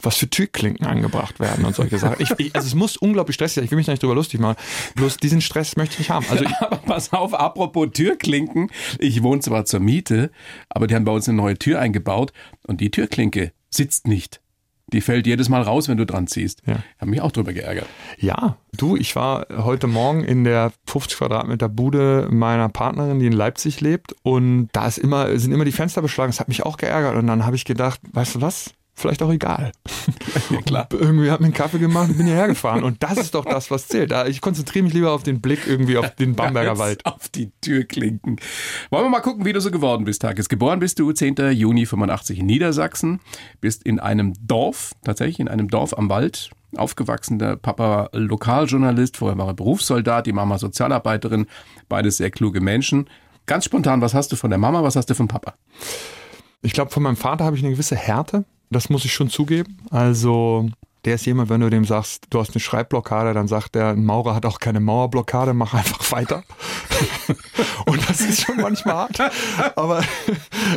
was 0.01 0.17
für 0.17 0.29
Türklinken 0.29 0.85
angebracht 0.85 1.39
werden 1.39 1.65
und 1.65 1.75
solche 1.75 1.97
Sachen. 1.97 2.17
Ich, 2.19 2.31
ich, 2.37 2.55
also 2.55 2.67
es 2.67 2.75
muss 2.75 2.97
unglaublich 2.97 3.35
stressig 3.35 3.55
sein. 3.55 3.63
Ich 3.65 3.71
will 3.71 3.77
mich 3.77 3.85
da 3.85 3.93
nicht 3.93 4.03
drüber 4.03 4.15
lustig 4.15 4.39
machen. 4.39 4.57
Bloß 4.95 5.17
diesen 5.17 5.41
Stress 5.41 5.75
möchte 5.75 5.93
ich 5.93 5.99
nicht 5.99 6.09
haben. 6.09 6.25
Also 6.29 6.43
ich, 6.45 6.55
Aber 6.59 6.77
pass 6.77 7.13
auf, 7.13 7.33
apropos 7.33 7.89
Türklinken. 7.93 8.69
Ich 8.99 9.23
wohne 9.23 9.41
zwar 9.41 9.65
zur 9.65 9.79
Miete, 9.79 10.31
aber 10.69 10.87
die 10.87 10.95
haben 10.95 11.05
bei 11.05 11.11
uns 11.11 11.27
eine 11.27 11.37
neue 11.37 11.57
Tür 11.57 11.79
eingebaut 11.79 12.33
und 12.67 12.81
die 12.81 12.91
Türklinke 12.91 13.51
sitzt 13.69 14.07
nicht. 14.07 14.41
Die 14.93 15.01
fällt 15.01 15.25
jedes 15.25 15.47
Mal 15.47 15.61
raus, 15.61 15.87
wenn 15.87 15.97
du 15.97 16.05
dran 16.05 16.27
ziehst. 16.27 16.61
Ja. 16.65 16.83
Hab 16.99 17.07
mich 17.07 17.21
auch 17.21 17.31
drüber 17.31 17.53
geärgert. 17.53 17.87
Ja, 18.17 18.57
du, 18.75 18.97
ich 18.97 19.15
war 19.15 19.47
heute 19.49 19.87
Morgen 19.87 20.23
in 20.23 20.43
der 20.43 20.73
50 20.85 21.17
Quadratmeter 21.17 21.69
Bude 21.69 22.27
meiner 22.29 22.67
Partnerin, 22.67 23.19
die 23.19 23.27
in 23.27 23.33
Leipzig 23.33 23.79
lebt 23.79 24.13
und 24.23 24.69
da 24.73 24.87
ist 24.87 24.97
immer, 24.97 25.37
sind 25.39 25.53
immer 25.53 25.65
die 25.65 25.71
Fenster 25.71 26.01
beschlagen. 26.01 26.31
Das 26.31 26.39
hat 26.41 26.49
mich 26.49 26.63
auch 26.63 26.77
geärgert 26.77 27.15
und 27.15 27.27
dann 27.27 27.45
habe 27.45 27.55
ich 27.55 27.63
gedacht, 27.63 28.01
weißt 28.11 28.35
du 28.35 28.41
was? 28.41 28.73
Vielleicht 28.93 29.21
auch 29.23 29.31
egal. 29.31 29.71
Ja, 30.49 30.61
klar. 30.61 30.87
Irgendwie 30.91 31.31
hat 31.31 31.39
mir 31.39 31.45
einen 31.45 31.53
Kaffee 31.53 31.79
gemacht 31.79 32.09
und 32.09 32.17
bin 32.17 32.25
hierher 32.25 32.47
gefahren. 32.47 32.83
Und 32.83 33.03
das 33.03 33.17
ist 33.17 33.35
doch 33.35 33.45
das, 33.45 33.71
was 33.71 33.87
zählt. 33.87 34.13
Ich 34.27 34.41
konzentriere 34.41 34.83
mich 34.83 34.93
lieber 34.93 35.11
auf 35.11 35.23
den 35.23 35.41
Blick 35.41 35.65
irgendwie 35.65 35.97
auf 35.97 36.15
den 36.15 36.35
Bamberger 36.35 36.77
Wald. 36.77 37.05
Auf 37.05 37.29
die 37.29 37.51
Türklinken. 37.61 38.37
Wollen 38.89 39.05
wir 39.05 39.09
mal 39.09 39.21
gucken, 39.21 39.45
wie 39.45 39.53
du 39.53 39.61
so 39.61 39.71
geworden 39.71 40.05
bist, 40.05 40.21
Tages. 40.21 40.49
Geboren 40.49 40.79
bist 40.79 40.99
du 40.99 41.11
10. 41.11 41.35
Juni 41.51 41.85
85 41.85 42.39
in 42.39 42.45
Niedersachsen. 42.45 43.19
Bist 43.61 43.83
in 43.83 43.99
einem 43.99 44.33
Dorf, 44.45 44.93
tatsächlich 45.03 45.39
in 45.39 45.47
einem 45.47 45.69
Dorf 45.69 45.97
am 45.97 46.09
Wald. 46.09 46.51
Aufgewachsen, 46.75 47.39
der 47.39 47.57
Papa 47.57 48.09
Lokaljournalist, 48.13 49.17
vorher 49.17 49.37
war 49.37 49.47
er 49.47 49.53
Berufssoldat, 49.53 50.25
die 50.25 50.33
Mama 50.33 50.57
Sozialarbeiterin, 50.57 51.47
beides 51.89 52.17
sehr 52.17 52.31
kluge 52.31 52.61
Menschen. 52.61 53.09
Ganz 53.45 53.65
spontan, 53.65 54.01
was 54.01 54.13
hast 54.13 54.31
du 54.31 54.37
von 54.37 54.49
der 54.49 54.59
Mama, 54.59 54.83
was 54.83 54.95
hast 54.95 55.09
du 55.09 55.15
vom 55.15 55.27
Papa? 55.27 55.55
Ich 56.61 56.73
glaube, 56.73 56.91
von 56.91 57.03
meinem 57.03 57.17
Vater 57.17 57.43
habe 57.43 57.57
ich 57.57 57.63
eine 57.63 57.73
gewisse 57.73 57.95
Härte. 57.95 58.45
Das 58.71 58.89
muss 58.89 59.05
ich 59.05 59.13
schon 59.13 59.29
zugeben. 59.29 59.77
Also, 59.89 60.69
der 61.03 61.15
ist 61.15 61.25
jemand, 61.25 61.49
wenn 61.49 61.61
du 61.61 61.69
dem 61.69 61.83
sagst, 61.83 62.27
du 62.29 62.39
hast 62.39 62.51
eine 62.51 62.61
Schreibblockade, 62.61 63.33
dann 63.33 63.47
sagt 63.47 63.75
er, 63.75 63.89
ein 63.89 64.05
Maurer 64.05 64.33
hat 64.33 64.45
auch 64.45 64.59
keine 64.59 64.79
Mauerblockade, 64.79 65.53
mach 65.53 65.73
einfach 65.73 66.11
weiter. 66.11 66.43
Und 67.85 68.07
das 68.07 68.21
ist 68.21 68.41
schon 68.41 68.57
manchmal 68.57 68.95
hart. 68.95 69.19
Aber, 69.75 70.03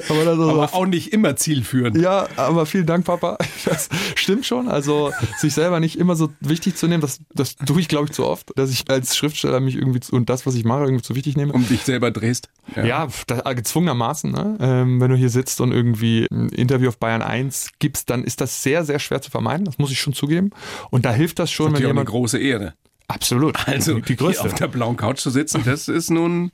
aber 0.08 0.32
Aber 0.32 0.74
auch 0.74 0.86
nicht 0.86 1.12
immer 1.12 1.36
zielführend. 1.36 1.98
Ja, 1.98 2.26
aber 2.36 2.66
vielen 2.66 2.86
Dank, 2.86 3.04
Papa. 3.04 3.38
Das 3.64 3.88
stimmt 4.14 4.46
schon. 4.46 4.68
Also 4.68 5.12
sich 5.38 5.54
selber 5.54 5.78
nicht 5.78 5.96
immer 5.98 6.16
so 6.16 6.30
wichtig 6.40 6.76
zu 6.76 6.88
nehmen, 6.88 7.02
das, 7.02 7.20
das 7.32 7.56
tue 7.56 7.80
ich, 7.80 7.88
glaube 7.88 8.06
ich, 8.06 8.12
zu 8.12 8.26
oft, 8.26 8.50
dass 8.56 8.70
ich 8.70 8.90
als 8.90 9.16
Schriftsteller 9.16 9.60
mich 9.60 9.76
irgendwie 9.76 10.00
zu, 10.00 10.16
und 10.16 10.28
das, 10.30 10.46
was 10.46 10.54
ich 10.54 10.64
mache, 10.64 10.84
irgendwie 10.84 11.02
zu 11.02 11.14
wichtig 11.14 11.36
nehme. 11.36 11.52
Um 11.52 11.66
dich 11.68 11.82
selber 11.82 12.10
drehst. 12.10 12.48
Ja, 12.76 13.08
das, 13.26 13.42
gezwungenermaßen. 13.56 14.32
Ne? 14.32 14.56
Ähm, 14.60 15.00
wenn 15.00 15.10
du 15.10 15.16
hier 15.16 15.30
sitzt 15.30 15.60
und 15.60 15.72
irgendwie 15.72 16.26
ein 16.30 16.48
Interview 16.48 16.88
auf 16.88 16.98
Bayern 16.98 17.22
1 17.22 17.70
gibst, 17.78 18.10
dann 18.10 18.24
ist 18.24 18.40
das 18.40 18.62
sehr, 18.62 18.84
sehr 18.84 18.98
schwer 18.98 19.20
zu 19.20 19.30
vermeiden. 19.30 19.64
Das 19.64 19.78
muss 19.78 19.90
ich 19.90 20.00
schon 20.00 20.14
zugeben. 20.14 20.50
Und 20.90 21.04
da 21.04 21.12
hilft 21.12 21.38
das 21.38 21.50
schon, 21.50 21.66
wenn 21.66 21.72
Natürlich 21.72 21.86
auch 21.86 21.90
eine 21.90 22.00
jemand... 22.00 22.08
große 22.08 22.38
Ehre. 22.38 22.74
Absolut. 23.08 23.56
Also 23.68 24.00
die, 24.00 24.16
größte. 24.16 24.44
auf 24.44 24.54
der 24.54 24.68
blauen 24.68 24.96
Couch 24.96 25.18
zu 25.18 25.30
sitzen, 25.30 25.62
das 25.64 25.88
ist 25.88 26.10
nun 26.10 26.52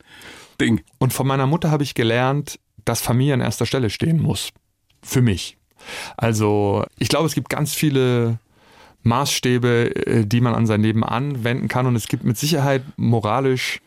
Ding. 0.61 0.83
Und 0.99 1.13
von 1.13 1.27
meiner 1.27 1.47
Mutter 1.47 1.71
habe 1.71 1.83
ich 1.83 1.95
gelernt, 1.95 2.59
dass 2.85 3.01
Familie 3.01 3.35
an 3.35 3.41
erster 3.41 3.67
Stelle 3.67 3.91
stehen 3.91 4.21
muss. 4.21 4.51
Für 5.03 5.23
mich. 5.23 5.57
Also 6.17 6.85
ich 6.99 7.09
glaube, 7.09 7.27
es 7.27 7.35
gibt 7.35 7.49
ganz 7.49 7.75
viele 7.75 8.39
Maßstäbe, 9.03 10.07
äh, 10.07 10.27
die 10.27 10.41
man 10.41 10.55
an 10.55 10.67
sein 10.67 10.83
Leben 10.83 11.05
anwenden 11.05 11.69
kann. 11.69 11.87
Und 11.87 11.97
es 11.97 12.09
gibt 12.09 12.25
mit 12.25 12.37
Sicherheit 12.37 12.83
moralisch 12.97 13.81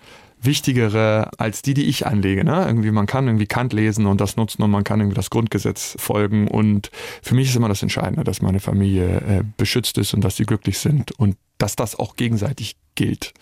wichtigere 0.45 1.29
als 1.37 1.61
die, 1.61 1.73
die 1.73 1.85
ich 1.85 2.05
anlege. 2.05 2.43
Ne? 2.43 2.65
Irgendwie 2.65 2.91
man 2.91 3.05
kann 3.05 3.27
irgendwie 3.27 3.45
Kant 3.45 3.73
lesen 3.73 4.05
und 4.05 4.21
das 4.21 4.35
nutzen 4.35 4.61
und 4.61 4.71
man 4.71 4.83
kann 4.83 4.99
irgendwie 4.99 5.15
das 5.15 5.29
Grundgesetz 5.29 5.95
folgen. 5.99 6.47
Und 6.47 6.91
für 7.21 7.35
mich 7.35 7.49
ist 7.49 7.55
immer 7.55 7.69
das 7.69 7.81
Entscheidende, 7.81 8.23
dass 8.23 8.41
meine 8.41 8.59
Familie 8.59 9.17
äh, 9.21 9.43
beschützt 9.57 9.97
ist 9.97 10.13
und 10.13 10.23
dass 10.23 10.37
sie 10.37 10.45
glücklich 10.45 10.77
sind 10.79 11.11
und 11.11 11.37
dass 11.57 11.75
das 11.75 11.97
auch 11.97 12.15
gegenseitig 12.15 12.75
gilt. 12.95 13.33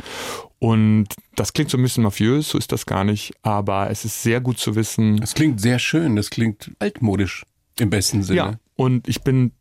Und 0.59 1.07
das 1.35 1.53
klingt 1.53 1.71
so 1.71 1.77
ein 1.77 1.83
bisschen 1.83 2.03
mafiös, 2.03 2.49
so 2.49 2.57
ist 2.57 2.71
das 2.71 2.85
gar 2.85 3.03
nicht, 3.03 3.33
aber 3.41 3.89
es 3.89 4.05
ist 4.05 4.21
sehr 4.21 4.41
gut 4.41 4.59
zu 4.59 4.75
wissen. 4.75 5.17
Das 5.17 5.33
klingt 5.33 5.59
sehr 5.59 5.79
schön, 5.79 6.15
das 6.15 6.29
klingt 6.29 6.71
altmodisch 6.79 7.45
im 7.79 7.89
besten 7.89 8.21
Sinne. 8.21 8.37
Ja, 8.37 8.53
und 8.75 9.07
ich 9.07 9.23
bin, 9.23 9.53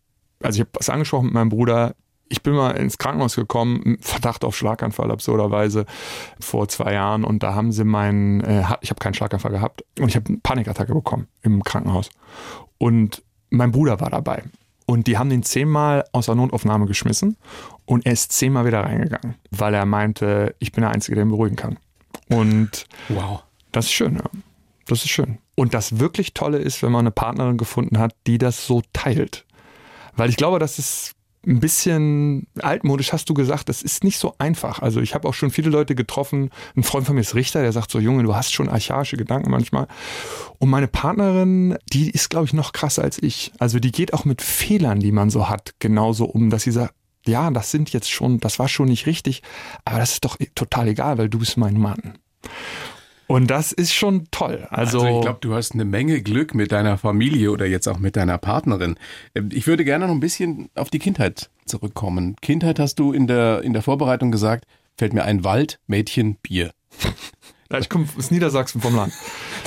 also 0.43 0.57
ich 0.57 0.61
habe 0.61 0.79
es 0.79 0.91
angesprochen 0.91 1.27
mit 1.27 1.35
meinem 1.35 1.49
Bruder, 1.49 1.95
ich 2.31 2.43
bin 2.43 2.55
mal 2.55 2.71
ins 2.71 2.97
Krankenhaus 2.97 3.37
gekommen, 3.37 3.99
Verdacht 4.01 4.45
auf 4.45 4.57
Schlaganfall 4.57 5.11
absurderweise 5.11 5.85
vor 6.41 6.69
zwei 6.69 6.95
Jahren 6.95 7.25
und 7.25 7.43
da 7.43 7.55
haben 7.55 7.73
sie 7.73 7.85
meinen, 7.85 8.41
äh, 8.41 8.63
ich 8.81 8.91
habe 8.91 9.01
keinen 9.01 9.15
Schlaganfall 9.15 9.51
gehabt 9.51 9.85
und 9.99 10.09
ich 10.09 10.17
habe 10.17 10.29
eine 10.29 10.39
Panikattacke 10.39 10.95
bekommen 10.95 11.27
im 11.43 11.63
Krankenhaus 11.63 12.09
und 12.79 13.23
mein 13.51 13.73
Bruder 13.73 14.01
war 14.01 14.11
dabei 14.11 14.45
und 14.87 15.07
die 15.09 15.19
haben 15.19 15.29
den 15.29 15.43
zehnmal 15.43 16.05
aus 16.13 16.27
der 16.27 16.37
Notaufnahme 16.37 16.87
geschmissen 16.87 17.37
und 17.85 18.07
er 18.07 18.13
ist 18.13 18.33
zehnmal 18.33 18.65
wieder 18.65 18.81
reingegangen, 18.81 19.35
weil 19.51 19.75
er 19.75 19.85
meinte, 19.85 20.55
ich 20.61 20.73
bin 20.73 20.83
der 20.83 20.93
Einzige, 20.93 21.17
der 21.17 21.25
ihn 21.25 21.31
beruhigen 21.31 21.57
kann. 21.57 21.79
Und 22.29 22.87
Wow. 23.09 23.43
das 23.73 23.87
ist 23.87 23.93
schön, 23.93 24.15
ja. 24.15 24.23
Das 24.87 25.05
ist 25.05 25.11
schön. 25.11 25.39
Und 25.57 25.75
das 25.75 25.99
wirklich 25.99 26.33
Tolle 26.35 26.59
ist, 26.59 26.83
wenn 26.83 26.93
man 26.93 27.01
eine 27.01 27.11
Partnerin 27.11 27.57
gefunden 27.57 27.99
hat, 27.99 28.15
die 28.27 28.39
das 28.39 28.67
so 28.67 28.83
teilt. 28.93 29.45
Weil 30.17 30.31
ich 30.31 30.37
glaube, 30.37 30.59
das 30.59 30.79
ist 30.79 31.13
ein 31.47 31.61
bisschen 31.61 32.47
altmodisch 32.61 33.13
hast 33.13 33.31
du 33.31 33.35
gesagt, 33.35 33.69
das 33.69 33.83
ist 33.83 34.05
nicht 34.05 34.19
so 34.19 34.35
einfach. 34.39 34.81
Also 34.81 35.01
ich 35.01 35.15
habe 35.15 35.27
auch 35.27 35.35
schon 35.35 35.51
viele 35.51 35.71
Leute 35.71 35.95
getroffen. 35.95 36.51
Ein 36.77 36.83
Freund 36.83 37.07
von 37.07 37.15
mir 37.15 37.23
ist 37.23 37.35
Richter, 37.35 37.63
der 37.63 37.73
sagt 37.73 37.91
so, 37.91 37.99
Junge, 37.99 38.23
du 38.23 38.35
hast 38.35 38.53
schon 38.53 38.69
archaische 38.69 39.17
Gedanken 39.17 39.51
manchmal. 39.51 39.87
Und 40.59 40.69
meine 40.69 40.89
Partnerin, 40.89 41.79
die 41.93 42.11
ist, 42.11 42.29
glaube 42.29 42.47
ich, 42.47 42.53
noch 42.53 42.73
krasser 42.73 43.03
als 43.03 43.23
ich. 43.23 43.53
Also 43.59 43.79
die 43.79 43.93
geht 43.93 44.13
auch 44.13 44.27
mit 44.27 44.43
Fehlern, 44.43 45.01
die 45.01 45.13
man 45.13 45.31
so 45.31 45.49
hat, 45.49 45.75
genauso 45.79 46.27
um, 46.27 46.51
dass 46.51 46.65
sie 46.65 46.73
sagt, 46.73 46.95
ja, 47.27 47.51
das 47.51 47.71
sind 47.71 47.91
jetzt 47.93 48.11
schon, 48.11 48.41
das 48.41 48.59
war 48.59 48.69
schon 48.69 48.89
nicht 48.89 49.07
richtig, 49.07 49.43
aber 49.85 49.99
das 49.99 50.13
ist 50.13 50.25
doch 50.25 50.37
total 50.55 50.89
egal, 50.89 51.19
weil 51.19 51.29
du 51.29 51.39
bist 51.39 51.57
mein 51.57 51.79
Mann. 51.79 52.19
Und 53.31 53.47
das 53.47 53.71
ist 53.71 53.95
schon 53.95 54.27
toll. 54.33 54.67
Also, 54.71 55.03
also 55.03 55.19
ich 55.19 55.23
glaube, 55.23 55.39
du 55.41 55.55
hast 55.55 55.75
eine 55.75 55.85
Menge 55.85 56.21
Glück 56.21 56.53
mit 56.53 56.73
deiner 56.73 56.99
Familie 56.99 57.53
oder 57.53 57.65
jetzt 57.65 57.87
auch 57.87 58.01
mit 58.01 58.17
deiner 58.17 58.39
Partnerin. 58.39 58.97
Ähm, 59.37 59.51
ich 59.53 59.69
würde 59.69 59.85
gerne 59.85 60.09
noch 60.09 60.13
ein 60.13 60.19
bisschen 60.19 60.69
auf 60.75 60.91
die 60.91 60.99
Kindheit 60.99 61.49
zurückkommen. 61.65 62.35
Kindheit 62.43 62.81
hast 62.81 62.97
du 62.97 63.13
in 63.13 63.29
der, 63.29 63.63
in 63.63 63.73
der 63.73 63.83
Vorbereitung 63.83 64.33
gesagt, 64.33 64.65
fällt 64.99 65.13
mir 65.13 65.23
ein 65.23 65.45
Wald, 65.45 65.79
Mädchen, 65.87 66.39
Bier. 66.43 66.73
Ich 67.79 67.89
komme 67.89 68.05
aus 68.19 68.33
Niedersachsen 68.33 68.81
vom 68.81 68.97
Land. 68.97 69.13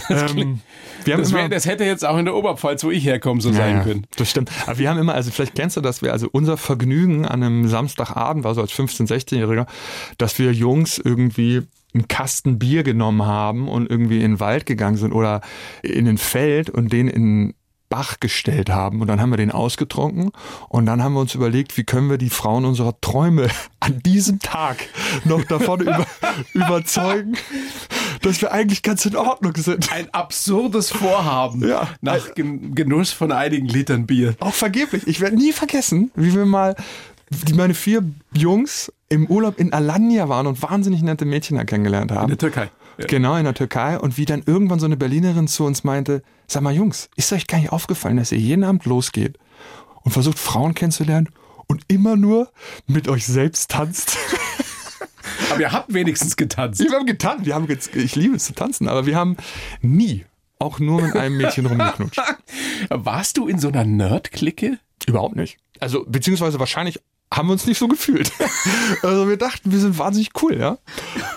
Das, 0.09 0.33
ähm, 0.33 0.59
das, 1.05 1.31
wär, 1.31 1.47
das, 1.47 1.65
hätte 1.65 1.85
jetzt 1.85 2.03
auch 2.03 2.17
in 2.17 2.25
der 2.25 2.35
Oberpfalz, 2.35 2.83
wo 2.83 2.91
ich 2.91 3.05
herkomme, 3.05 3.39
so 3.39 3.51
ja, 3.51 3.55
sein 3.55 3.83
können. 3.83 4.07
Das 4.17 4.29
stimmt. 4.29 4.51
Aber 4.65 4.77
wir 4.77 4.89
haben 4.89 4.99
immer, 4.99 5.13
also 5.13 5.31
vielleicht 5.31 5.55
kennst 5.55 5.77
du 5.77 5.81
das, 5.81 6.01
wir, 6.01 6.11
also 6.11 6.27
unser 6.29 6.57
Vergnügen 6.57 7.25
an 7.25 7.41
einem 7.41 7.69
Samstagabend 7.69 8.43
war 8.43 8.53
so 8.53 8.59
als 8.59 8.73
15-, 8.73 9.07
16-Jähriger, 9.07 9.65
dass 10.17 10.37
wir 10.37 10.51
Jungs 10.51 10.97
irgendwie 10.97 11.61
einen 11.93 12.07
Kasten 12.07 12.59
Bier 12.59 12.83
genommen 12.83 13.25
haben 13.25 13.67
und 13.67 13.89
irgendwie 13.89 14.17
in 14.17 14.33
den 14.33 14.39
Wald 14.39 14.65
gegangen 14.65 14.97
sind 14.97 15.13
oder 15.13 15.41
in 15.81 16.07
ein 16.07 16.17
Feld 16.17 16.69
und 16.69 16.91
den 16.91 17.07
in 17.07 17.53
Bach 17.93 18.19
gestellt 18.19 18.71
haben 18.71 19.01
und 19.01 19.07
dann 19.07 19.21
haben 19.21 19.29
wir 19.29 19.37
den 19.37 19.51
ausgetrunken 19.51 20.31
und 20.67 20.87
dann 20.87 21.03
haben 21.03 21.13
wir 21.13 21.19
uns 21.19 21.35
überlegt, 21.35 21.77
wie 21.77 21.83
können 21.83 22.09
wir 22.09 22.17
die 22.17 22.31
Frauen 22.31 22.65
unserer 22.65 22.99
Träume 23.01 23.49
an 23.79 24.01
diesem 24.01 24.39
Tag 24.39 24.77
noch 25.25 25.43
davon 25.43 25.81
über, 25.81 26.07
überzeugen, 26.53 27.37
dass 28.23 28.41
wir 28.41 28.51
eigentlich 28.51 28.81
ganz 28.81 29.05
in 29.05 29.15
Ordnung 29.15 29.55
sind. 29.57 29.93
Ein 29.93 30.11
absurdes 30.11 30.89
Vorhaben 30.89 31.67
ja. 31.67 31.87
nach 32.01 32.33
Genuss 32.33 33.11
von 33.11 33.31
einigen 33.31 33.67
Litern 33.67 34.07
Bier. 34.07 34.33
Auch 34.39 34.55
vergeblich. 34.55 35.05
Ich 35.05 35.21
werde 35.21 35.35
nie 35.35 35.51
vergessen, 35.51 36.09
wie 36.15 36.33
wir 36.33 36.47
mal 36.47 36.75
meine 37.55 37.73
vier 37.73 38.03
Jungs 38.33 38.91
im 39.09 39.27
Urlaub 39.27 39.59
in 39.59 39.73
Alanya 39.73 40.29
waren 40.29 40.47
und 40.47 40.61
wahnsinnig 40.61 41.01
nette 41.01 41.25
Mädchen 41.25 41.63
kennengelernt 41.65 42.11
haben. 42.11 42.23
In 42.23 42.29
der 42.29 42.37
Türkei. 42.37 42.69
Ja. 42.97 43.05
Genau, 43.07 43.35
in 43.35 43.43
der 43.43 43.53
Türkei. 43.53 43.99
Und 43.99 44.17
wie 44.17 44.25
dann 44.25 44.43
irgendwann 44.45 44.79
so 44.79 44.85
eine 44.85 44.97
Berlinerin 44.97 45.47
zu 45.47 45.65
uns 45.65 45.83
meinte, 45.83 46.23
sag 46.47 46.63
mal 46.63 46.73
Jungs, 46.73 47.09
ist 47.15 47.31
euch 47.33 47.47
gar 47.47 47.59
nicht 47.59 47.71
aufgefallen, 47.71 48.17
dass 48.17 48.31
ihr 48.31 48.37
jeden 48.37 48.63
Abend 48.63 48.85
losgeht 48.85 49.37
und 50.03 50.11
versucht 50.11 50.39
Frauen 50.39 50.73
kennenzulernen 50.73 51.29
und 51.67 51.83
immer 51.87 52.15
nur 52.15 52.51
mit 52.87 53.07
euch 53.07 53.25
selbst 53.25 53.71
tanzt? 53.71 54.17
Aber 55.51 55.61
ihr 55.61 55.71
habt 55.71 55.93
wenigstens 55.93 56.35
getanzt. 56.35 56.79
Wir 56.79 56.91
haben 56.91 57.05
getanzt. 57.05 57.45
Wir 57.45 57.55
haben 57.55 57.67
ich 57.69 58.15
liebe 58.15 58.35
es 58.35 58.45
zu 58.45 58.53
tanzen, 58.53 58.87
aber 58.87 59.05
wir 59.05 59.15
haben 59.15 59.37
nie 59.81 60.25
auch 60.59 60.79
nur 60.79 61.01
mit 61.01 61.15
einem 61.15 61.37
Mädchen 61.37 61.65
rumgeknutscht. 61.65 62.19
Warst 62.89 63.37
du 63.37 63.47
in 63.47 63.59
so 63.59 63.67
einer 63.67 63.83
Nerd-Clique? 63.85 64.79
Überhaupt 65.05 65.35
nicht. 65.35 65.57
Also, 65.79 66.05
beziehungsweise 66.07 66.59
wahrscheinlich 66.59 67.01
haben 67.35 67.47
wir 67.47 67.53
uns 67.53 67.65
nicht 67.65 67.79
so 67.79 67.87
gefühlt. 67.87 68.31
also 69.01 69.27
wir 69.27 69.37
dachten, 69.37 69.71
wir 69.71 69.79
sind 69.79 69.97
wahnsinnig 69.97 70.29
cool, 70.41 70.57
ja. 70.57 70.77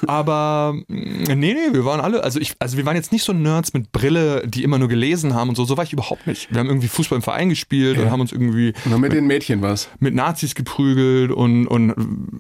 Aber 0.07 0.75
mm, 0.89 1.23
nee, 1.35 1.55
nee, 1.55 1.73
wir 1.73 1.85
waren 1.85 2.01
alle, 2.01 2.23
also 2.23 2.39
ich, 2.39 2.55
also 2.59 2.77
wir 2.77 2.85
waren 2.85 2.97
jetzt 2.97 3.13
nicht 3.13 3.25
so 3.25 3.33
Nerds 3.33 3.73
mit 3.73 3.93
Brille, 3.93 4.47
die 4.47 4.63
immer 4.63 4.79
nur 4.79 4.89
gelesen 4.89 5.35
haben 5.35 5.49
und 5.49 5.55
so, 5.55 5.65
so 5.65 5.77
war 5.77 5.85
ich 5.85 5.93
überhaupt 5.93 6.27
nicht. 6.27 6.53
Wir 6.53 6.61
haben 6.61 6.69
irgendwie 6.69 6.89
Fußball 6.89 7.17
im 7.17 7.23
Verein 7.23 7.49
gespielt 7.49 7.97
ja. 7.97 8.05
und 8.05 8.11
haben 8.11 8.21
uns 8.21 8.33
irgendwie 8.33 8.75
Nur 8.85 8.99
mit, 8.99 9.11
mit 9.11 9.19
den 9.19 9.27
Mädchen 9.27 9.63
was. 9.63 9.89
Mit 9.99 10.15
Nazis 10.15 10.55
geprügelt 10.55 11.31
und, 11.31 11.67
und 11.67 11.95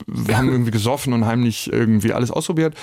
wir 0.06 0.36
haben 0.36 0.50
irgendwie 0.50 0.70
gesoffen 0.70 1.14
und 1.14 1.24
heimlich 1.24 1.72
irgendwie 1.72 2.12
alles 2.12 2.30
ausprobiert 2.30 2.74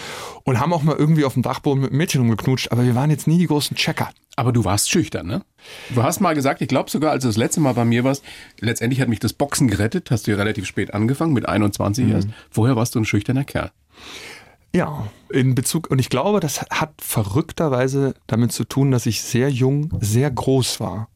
und 0.43 0.59
haben 0.59 0.73
auch 0.73 0.81
mal 0.81 0.95
irgendwie 0.95 1.25
auf 1.25 1.33
dem 1.33 1.43
Dachboden 1.43 1.83
mit 1.83 1.93
Mädchen 1.93 2.21
rumgeknutscht, 2.21 2.71
aber 2.71 2.83
wir 2.83 2.95
waren 2.95 3.11
jetzt 3.11 3.27
nie 3.27 3.37
die 3.37 3.47
großen 3.47 3.77
Checker. 3.77 4.09
Aber 4.35 4.51
du 4.51 4.65
warst 4.65 4.89
schüchtern, 4.89 5.27
ne? 5.27 5.43
Du 5.93 6.03
hast 6.03 6.19
mal 6.19 6.35
gesagt, 6.35 6.61
ich 6.61 6.67
glaube 6.67 6.89
sogar, 6.89 7.11
als 7.11 7.23
du 7.23 7.29
das 7.29 7.37
letzte 7.37 7.61
Mal 7.61 7.73
bei 7.73 7.85
mir 7.85 8.03
warst, 8.03 8.23
letztendlich 8.59 9.01
hat 9.01 9.09
mich 9.09 9.19
das 9.19 9.33
Boxen 9.33 9.67
gerettet, 9.67 10.11
hast 10.11 10.27
du 10.27 10.31
ja 10.31 10.37
relativ 10.37 10.65
spät 10.65 10.93
angefangen, 10.93 11.33
mit 11.33 11.47
21 11.47 12.05
mhm. 12.05 12.11
erst. 12.11 12.27
Vorher 12.49 12.75
warst 12.75 12.95
du 12.95 12.99
ein 12.99 13.05
schüchterner 13.05 13.43
Kerl. 13.43 13.71
Ja, 14.75 15.07
in 15.29 15.53
Bezug, 15.53 15.91
und 15.91 15.99
ich 15.99 16.09
glaube, 16.09 16.39
das 16.39 16.61
hat 16.63 16.93
verrückterweise 16.99 18.15
damit 18.25 18.51
zu 18.51 18.63
tun, 18.63 18.89
dass 18.89 19.05
ich 19.05 19.21
sehr 19.21 19.49
jung, 19.49 19.91
sehr 20.01 20.31
groß 20.31 20.79
war. 20.79 21.09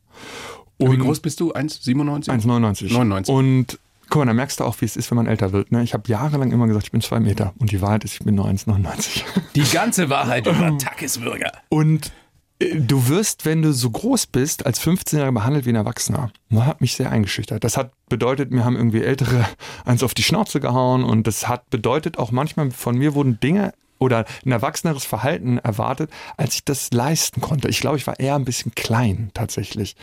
Und 0.78 0.92
wie 0.92 0.98
groß 0.98 1.22
bist 1.22 1.40
du? 1.40 1.54
1,97? 1.54 2.30
1,99. 2.30 2.94
99. 2.94 3.34
Und 3.34 3.80
guck 4.10 4.20
mal, 4.20 4.26
da 4.26 4.34
merkst 4.34 4.60
du 4.60 4.64
auch, 4.64 4.80
wie 4.80 4.86
es 4.86 4.96
ist, 4.96 5.10
wenn 5.10 5.16
man 5.16 5.28
älter 5.28 5.52
wird. 5.52 5.72
Ne? 5.72 5.84
Ich 5.84 5.94
habe 5.94 6.04
jahrelang 6.08 6.52
immer 6.52 6.68
gesagt, 6.68 6.86
ich 6.86 6.92
bin 6.92 7.02
zwei 7.02 7.20
Meter. 7.20 7.54
Und 7.58 7.72
die 7.72 7.82
Wahrheit 7.82 8.04
ist, 8.04 8.14
ich 8.14 8.20
bin 8.20 8.36
nur 8.36 8.46
1,99. 8.46 9.24
Die 9.56 9.64
ganze 9.64 10.10
Wahrheit 10.10 10.46
über 10.46 10.78
Tackesbürger. 10.80 11.52
Und 11.70 12.12
Du 12.60 13.08
wirst, 13.08 13.46
wenn 13.46 13.62
du 13.62 13.72
so 13.72 13.92
groß 13.92 14.28
bist, 14.28 14.66
als 14.66 14.82
15-Jähriger 14.82 15.32
behandelt 15.32 15.66
wie 15.66 15.70
ein 15.70 15.76
Erwachsener. 15.76 16.32
Das 16.50 16.66
hat 16.66 16.82
mich 16.82 16.96
sehr 16.96 17.12
eingeschüchtert. 17.12 17.64
Das 17.64 17.78
hat 17.78 17.92
bedeutet, 18.10 18.50
mir 18.52 18.66
haben 18.66 18.76
irgendwie 18.76 19.04
Ältere 19.04 19.46
eins 19.86 20.02
auf 20.02 20.16
die 20.16 20.24
Schnauze 20.24 20.60
gehauen 20.60 21.04
und 21.04 21.28
das 21.28 21.48
hat 21.48 21.70
bedeutet 21.70 22.18
auch 22.18 22.32
manchmal, 22.32 22.72
von 22.72 22.98
mir 22.98 23.14
wurden 23.14 23.40
Dinge 23.40 23.74
oder 24.00 24.26
ein 24.46 24.52
erwachseneres 24.52 25.06
Verhalten 25.06 25.60
erwartet, 25.60 26.10
als 26.36 26.56
ich 26.56 26.66
das 26.66 26.92
leisten 26.92 27.42
konnte. 27.42 27.68
Ich 27.68 27.80
glaube, 27.80 27.98
ich 27.98 28.08
war 28.08 28.20
eher 28.20 28.36
ein 28.36 28.46
bisschen 28.46 28.74
klein 28.74 29.32
tatsächlich. 29.34 29.96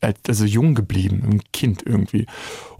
Also 0.00 0.44
jung 0.44 0.74
geblieben, 0.74 1.22
ein 1.24 1.42
Kind 1.52 1.82
irgendwie. 1.84 2.26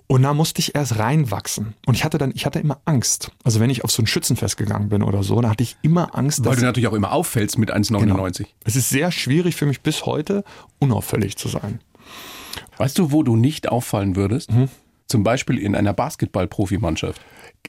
Und 0.08 0.22
da 0.22 0.34
musste 0.34 0.60
ich 0.60 0.74
erst 0.74 0.98
reinwachsen. 0.98 1.74
Und 1.84 1.94
ich 1.94 2.04
hatte 2.04 2.18
dann, 2.18 2.32
ich 2.34 2.46
hatte 2.46 2.60
immer 2.60 2.80
Angst. 2.84 3.32
Also 3.42 3.58
wenn 3.58 3.70
ich 3.70 3.82
auf 3.82 3.90
so 3.90 4.02
ein 4.02 4.06
Schützenfest 4.06 4.56
gegangen 4.56 4.88
bin 4.88 5.02
oder 5.02 5.24
so, 5.24 5.40
da 5.40 5.50
hatte 5.50 5.64
ich 5.64 5.76
immer 5.82 6.16
Angst. 6.16 6.44
Weil 6.44 6.56
du 6.56 6.62
natürlich 6.62 6.86
auch 6.88 6.92
immer 6.92 7.12
auffällst 7.12 7.58
mit 7.58 7.74
1,99. 7.74 7.98
Genau. 8.04 8.48
Es 8.64 8.76
ist 8.76 8.88
sehr 8.88 9.10
schwierig 9.10 9.56
für 9.56 9.66
mich 9.66 9.80
bis 9.80 10.06
heute, 10.06 10.44
unauffällig 10.78 11.36
zu 11.36 11.48
sein. 11.48 11.80
Weißt 12.76 12.98
du, 12.98 13.10
wo 13.10 13.22
du 13.22 13.36
nicht 13.36 13.68
auffallen 13.68 14.14
würdest? 14.16 14.52
Mhm. 14.52 14.68
Zum 15.08 15.24
Beispiel 15.24 15.58
in 15.58 15.74
einer 15.74 15.92
Basketball-Profimannschaft. 15.92 17.20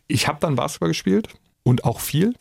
Ich 0.08 0.28
habe 0.28 0.38
dann 0.40 0.56
Basketball 0.56 0.90
gespielt 0.90 1.30
und 1.64 1.86
auch 1.86 2.00
viel. 2.00 2.36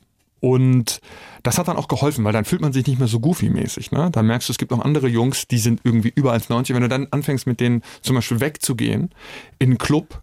Und 0.46 1.00
das 1.42 1.59
hat 1.59 1.66
dann 1.66 1.76
auch 1.76 1.88
geholfen, 1.88 2.22
weil 2.22 2.32
dann 2.32 2.44
fühlt 2.44 2.62
man 2.62 2.72
sich 2.72 2.87
nicht 2.87 3.00
mehr 3.00 3.09
so 3.09 3.18
goofy-mäßig. 3.18 3.90
Ne? 3.90 4.11
Dann 4.12 4.28
merkst 4.28 4.48
du, 4.48 4.52
es 4.52 4.59
gibt 4.59 4.70
noch 4.70 4.78
andere 4.78 5.09
Jungs, 5.09 5.48
die 5.48 5.59
sind 5.59 5.80
irgendwie 5.82 6.12
über 6.14 6.35
1,90. 6.35 6.72
Wenn 6.72 6.82
du 6.82 6.88
dann 6.88 7.09
anfängst, 7.11 7.48
mit 7.48 7.59
denen 7.59 7.82
zum 8.00 8.14
Beispiel 8.14 8.38
wegzugehen 8.38 9.11
in 9.59 9.70
einen 9.70 9.78
Club, 9.78 10.22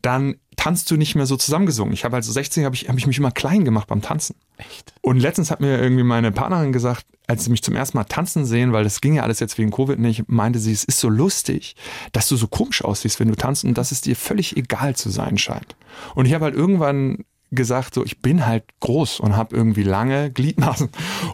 dann 0.00 0.36
tanzt 0.56 0.90
du 0.90 0.96
nicht 0.96 1.14
mehr 1.14 1.26
so 1.26 1.36
zusammengesungen. 1.36 1.92
Ich 1.92 2.06
habe 2.06 2.16
also 2.16 2.32
16 2.32 2.64
habe 2.64 2.74
ich, 2.74 2.88
hab 2.88 2.96
ich 2.96 3.06
mich 3.06 3.18
immer 3.18 3.32
klein 3.32 3.66
gemacht 3.66 3.86
beim 3.86 4.00
Tanzen. 4.00 4.34
Echt? 4.56 4.94
Und 5.02 5.20
letztens 5.20 5.50
hat 5.50 5.60
mir 5.60 5.78
irgendwie 5.78 6.04
meine 6.04 6.32
Partnerin 6.32 6.72
gesagt, 6.72 7.04
als 7.26 7.44
sie 7.44 7.50
mich 7.50 7.62
zum 7.62 7.76
ersten 7.76 7.98
Mal 7.98 8.04
tanzen 8.04 8.46
sehen, 8.46 8.72
weil 8.72 8.84
das 8.84 9.02
ging 9.02 9.16
ja 9.16 9.24
alles 9.24 9.40
jetzt 9.40 9.58
wegen 9.58 9.70
Covid 9.70 9.98
nicht, 9.98 10.26
meinte 10.26 10.58
sie, 10.58 10.72
es 10.72 10.84
ist 10.84 11.00
so 11.00 11.10
lustig, 11.10 11.76
dass 12.12 12.28
du 12.28 12.36
so 12.36 12.48
komisch 12.48 12.82
aussiehst, 12.82 13.20
wenn 13.20 13.28
du 13.28 13.36
tanzt 13.36 13.64
und 13.64 13.76
dass 13.76 13.92
es 13.92 14.00
dir 14.00 14.16
völlig 14.16 14.56
egal 14.56 14.96
zu 14.96 15.10
sein 15.10 15.36
scheint. 15.36 15.76
Und 16.14 16.24
ich 16.24 16.32
habe 16.32 16.46
halt 16.46 16.54
irgendwann 16.54 17.24
gesagt, 17.50 17.94
so 17.94 18.04
ich 18.04 18.20
bin 18.20 18.46
halt 18.46 18.64
groß 18.80 19.20
und 19.20 19.36
habe 19.36 19.56
irgendwie 19.56 19.82
lange 19.82 20.30
Gliedmaßen 20.30 20.88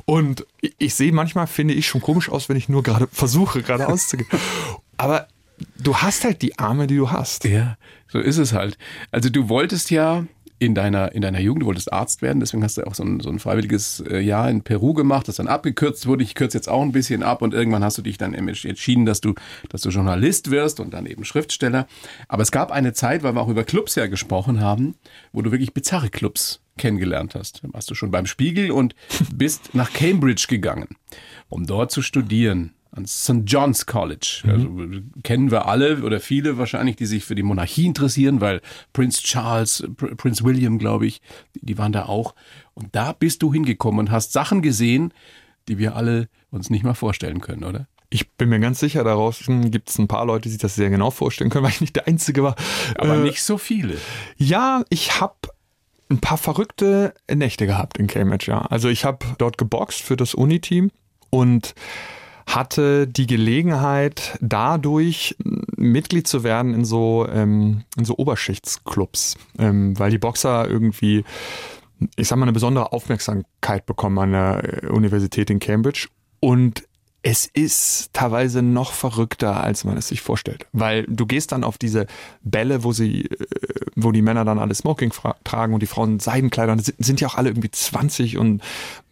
und 0.05 0.47
ich, 0.61 0.75
ich 0.79 0.95
sehe 0.95 1.13
manchmal 1.13 1.47
finde 1.47 1.75
ich 1.75 1.87
schon 1.87 2.01
komisch 2.01 2.29
aus, 2.29 2.49
wenn 2.49 2.57
ich 2.57 2.69
nur 2.69 2.83
gerade 2.83 3.09
versuche 3.13 3.63
gerade 3.63 3.89
auszugehen. 3.89 4.29
Aber 4.97 5.29
du 5.79 5.97
hast 5.97 6.25
halt 6.25 6.43
die 6.43 6.59
Arme, 6.59 6.87
die 6.87 6.97
du 6.97 7.11
hast. 7.11 7.45
Ja, 7.45 7.77
so 8.09 8.19
ist 8.19 8.39
es 8.39 8.53
halt. 8.53 8.79
Also 9.11 9.29
du 9.29 9.49
wolltest 9.49 9.91
ja 9.91 10.25
in 10.59 10.75
deiner, 10.75 11.13
in 11.13 11.23
deiner 11.23 11.41
Jugend, 11.41 11.63
du 11.63 11.67
wolltest 11.67 11.93
Arzt 11.93 12.23
werden, 12.23 12.41
deswegen 12.41 12.63
hast 12.63 12.79
du 12.79 12.87
auch 12.87 12.95
so 12.95 13.05
ein, 13.05 13.21
so 13.21 13.29
ein 13.29 13.39
freiwilliges 13.39 14.03
äh, 14.09 14.21
Jahr 14.21 14.49
in 14.51 14.63
Peru 14.63 14.95
gemacht, 14.95 15.29
das 15.29 15.37
dann 15.37 15.49
abgekürzt 15.49 16.07
wurde. 16.07 16.25
Ich 16.25 16.35
kürze 16.35 16.57
jetzt 16.57 16.69
auch 16.69 16.83
ein 16.83 16.93
bisschen 16.93 17.23
ab 17.23 17.43
und 17.43 17.53
irgendwann 17.53 17.85
hast 17.85 17.99
du 17.99 18.03
dich 18.03 18.17
dann 18.17 18.33
entschieden, 18.35 19.05
dass 19.05 19.21
du, 19.21 19.35
dass 19.69 19.83
du 19.83 19.91
Journalist 19.91 20.51
wirst 20.51 20.81
und 20.81 20.95
dann 20.95 21.07
eben 21.07 21.25
Schriftsteller. 21.25 21.87
Aber 22.29 22.43
es 22.43 22.51
gab 22.51 22.71
eine 22.71 22.95
Zeit, 22.95 23.23
weil 23.23 23.35
wir 23.35 23.43
auch 23.43 23.49
über 23.49 23.65
Clubs 23.65 23.95
ja 23.97 24.07
gesprochen 24.07 24.61
haben, 24.61 24.95
wo 25.33 25.43
du 25.43 25.51
wirklich 25.51 25.75
bizarre 25.75 26.09
Clubs 26.09 26.63
kennengelernt 26.79 27.35
hast. 27.35 27.63
Da 27.63 27.69
warst 27.73 27.91
du 27.91 27.95
schon 27.95 28.11
beim 28.11 28.27
Spiegel 28.27 28.71
und 28.71 28.95
bist 29.35 29.75
nach 29.75 29.93
Cambridge 29.93 30.47
gegangen, 30.49 30.89
um 31.49 31.67
dort 31.67 31.91
zu 31.91 32.03
studieren 32.03 32.73
an 32.97 33.07
St. 33.07 33.43
John's 33.45 33.87
College. 33.87 34.43
Mhm. 34.45 34.51
Also 34.51 35.01
kennen 35.23 35.51
wir 35.51 35.67
alle 35.67 36.03
oder 36.03 36.19
viele 36.19 36.59
wahrscheinlich, 36.59 36.97
die 36.97 37.07
sich 37.07 37.25
für 37.25 37.35
die 37.35 37.43
Monarchie 37.43 37.87
interessieren, 37.87 38.41
weil 38.41 38.61
Prince 38.93 39.23
Charles, 39.23 39.87
Pr 39.97 40.17
Prince 40.17 40.43
William, 40.45 40.79
glaube 40.79 41.07
ich, 41.07 41.21
die, 41.55 41.67
die 41.67 41.79
waren 41.79 41.93
da 41.93 42.07
auch. 42.07 42.35
Und 42.75 42.95
da 42.97 43.13
bist 43.13 43.43
du 43.43 43.53
hingekommen 43.53 44.01
und 44.01 44.11
hast 44.11 44.33
Sachen 44.33 44.63
gesehen, 44.63 45.13
die 45.69 45.79
wir 45.79 45.95
alle 45.95 46.29
uns 46.51 46.71
nicht 46.71 46.85
mal 46.85 46.95
vorstellen 46.95 47.41
können, 47.41 47.65
oder? 47.65 47.87
Ich 48.09 48.31
bin 48.33 48.49
mir 48.49 48.61
ganz 48.61 48.79
sicher, 48.81 49.05
daraus 49.05 49.43
gibt 49.47 49.91
es 49.91 49.99
ein 49.99 50.09
paar 50.09 50.25
Leute, 50.25 50.43
die 50.43 50.51
sich 50.51 50.59
das 50.59 50.75
sehr 50.75 50.91
genau 50.91 51.11
vorstellen 51.11 51.51
können, 51.51 51.65
weil 51.65 51.73
ich 51.73 51.81
nicht 51.81 51.97
der 51.97 52.09
Einzige 52.09 52.43
war. 52.43 52.57
Aber 52.97 53.17
äh, 53.17 53.23
nicht 53.23 53.43
so 53.43 53.59
viele. 53.59 53.97
Ja, 54.37 54.85
ich 54.89 55.21
habe 55.21 55.35
ein 56.09 56.21
paar 56.21 56.39
verrückte 56.39 57.15
Nächte 57.33 57.67
gehabt 57.67 57.99
in 57.99 58.07
Cambridge, 58.07 58.47
ja. 58.49 58.61
Also 58.63 58.89
ich 58.89 59.05
habe 59.05 59.27
dort 59.39 59.59
geboxt 59.59 60.01
für 60.01 60.17
das 60.17 60.35
Uni-Team 60.35 60.93
und 61.31 61.75
hatte 62.47 63.07
die 63.07 63.27
Gelegenheit, 63.27 64.39
dadurch 64.41 65.37
Mitglied 65.77 66.27
zu 66.27 66.45
werden 66.45 66.75
in 66.75 66.85
so, 66.85 67.27
ähm, 67.29 67.83
in 67.97 68.05
so 68.05 68.17
Oberschichtsclubs, 68.17 69.37
ähm, 69.59 69.99
weil 69.99 70.11
die 70.11 70.19
Boxer 70.19 70.69
irgendwie, 70.69 71.25
ich 72.17 72.29
sag 72.29 72.39
mal, 72.39 72.45
eine 72.45 72.53
besondere 72.53 72.93
Aufmerksamkeit 72.93 73.85
bekommen 73.85 74.19
an 74.19 74.33
der 74.33 74.91
Universität 74.93 75.51
in 75.51 75.59
Cambridge. 75.59 76.09
Und 76.41 76.87
es 77.29 77.45
ist 77.45 78.11
teilweise 78.13 78.63
noch 78.63 78.93
verrückter, 78.93 79.61
als 79.61 79.83
man 79.83 79.97
es 79.97 80.07
sich 80.07 80.21
vorstellt. 80.21 80.65
Weil 80.73 81.03
du 81.09 81.27
gehst 81.27 81.51
dann 81.51 81.65
auf 81.65 81.77
diese 81.77 82.07
Bälle, 82.43 82.85
wo 82.85 82.93
sie, 82.93 83.25
äh, 83.25 83.47
wo 83.97 84.13
die 84.13 84.23
Männer 84.23 84.45
dann 84.45 84.61
alle 84.61 84.77
Smoking 84.77 85.13
tragen 85.43 85.75
und 85.75 85.81
die 85.83 85.89
Frauen 85.89 86.21
Seidenkleider. 86.21 86.79
Sind, 86.79 87.05
sind 87.05 87.21
ja 87.21 87.27
auch 87.27 87.35
alle 87.35 87.49
irgendwie 87.49 87.73
20 87.73 88.39
und 88.39 88.63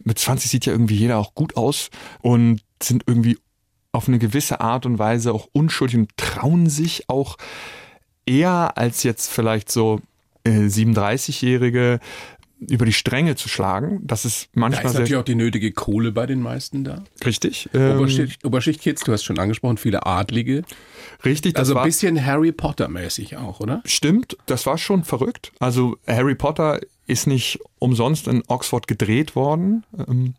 mit 0.01 0.17
20 0.17 0.49
sieht 0.49 0.65
ja 0.65 0.71
irgendwie 0.71 0.95
jeder 0.95 1.17
auch 1.17 1.35
gut 1.35 1.57
aus 1.57 1.89
und 2.21 2.61
sind 2.81 3.03
irgendwie 3.05 3.37
auf 3.91 4.07
eine 4.07 4.17
gewisse 4.17 4.61
Art 4.61 4.85
und 4.85 4.97
Weise 4.97 5.33
auch 5.33 5.49
unschuldig 5.51 5.97
und 5.97 6.15
trauen 6.15 6.69
sich 6.69 7.09
auch 7.09 7.35
eher 8.25 8.77
als 8.77 9.03
jetzt 9.03 9.29
vielleicht 9.29 9.69
so 9.69 9.99
äh, 10.45 10.67
37-Jährige 10.67 11.99
über 12.69 12.85
die 12.85 12.93
Stränge 12.93 13.35
zu 13.35 13.49
schlagen. 13.49 13.99
Das 14.03 14.25
ist 14.25 14.49
manchmal. 14.53 14.83
Da 14.83 14.89
ist 14.89 14.93
natürlich 14.95 15.15
auch 15.15 15.23
die 15.23 15.35
nötige 15.35 15.71
Kohle 15.71 16.11
bei 16.11 16.25
den 16.25 16.41
meisten 16.41 16.83
da. 16.83 17.03
Richtig. 17.25 17.69
Ähm, 17.73 17.97
Oberschicht, 17.97 18.45
Oberschichtkids, 18.45 19.03
du 19.03 19.11
hast 19.11 19.23
schon 19.23 19.39
angesprochen, 19.39 19.77
viele 19.77 20.05
Adlige. 20.05 20.63
Richtig. 21.23 21.57
also 21.57 21.75
ein 21.75 21.85
bisschen 21.85 22.23
Harry 22.23 22.51
Potter 22.51 22.87
mäßig 22.87 23.37
auch, 23.37 23.59
oder? 23.59 23.81
Stimmt, 23.85 24.37
das 24.45 24.65
war 24.65 24.77
schon 24.77 25.03
verrückt. 25.03 25.51
Also 25.59 25.97
Harry 26.07 26.35
Potter 26.35 26.79
ist 27.07 27.27
nicht 27.27 27.59
umsonst 27.79 28.27
in 28.27 28.43
Oxford 28.47 28.87
gedreht 28.87 29.35
worden. 29.35 29.83
Ähm, 29.97 30.35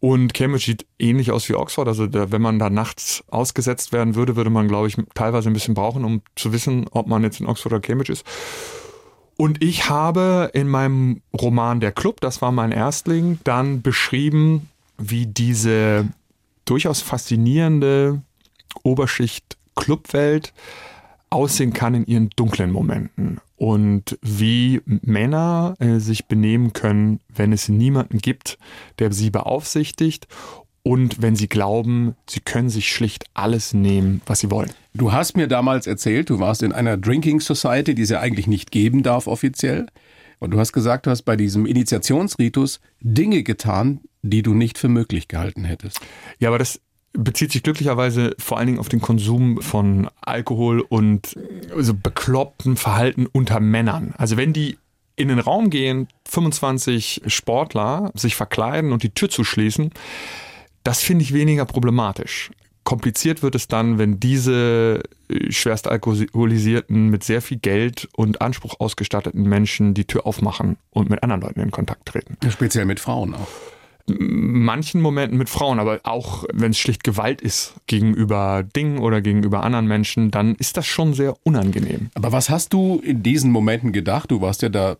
und 0.00 0.32
Cambridge 0.32 0.66
sieht 0.66 0.86
ähnlich 0.98 1.32
aus 1.32 1.48
wie 1.48 1.54
Oxford. 1.54 1.88
Also 1.88 2.06
da, 2.06 2.30
wenn 2.30 2.42
man 2.42 2.58
da 2.58 2.70
nachts 2.70 3.24
ausgesetzt 3.28 3.92
werden 3.92 4.14
würde, 4.14 4.36
würde 4.36 4.50
man, 4.50 4.68
glaube 4.68 4.86
ich, 4.86 4.96
teilweise 5.14 5.50
ein 5.50 5.54
bisschen 5.54 5.74
brauchen, 5.74 6.04
um 6.04 6.22
zu 6.36 6.52
wissen, 6.52 6.86
ob 6.92 7.08
man 7.08 7.24
jetzt 7.24 7.40
in 7.40 7.46
Oxford 7.46 7.72
oder 7.72 7.80
Cambridge 7.80 8.12
ist. 8.12 8.24
Und 9.40 9.62
ich 9.62 9.88
habe 9.88 10.50
in 10.52 10.66
meinem 10.66 11.22
Roman 11.32 11.78
Der 11.78 11.92
Club, 11.92 12.20
das 12.20 12.42
war 12.42 12.50
mein 12.50 12.72
Erstling, 12.72 13.38
dann 13.44 13.82
beschrieben, 13.82 14.68
wie 14.98 15.26
diese 15.26 16.08
durchaus 16.64 17.02
faszinierende 17.02 18.20
Oberschicht 18.82 19.56
Clubwelt 19.76 20.52
aussehen 21.30 21.72
kann 21.72 21.94
in 21.94 22.04
ihren 22.06 22.30
dunklen 22.30 22.72
Momenten. 22.72 23.40
Und 23.56 24.18
wie 24.22 24.80
Männer 24.84 25.76
äh, 25.78 26.00
sich 26.00 26.26
benehmen 26.26 26.72
können, 26.72 27.20
wenn 27.28 27.52
es 27.52 27.68
niemanden 27.68 28.18
gibt, 28.18 28.58
der 28.98 29.12
sie 29.12 29.30
beaufsichtigt 29.30 30.26
und 30.88 31.20
wenn 31.20 31.36
sie 31.36 31.50
glauben, 31.50 32.16
sie 32.26 32.40
können 32.40 32.70
sich 32.70 32.90
schlicht 32.90 33.26
alles 33.34 33.74
nehmen, 33.74 34.22
was 34.24 34.40
sie 34.40 34.50
wollen. 34.50 34.70
Du 34.94 35.12
hast 35.12 35.36
mir 35.36 35.46
damals 35.46 35.86
erzählt, 35.86 36.30
du 36.30 36.40
warst 36.40 36.62
in 36.62 36.72
einer 36.72 36.96
Drinking 36.96 37.40
Society, 37.40 37.94
die 37.94 38.00
es 38.00 38.08
ja 38.08 38.20
eigentlich 38.20 38.46
nicht 38.46 38.70
geben 38.70 39.02
darf 39.02 39.26
offiziell. 39.26 39.84
Und 40.38 40.52
du 40.52 40.58
hast 40.58 40.72
gesagt, 40.72 41.04
du 41.04 41.10
hast 41.10 41.24
bei 41.24 41.36
diesem 41.36 41.66
Initiationsritus 41.66 42.80
Dinge 43.00 43.42
getan, 43.42 44.00
die 44.22 44.40
du 44.40 44.54
nicht 44.54 44.78
für 44.78 44.88
möglich 44.88 45.28
gehalten 45.28 45.66
hättest. 45.66 46.00
Ja, 46.38 46.48
aber 46.48 46.58
das 46.58 46.80
bezieht 47.12 47.52
sich 47.52 47.62
glücklicherweise 47.62 48.34
vor 48.38 48.56
allen 48.56 48.68
Dingen 48.68 48.78
auf 48.78 48.88
den 48.88 49.02
Konsum 49.02 49.60
von 49.60 50.08
Alkohol 50.22 50.80
und 50.80 51.38
so 51.76 51.92
bekloppten 51.92 52.78
Verhalten 52.78 53.26
unter 53.26 53.60
Männern. 53.60 54.14
Also 54.16 54.38
wenn 54.38 54.54
die 54.54 54.78
in 55.16 55.28
den 55.28 55.38
Raum 55.38 55.68
gehen, 55.68 56.08
25 56.30 57.24
Sportler 57.26 58.10
sich 58.14 58.36
verkleiden 58.36 58.90
und 58.90 59.02
die 59.02 59.10
Tür 59.10 59.28
zuschließen, 59.28 59.92
das 60.84 61.00
finde 61.00 61.24
ich 61.24 61.34
weniger 61.34 61.64
problematisch. 61.64 62.50
Kompliziert 62.84 63.42
wird 63.42 63.54
es 63.54 63.68
dann, 63.68 63.98
wenn 63.98 64.18
diese 64.18 65.02
äh, 65.28 65.52
schwerst 65.52 65.88
alkoholisierten, 65.88 67.08
mit 67.08 67.22
sehr 67.22 67.42
viel 67.42 67.58
Geld 67.58 68.08
und 68.16 68.40
Anspruch 68.40 68.76
ausgestatteten 68.80 69.42
Menschen 69.42 69.92
die 69.92 70.06
Tür 70.06 70.26
aufmachen 70.26 70.78
und 70.90 71.10
mit 71.10 71.22
anderen 71.22 71.42
Leuten 71.42 71.60
in 71.60 71.70
Kontakt 71.70 72.06
treten. 72.06 72.38
speziell 72.50 72.86
mit 72.86 72.98
Frauen 72.98 73.34
auch 73.34 73.48
manchen 74.08 75.00
Momenten 75.00 75.38
mit 75.38 75.48
Frauen, 75.48 75.78
aber 75.78 76.00
auch 76.04 76.44
wenn 76.52 76.70
es 76.70 76.78
schlicht 76.78 77.04
Gewalt 77.04 77.40
ist 77.40 77.74
gegenüber 77.86 78.62
Dingen 78.62 78.98
oder 78.98 79.20
gegenüber 79.20 79.62
anderen 79.62 79.86
Menschen, 79.86 80.30
dann 80.30 80.54
ist 80.54 80.76
das 80.76 80.86
schon 80.86 81.14
sehr 81.14 81.34
unangenehm. 81.44 82.10
Aber 82.14 82.32
was 82.32 82.50
hast 82.50 82.72
du 82.72 83.00
in 83.04 83.22
diesen 83.22 83.50
Momenten 83.50 83.92
gedacht? 83.92 84.30
Du 84.30 84.40
warst 84.40 84.62
ja 84.62 84.68
da 84.68 84.96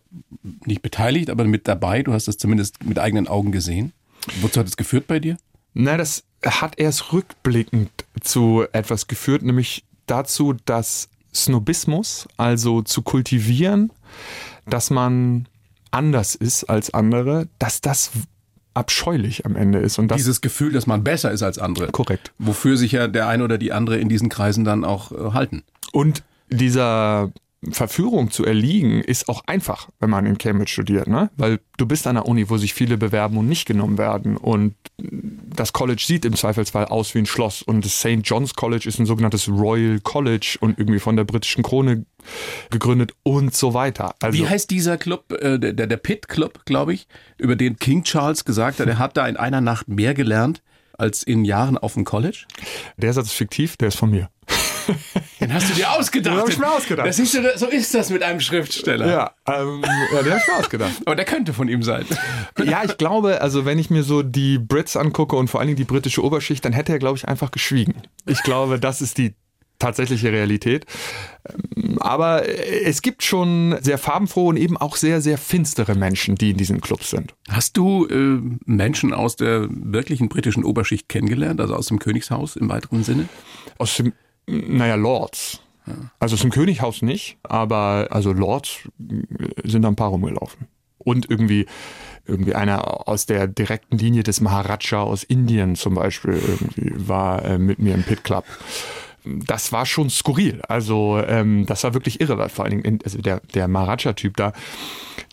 nicht 0.65 0.81
beteiligt, 0.81 1.29
aber 1.29 1.43
mit 1.45 1.67
dabei. 1.67 2.03
Du 2.03 2.13
hast 2.13 2.27
es 2.27 2.37
zumindest 2.37 2.83
mit 2.83 2.99
eigenen 2.99 3.27
Augen 3.27 3.51
gesehen. 3.51 3.93
Wozu 4.41 4.59
hat 4.59 4.67
es 4.67 4.77
geführt 4.77 5.07
bei 5.07 5.19
dir? 5.19 5.37
Na, 5.73 5.97
das 5.97 6.23
hat 6.45 6.79
erst 6.79 7.13
rückblickend 7.13 7.89
zu 8.21 8.65
etwas 8.71 9.07
geführt, 9.07 9.43
nämlich 9.43 9.85
dazu, 10.05 10.53
dass 10.65 11.09
Snobismus, 11.33 12.27
also 12.37 12.81
zu 12.81 13.01
kultivieren, 13.01 13.91
dass 14.65 14.89
man 14.89 15.47
anders 15.91 16.35
ist 16.35 16.65
als 16.65 16.93
andere, 16.93 17.47
dass 17.59 17.81
das 17.81 18.11
abscheulich 18.73 19.45
am 19.45 19.55
Ende 19.55 19.79
ist. 19.79 19.99
Und 19.99 20.11
Dieses 20.11 20.41
Gefühl, 20.41 20.71
dass 20.71 20.87
man 20.87 21.03
besser 21.03 21.31
ist 21.31 21.43
als 21.43 21.59
andere. 21.59 21.87
Korrekt. 21.91 22.31
Wofür 22.37 22.77
sich 22.77 22.93
ja 22.93 23.07
der 23.07 23.27
eine 23.27 23.43
oder 23.43 23.57
die 23.57 23.71
andere 23.71 23.97
in 23.97 24.09
diesen 24.09 24.29
Kreisen 24.29 24.63
dann 24.63 24.85
auch 24.85 25.11
äh, 25.11 25.33
halten. 25.33 25.63
Und 25.91 26.23
dieser 26.49 27.31
Verführung 27.71 28.31
zu 28.31 28.45
erliegen, 28.45 29.01
ist 29.01 29.27
auch 29.27 29.43
einfach, 29.45 29.89
wenn 29.99 30.09
man 30.09 30.25
in 30.25 30.37
Cambridge 30.37 30.71
studiert, 30.71 31.07
ne? 31.07 31.29
Weil 31.35 31.59
du 31.77 31.85
bist 31.85 32.07
an 32.07 32.15
einer 32.15 32.25
Uni, 32.25 32.49
wo 32.49 32.57
sich 32.57 32.73
viele 32.73 32.97
bewerben 32.97 33.37
und 33.37 33.49
nicht 33.49 33.65
genommen 33.65 33.97
werden. 33.97 34.37
Und 34.37 34.75
das 34.97 35.73
College 35.73 36.01
sieht 36.05 36.23
im 36.23 36.35
Zweifelsfall 36.35 36.85
aus 36.85 37.13
wie 37.15 37.19
ein 37.19 37.25
Schloss. 37.25 37.61
Und 37.61 37.83
das 37.83 37.99
St. 37.99 38.21
John's 38.23 38.53
College 38.53 38.87
ist 38.87 38.99
ein 38.99 39.05
sogenanntes 39.05 39.49
Royal 39.49 39.99
College 39.99 40.57
und 40.61 40.79
irgendwie 40.79 40.99
von 40.99 41.17
der 41.17 41.25
britischen 41.25 41.61
Krone 41.61 42.05
gegründet 42.69 43.11
und 43.23 43.53
so 43.53 43.73
weiter. 43.73 44.15
Also 44.21 44.37
wie 44.37 44.47
heißt 44.47 44.69
dieser 44.69 44.97
Club, 44.97 45.33
äh, 45.33 45.59
der, 45.59 45.73
der 45.73 45.97
Pitt 45.97 46.29
Club, 46.29 46.65
glaube 46.65 46.93
ich, 46.93 47.07
über 47.37 47.57
den 47.57 47.77
King 47.77 48.03
Charles 48.03 48.45
gesagt 48.45 48.79
hat, 48.79 48.87
er 48.87 48.99
hat 48.99 49.17
da 49.17 49.27
in 49.27 49.35
einer 49.35 49.59
Nacht 49.59 49.89
mehr 49.89 50.13
gelernt 50.13 50.61
als 50.97 51.23
in 51.23 51.43
Jahren 51.43 51.77
auf 51.77 51.95
dem 51.95 52.05
College? 52.05 52.45
Der 52.95 53.11
Satz 53.11 53.27
ist 53.27 53.33
fiktiv, 53.33 53.75
der 53.75 53.89
ist 53.89 53.97
von 53.97 54.11
mir. 54.11 54.29
Den 55.39 55.53
hast 55.53 55.69
du 55.69 55.73
dir 55.73 55.91
ausgedacht. 55.91 56.35
Den 56.35 56.41
hab 56.41 56.49
ich 56.49 56.57
mir 56.57 56.71
ausgedacht. 56.71 57.07
Das 57.07 57.19
ist, 57.19 57.31
so 57.31 57.67
ist 57.67 57.93
das 57.93 58.09
mit 58.09 58.23
einem 58.23 58.39
Schriftsteller. 58.39 59.07
Ja, 59.07 59.31
ähm, 59.47 59.81
ja 60.13 60.21
den 60.21 60.33
hab 60.33 60.41
ich 60.41 60.47
mir 60.47 60.57
ausgedacht. 60.57 60.93
Aber 61.05 61.15
der 61.15 61.25
könnte 61.25 61.53
von 61.53 61.67
ihm 61.67 61.83
sein. 61.83 62.05
Ja, 62.63 62.83
ich 62.83 62.97
glaube, 62.97 63.41
also 63.41 63.65
wenn 63.65 63.79
ich 63.79 63.89
mir 63.89 64.03
so 64.03 64.21
die 64.21 64.57
Brits 64.57 64.97
angucke 64.97 65.35
und 65.35 65.49
vor 65.49 65.59
allen 65.59 65.67
Dingen 65.67 65.77
die 65.77 65.85
britische 65.85 66.23
Oberschicht, 66.23 66.63
dann 66.65 66.73
hätte 66.73 66.91
er, 66.91 66.99
glaube 66.99 67.17
ich, 67.17 67.27
einfach 67.27 67.51
geschwiegen. 67.51 67.95
Ich 68.25 68.43
glaube, 68.43 68.79
das 68.79 69.01
ist 69.01 69.17
die 69.17 69.35
tatsächliche 69.79 70.31
Realität. 70.31 70.85
Ähm, 71.75 71.97
aber 71.99 72.47
es 72.47 73.01
gibt 73.01 73.23
schon 73.23 73.77
sehr 73.81 73.97
farbenfrohe 73.97 74.49
und 74.49 74.57
eben 74.57 74.77
auch 74.77 74.95
sehr, 74.95 75.21
sehr 75.21 75.37
finstere 75.37 75.95
Menschen, 75.95 76.35
die 76.35 76.51
in 76.51 76.57
diesen 76.57 76.81
Clubs 76.81 77.09
sind. 77.09 77.33
Hast 77.49 77.77
du 77.77 78.05
äh, 78.05 78.39
Menschen 78.65 79.13
aus 79.13 79.37
der 79.37 79.67
wirklichen 79.69 80.29
britischen 80.29 80.63
Oberschicht 80.63 81.09
kennengelernt, 81.09 81.59
also 81.61 81.75
aus 81.75 81.87
dem 81.87 81.99
Königshaus 81.99 82.55
im 82.55 82.69
weiteren 82.69 83.03
Sinne? 83.03 83.27
Aus 83.77 83.95
dem 83.95 84.13
naja, 84.49 84.95
Lords. 84.95 85.61
Also 86.19 86.35
es 86.35 86.41
ist 86.41 86.45
ein 86.45 86.51
Könighaus 86.51 87.01
nicht, 87.01 87.37
aber 87.43 88.07
also 88.11 88.31
Lords 88.31 88.87
sind 89.63 89.81
da 89.81 89.87
ein 89.87 89.95
paar 89.95 90.09
rumgelaufen. 90.09 90.67
Und 90.97 91.29
irgendwie, 91.29 91.65
irgendwie 92.25 92.55
einer 92.55 93.07
aus 93.07 93.25
der 93.25 93.47
direkten 93.47 93.97
Linie 93.97 94.23
des 94.23 94.41
Maharaja 94.41 95.01
aus 95.01 95.23
Indien 95.23 95.75
zum 95.75 95.95
Beispiel 95.95 96.33
irgendwie 96.33 96.91
war 96.95 97.43
äh, 97.45 97.57
mit 97.57 97.79
mir 97.79 97.95
im 97.95 98.03
Pit 98.03 98.23
Club. 98.23 98.43
Das 99.23 99.71
war 99.71 99.85
schon 99.85 100.09
skurril. 100.09 100.61
Also 100.67 101.21
ähm, 101.25 101.65
das 101.65 101.83
war 101.83 101.93
wirklich 101.93 102.19
irre, 102.21 102.37
weil 102.37 102.49
vor 102.49 102.65
allen 102.65 102.81
Dingen 102.81 102.99
also 103.03 103.17
der, 103.19 103.39
der 103.53 103.67
Maharaja-Typ 103.67 104.35
da, 104.35 104.53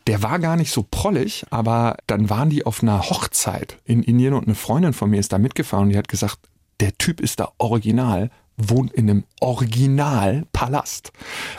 der 0.06 0.22
war 0.22 0.38
gar 0.38 0.56
nicht 0.56 0.70
so 0.70 0.84
prollig, 0.88 1.44
aber 1.50 1.96
dann 2.06 2.30
waren 2.30 2.48
die 2.48 2.64
auf 2.64 2.82
einer 2.82 3.02
Hochzeit 3.10 3.78
in 3.84 4.02
Indien 4.02 4.34
und 4.34 4.46
eine 4.46 4.54
Freundin 4.54 4.92
von 4.92 5.10
mir 5.10 5.18
ist 5.18 5.32
da 5.32 5.38
mitgefahren 5.38 5.86
und 5.86 5.90
die 5.90 5.98
hat 5.98 6.08
gesagt, 6.08 6.38
der 6.80 6.96
Typ 6.96 7.20
ist 7.20 7.40
da 7.40 7.52
original 7.58 8.30
wohnt 8.56 8.92
in 8.92 9.10
einem 9.10 9.24
Originalpalast. 9.40 11.12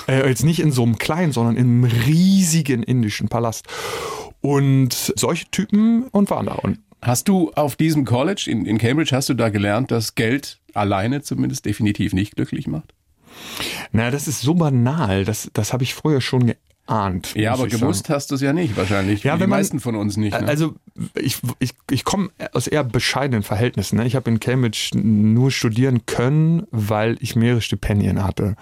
Äh, 0.08 0.28
jetzt 0.28 0.44
nicht 0.44 0.60
in 0.60 0.72
so 0.72 0.84
einem 0.84 0.98
kleinen, 0.98 1.32
sondern 1.32 1.56
in 1.56 1.84
einem 1.84 1.84
riesigen 1.84 2.84
indischen 2.84 3.30
Palast. 3.30 3.68
Und 4.42 5.14
solche 5.16 5.50
Typen 5.52 6.08
und 6.08 6.30
waren 6.30 6.46
da. 6.46 6.54
Und 6.54 6.80
Hast 7.02 7.28
du 7.28 7.52
auf 7.52 7.76
diesem 7.76 8.06
College 8.06 8.48
in, 8.48 8.66
in 8.66 8.78
Cambridge, 8.80 9.16
hast 9.16 9.30
du 9.30 9.36
da 9.36 9.50
gelernt, 9.50 9.92
dass 9.92 10.16
Geld 10.16 10.60
alleine 10.74 11.22
zumindest 11.22 11.66
definitiv 11.66 12.14
nicht 12.14 12.36
glücklich 12.36 12.68
macht? 12.68 12.94
Na, 13.92 14.10
das 14.10 14.28
ist 14.28 14.42
so 14.42 14.56
banal. 14.56 15.24
Das, 15.24 15.50
das 15.54 15.74
habe 15.74 15.84
ich 15.84 15.94
früher 15.94 16.22
schon 16.22 16.54
ahnt. 16.88 17.34
Ja, 17.36 17.54
aber 17.54 17.68
gewusst 17.68 18.08
sagen. 18.08 18.16
hast 18.16 18.32
du 18.32 18.36
es 18.36 18.42
ja 18.42 18.54
nicht 18.54 18.76
wahrscheinlich. 18.78 19.24
Ja, 19.24 19.36
die 19.36 19.42
man, 19.42 19.52
meisten 19.52 19.80
von 19.80 19.96
uns 19.96 20.18
nicht. 20.18 20.40
Ne? 20.40 20.48
Also 20.48 20.76
ich, 21.16 21.40
ich, 21.60 21.72
ich 21.90 22.04
komme 22.04 22.30
aus 22.54 22.68
eher 22.68 22.84
bescheidenen 22.84 23.44
Verhältnissen. 23.44 23.98
Ne? 23.98 24.08
Ich 24.08 24.16
habe 24.16 24.30
in 24.30 24.40
Cambridge 24.40 24.92
nur 24.94 25.52
studieren 25.52 26.06
können, 26.06 26.66
weil 26.72 27.18
ich 27.20 27.36
mehrere 27.36 27.62
Stipendien 27.62 28.24
hatte. 28.24 28.56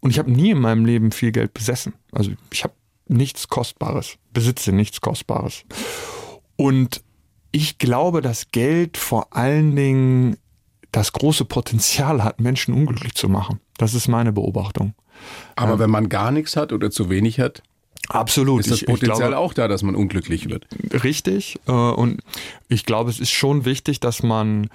Und 0.00 0.10
ich 0.10 0.18
habe 0.18 0.30
nie 0.30 0.50
in 0.50 0.60
meinem 0.60 0.84
Leben 0.84 1.12
viel 1.12 1.32
Geld 1.32 1.54
besessen. 1.54 1.94
Also 2.12 2.32
ich 2.50 2.64
habe 2.64 2.74
nichts 3.08 3.48
Kostbares, 3.48 4.16
besitze 4.32 4.72
nichts 4.72 5.00
Kostbares. 5.00 5.64
Und 6.56 7.02
ich 7.52 7.78
glaube, 7.78 8.20
dass 8.20 8.50
Geld 8.50 8.96
vor 8.96 9.34
allen 9.36 9.74
Dingen 9.74 10.36
das 10.92 11.12
große 11.12 11.44
Potenzial 11.44 12.24
hat, 12.24 12.40
Menschen 12.40 12.74
unglücklich 12.74 13.14
zu 13.14 13.28
machen. 13.28 13.60
Das 13.76 13.94
ist 13.94 14.08
meine 14.08 14.32
Beobachtung. 14.32 14.94
Aber 15.56 15.74
ähm, 15.74 15.78
wenn 15.78 15.90
man 15.90 16.08
gar 16.08 16.30
nichts 16.30 16.56
hat 16.56 16.72
oder 16.72 16.90
zu 16.90 17.10
wenig 17.10 17.40
hat, 17.40 17.62
Absolut. 18.08 18.60
Ist 18.60 18.70
das 18.70 18.84
Potenzial 18.84 19.12
ich 19.12 19.18
glaube, 19.18 19.38
auch 19.38 19.52
da, 19.52 19.68
dass 19.68 19.82
man 19.82 19.94
unglücklich 19.94 20.48
wird? 20.48 20.66
Richtig. 21.04 21.58
Äh, 21.66 21.72
und 21.72 22.22
ich 22.68 22.86
glaube, 22.86 23.10
es 23.10 23.20
ist 23.20 23.30
schon 23.30 23.64
wichtig, 23.64 24.00
dass 24.00 24.22
man 24.22 24.70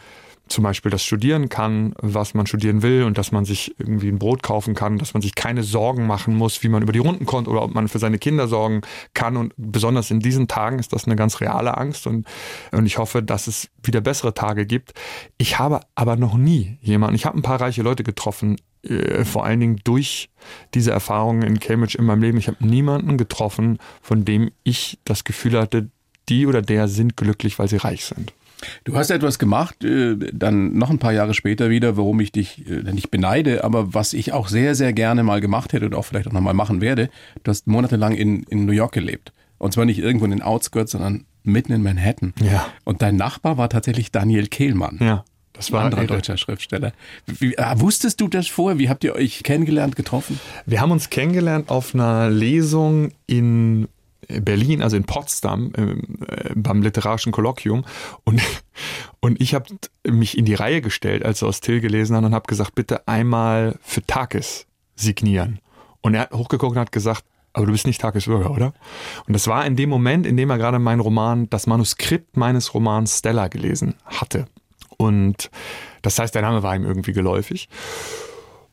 zum 0.47 0.63
Beispiel 0.63 0.91
das 0.91 1.03
studieren 1.03 1.49
kann, 1.49 1.93
was 2.01 2.33
man 2.33 2.45
studieren 2.45 2.81
will 2.81 3.03
und 3.03 3.17
dass 3.17 3.31
man 3.31 3.45
sich 3.45 3.73
irgendwie 3.79 4.09
ein 4.09 4.19
Brot 4.19 4.43
kaufen 4.43 4.75
kann, 4.75 4.97
dass 4.97 5.13
man 5.13 5.21
sich 5.21 5.35
keine 5.35 5.63
Sorgen 5.63 6.05
machen 6.05 6.35
muss, 6.35 6.63
wie 6.63 6.69
man 6.69 6.83
über 6.83 6.91
die 6.91 6.99
Runden 6.99 7.25
kommt 7.25 7.47
oder 7.47 7.61
ob 7.61 7.73
man 7.73 7.87
für 7.87 7.99
seine 7.99 8.19
Kinder 8.19 8.47
sorgen 8.47 8.81
kann. 9.13 9.37
Und 9.37 9.53
besonders 9.57 10.11
in 10.11 10.19
diesen 10.19 10.47
Tagen 10.47 10.79
ist 10.79 10.93
das 10.93 11.05
eine 11.05 11.15
ganz 11.15 11.39
reale 11.39 11.77
Angst 11.77 12.07
und, 12.07 12.27
und 12.71 12.85
ich 12.85 12.97
hoffe, 12.97 13.23
dass 13.23 13.47
es 13.47 13.69
wieder 13.81 14.01
bessere 14.01 14.33
Tage 14.33 14.65
gibt. 14.65 14.93
Ich 15.37 15.59
habe 15.59 15.79
aber 15.95 16.17
noch 16.17 16.35
nie 16.35 16.77
jemanden, 16.81 17.15
ich 17.15 17.25
habe 17.25 17.37
ein 17.37 17.43
paar 17.43 17.61
reiche 17.61 17.81
Leute 17.81 18.03
getroffen, 18.03 18.57
äh, 18.83 19.23
vor 19.23 19.45
allen 19.45 19.61
Dingen 19.61 19.79
durch 19.83 20.29
diese 20.73 20.91
Erfahrungen 20.91 21.43
in 21.43 21.59
Cambridge 21.59 21.97
in 21.97 22.05
meinem 22.05 22.21
Leben. 22.21 22.37
Ich 22.37 22.47
habe 22.47 22.65
niemanden 22.65 23.17
getroffen, 23.17 23.79
von 24.01 24.25
dem 24.25 24.51
ich 24.63 24.99
das 25.05 25.23
Gefühl 25.23 25.57
hatte, 25.59 25.89
die 26.29 26.47
oder 26.47 26.61
der 26.61 26.87
sind 26.87 27.17
glücklich, 27.17 27.59
weil 27.59 27.67
sie 27.67 27.77
reich 27.77 28.05
sind. 28.05 28.33
Du 28.83 28.95
hast 28.95 29.09
etwas 29.09 29.39
gemacht, 29.39 29.83
äh, 29.83 30.15
dann 30.33 30.77
noch 30.77 30.89
ein 30.89 30.99
paar 30.99 31.13
Jahre 31.13 31.33
später 31.33 31.69
wieder, 31.69 31.97
warum 31.97 32.19
ich 32.19 32.31
dich 32.31 32.67
äh, 32.69 32.91
nicht 32.91 33.11
beneide, 33.11 33.63
aber 33.63 33.93
was 33.93 34.13
ich 34.13 34.33
auch 34.33 34.47
sehr, 34.47 34.75
sehr 34.75 34.93
gerne 34.93 35.23
mal 35.23 35.41
gemacht 35.41 35.73
hätte 35.73 35.85
und 35.85 35.95
auch 35.95 36.05
vielleicht 36.05 36.27
auch 36.27 36.33
nochmal 36.33 36.53
machen 36.53 36.81
werde. 36.81 37.09
Du 37.43 37.49
hast 37.49 37.67
monatelang 37.67 38.13
in, 38.13 38.43
in 38.43 38.65
New 38.65 38.73
York 38.73 38.93
gelebt. 38.93 39.33
Und 39.57 39.73
zwar 39.73 39.85
nicht 39.85 39.99
irgendwo 39.99 40.25
in 40.25 40.31
den 40.31 40.41
Outskirts, 40.41 40.91
sondern 40.91 41.25
mitten 41.43 41.71
in 41.71 41.83
Manhattan. 41.83 42.33
Ja. 42.41 42.65
Und 42.83 43.01
dein 43.01 43.15
Nachbar 43.15 43.57
war 43.57 43.69
tatsächlich 43.69 44.11
Daniel 44.11 44.47
Kehlmann. 44.47 44.97
Ja. 45.01 45.23
Das 45.53 45.71
war 45.71 45.81
ein 45.81 45.85
anderer 45.85 46.07
deutscher 46.07 46.35
Schriftsteller. 46.35 46.93
Wie, 47.27 47.53
äh, 47.53 47.63
wusstest 47.75 48.19
du 48.19 48.27
das 48.27 48.47
vorher? 48.47 48.79
Wie 48.79 48.89
habt 48.89 49.03
ihr 49.03 49.13
euch 49.13 49.43
kennengelernt, 49.43 49.95
getroffen? 49.95 50.39
Wir 50.65 50.81
haben 50.81 50.91
uns 50.91 51.11
kennengelernt 51.11 51.69
auf 51.69 51.93
einer 51.93 52.29
Lesung 52.31 53.11
in 53.27 53.87
Berlin, 54.41 54.81
also 54.81 54.97
in 54.97 55.03
Potsdam, 55.03 55.71
äh, 55.75 56.53
beim 56.55 56.81
literarischen 56.81 57.31
Kolloquium. 57.31 57.85
Und, 58.23 58.41
und 59.19 59.41
ich 59.41 59.53
habe 59.53 59.65
mich 60.07 60.37
in 60.37 60.45
die 60.45 60.55
Reihe 60.55 60.81
gestellt, 60.81 61.25
als 61.25 61.41
er 61.41 61.49
aus 61.49 61.61
Till 61.61 61.81
gelesen 61.81 62.15
hat, 62.15 62.23
und 62.23 62.33
habe 62.33 62.47
gesagt, 62.47 62.75
bitte 62.75 63.07
einmal 63.07 63.77
für 63.81 64.05
Takis 64.05 64.65
signieren. 64.95 65.59
Und 66.01 66.15
er 66.15 66.21
hat 66.21 66.33
hochgeguckt 66.33 66.73
und 66.73 66.79
hat 66.79 66.91
gesagt, 66.91 67.23
aber 67.53 67.67
du 67.67 67.71
bist 67.71 67.85
nicht 67.85 68.01
Tagesbürger, 68.01 68.49
oder? 68.49 68.73
Und 69.27 69.33
das 69.33 69.47
war 69.47 69.65
in 69.65 69.75
dem 69.75 69.89
Moment, 69.89 70.25
in 70.25 70.35
dem 70.37 70.49
er 70.49 70.57
gerade 70.57 70.79
meinen 70.79 70.99
Roman, 70.99 71.49
das 71.51 71.67
Manuskript 71.67 72.35
meines 72.35 72.73
Romans 72.73 73.19
Stella 73.19 73.47
gelesen 73.47 73.95
hatte. 74.05 74.47
Und 74.97 75.51
das 76.01 76.17
heißt, 76.17 76.33
der 76.33 76.41
Name 76.41 76.63
war 76.63 76.75
ihm 76.75 76.83
irgendwie 76.83 77.13
geläufig. 77.13 77.69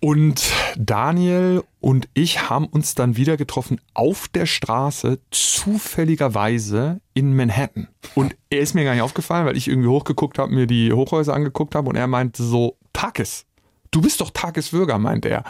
Und 0.00 0.50
Daniel 0.78 1.62
und 1.80 2.08
ich 2.14 2.48
haben 2.48 2.66
uns 2.66 2.94
dann 2.94 3.16
wieder 3.16 3.36
getroffen 3.36 3.80
auf 3.92 4.28
der 4.28 4.46
Straße, 4.46 5.18
zufälligerweise 5.30 7.00
in 7.12 7.36
Manhattan. 7.36 7.88
Und 8.14 8.34
er 8.48 8.60
ist 8.60 8.74
mir 8.74 8.84
gar 8.84 8.94
nicht 8.94 9.02
aufgefallen, 9.02 9.44
weil 9.44 9.58
ich 9.58 9.68
irgendwie 9.68 9.88
hochgeguckt 9.88 10.38
habe, 10.38 10.54
mir 10.54 10.66
die 10.66 10.92
Hochhäuser 10.92 11.34
angeguckt 11.34 11.74
habe 11.74 11.90
und 11.90 11.96
er 11.96 12.06
meinte 12.06 12.42
so, 12.42 12.78
Takis. 12.94 13.44
Du 13.90 14.00
bist 14.00 14.20
doch 14.20 14.30
Tagesbürger, 14.30 14.98
meint 14.98 15.26
er 15.26 15.42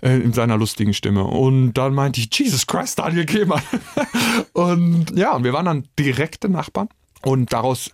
äh, 0.00 0.16
in 0.16 0.32
seiner 0.32 0.56
lustigen 0.56 0.94
Stimme. 0.94 1.24
Und 1.24 1.74
dann 1.74 1.94
meinte 1.94 2.20
ich, 2.20 2.30
Jesus 2.32 2.66
Christ, 2.66 2.98
Daniel 2.98 3.26
Kehmann. 3.26 3.62
und 4.54 5.16
ja, 5.16 5.44
wir 5.44 5.52
waren 5.52 5.66
dann 5.66 5.88
direkte 5.98 6.48
Nachbarn. 6.48 6.88
Und 7.24 7.52
daraus, 7.52 7.90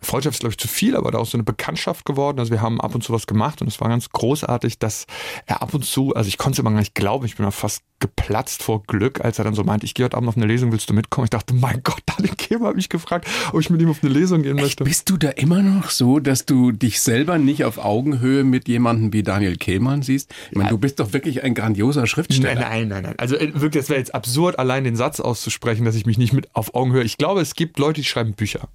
Freundschaft 0.00 0.36
ist 0.36 0.40
glaube 0.40 0.52
ich 0.52 0.58
zu 0.58 0.68
viel, 0.68 0.96
aber 0.96 1.10
daraus 1.10 1.30
so 1.30 1.36
eine 1.36 1.44
Bekanntschaft 1.44 2.04
geworden. 2.04 2.38
Also 2.38 2.52
wir 2.52 2.62
haben 2.62 2.80
ab 2.80 2.94
und 2.94 3.02
zu 3.02 3.12
was 3.12 3.26
gemacht 3.26 3.62
und 3.62 3.68
es 3.68 3.80
war 3.80 3.88
ganz 3.88 4.10
großartig, 4.10 4.78
dass 4.78 5.06
er 5.46 5.62
ab 5.62 5.74
und 5.74 5.84
zu, 5.84 6.14
also 6.14 6.28
ich 6.28 6.38
konnte 6.38 6.56
es 6.56 6.58
immer 6.58 6.70
gar 6.70 6.78
nicht 6.78 6.94
glauben, 6.94 7.24
ich 7.24 7.36
bin 7.36 7.44
mal 7.44 7.50
fast 7.50 7.82
geplatzt 8.00 8.62
vor 8.62 8.82
Glück, 8.86 9.24
als 9.24 9.38
er 9.38 9.44
dann 9.44 9.54
so 9.54 9.64
meinte, 9.64 9.84
ich 9.84 9.94
gehe 9.94 10.04
heute 10.04 10.16
Abend 10.16 10.28
auf 10.28 10.36
eine 10.36 10.46
Lesung, 10.46 10.70
willst 10.70 10.88
du 10.88 10.94
mitkommen? 10.94 11.24
Ich 11.24 11.30
dachte, 11.30 11.54
mein 11.54 11.80
Gott, 11.82 12.00
Daniel 12.06 12.34
Keber 12.36 12.68
hat 12.68 12.76
mich 12.76 12.88
gefragt, 12.88 13.26
ob 13.52 13.60
ich 13.60 13.70
mit 13.70 13.80
ihm 13.80 13.90
auf 13.90 14.02
eine 14.02 14.12
Lesung 14.12 14.42
gehen 14.42 14.56
Echt, 14.58 14.64
möchte. 14.64 14.84
Bist 14.84 15.10
du 15.10 15.16
da 15.16 15.30
immer 15.30 15.62
noch 15.62 15.90
so, 15.90 16.20
dass 16.20 16.46
du 16.46 16.70
dich 16.70 17.00
selber 17.00 17.38
nicht 17.38 17.64
auf 17.64 17.78
Augenhöhe 17.78 18.44
mit 18.44 18.68
jemandem 18.68 19.12
wie 19.12 19.22
Daniel 19.22 19.56
Kehlmann 19.56 20.02
siehst? 20.02 20.32
Ich 20.50 20.56
meine, 20.56 20.68
ja. 20.68 20.70
du 20.70 20.78
bist 20.78 21.00
doch 21.00 21.12
wirklich 21.12 21.42
ein 21.42 21.54
grandioser 21.54 22.06
Schriftsteller. 22.06 22.60
Nein, 22.60 22.88
nein, 22.88 22.88
nein, 22.88 23.02
nein. 23.02 23.14
Also 23.18 23.36
äh, 23.36 23.60
wirklich, 23.60 23.82
es 23.82 23.88
wäre 23.88 23.98
jetzt 23.98 24.14
absurd, 24.14 24.58
allein 24.58 24.84
den 24.84 24.96
Satz 24.96 25.18
auszusprechen, 25.18 25.84
dass 25.84 25.96
ich 25.96 26.06
mich 26.06 26.18
nicht 26.18 26.32
mit 26.32 26.54
auf 26.54 26.74
Augenhöhe. 26.74 27.02
Ich 27.02 27.16
glaube, 27.16 27.40
es 27.40 27.54
gibt 27.54 27.78
Leute, 27.78 28.00
die 28.00 28.06
schreiben 28.06 28.34
Bücher. 28.34 28.68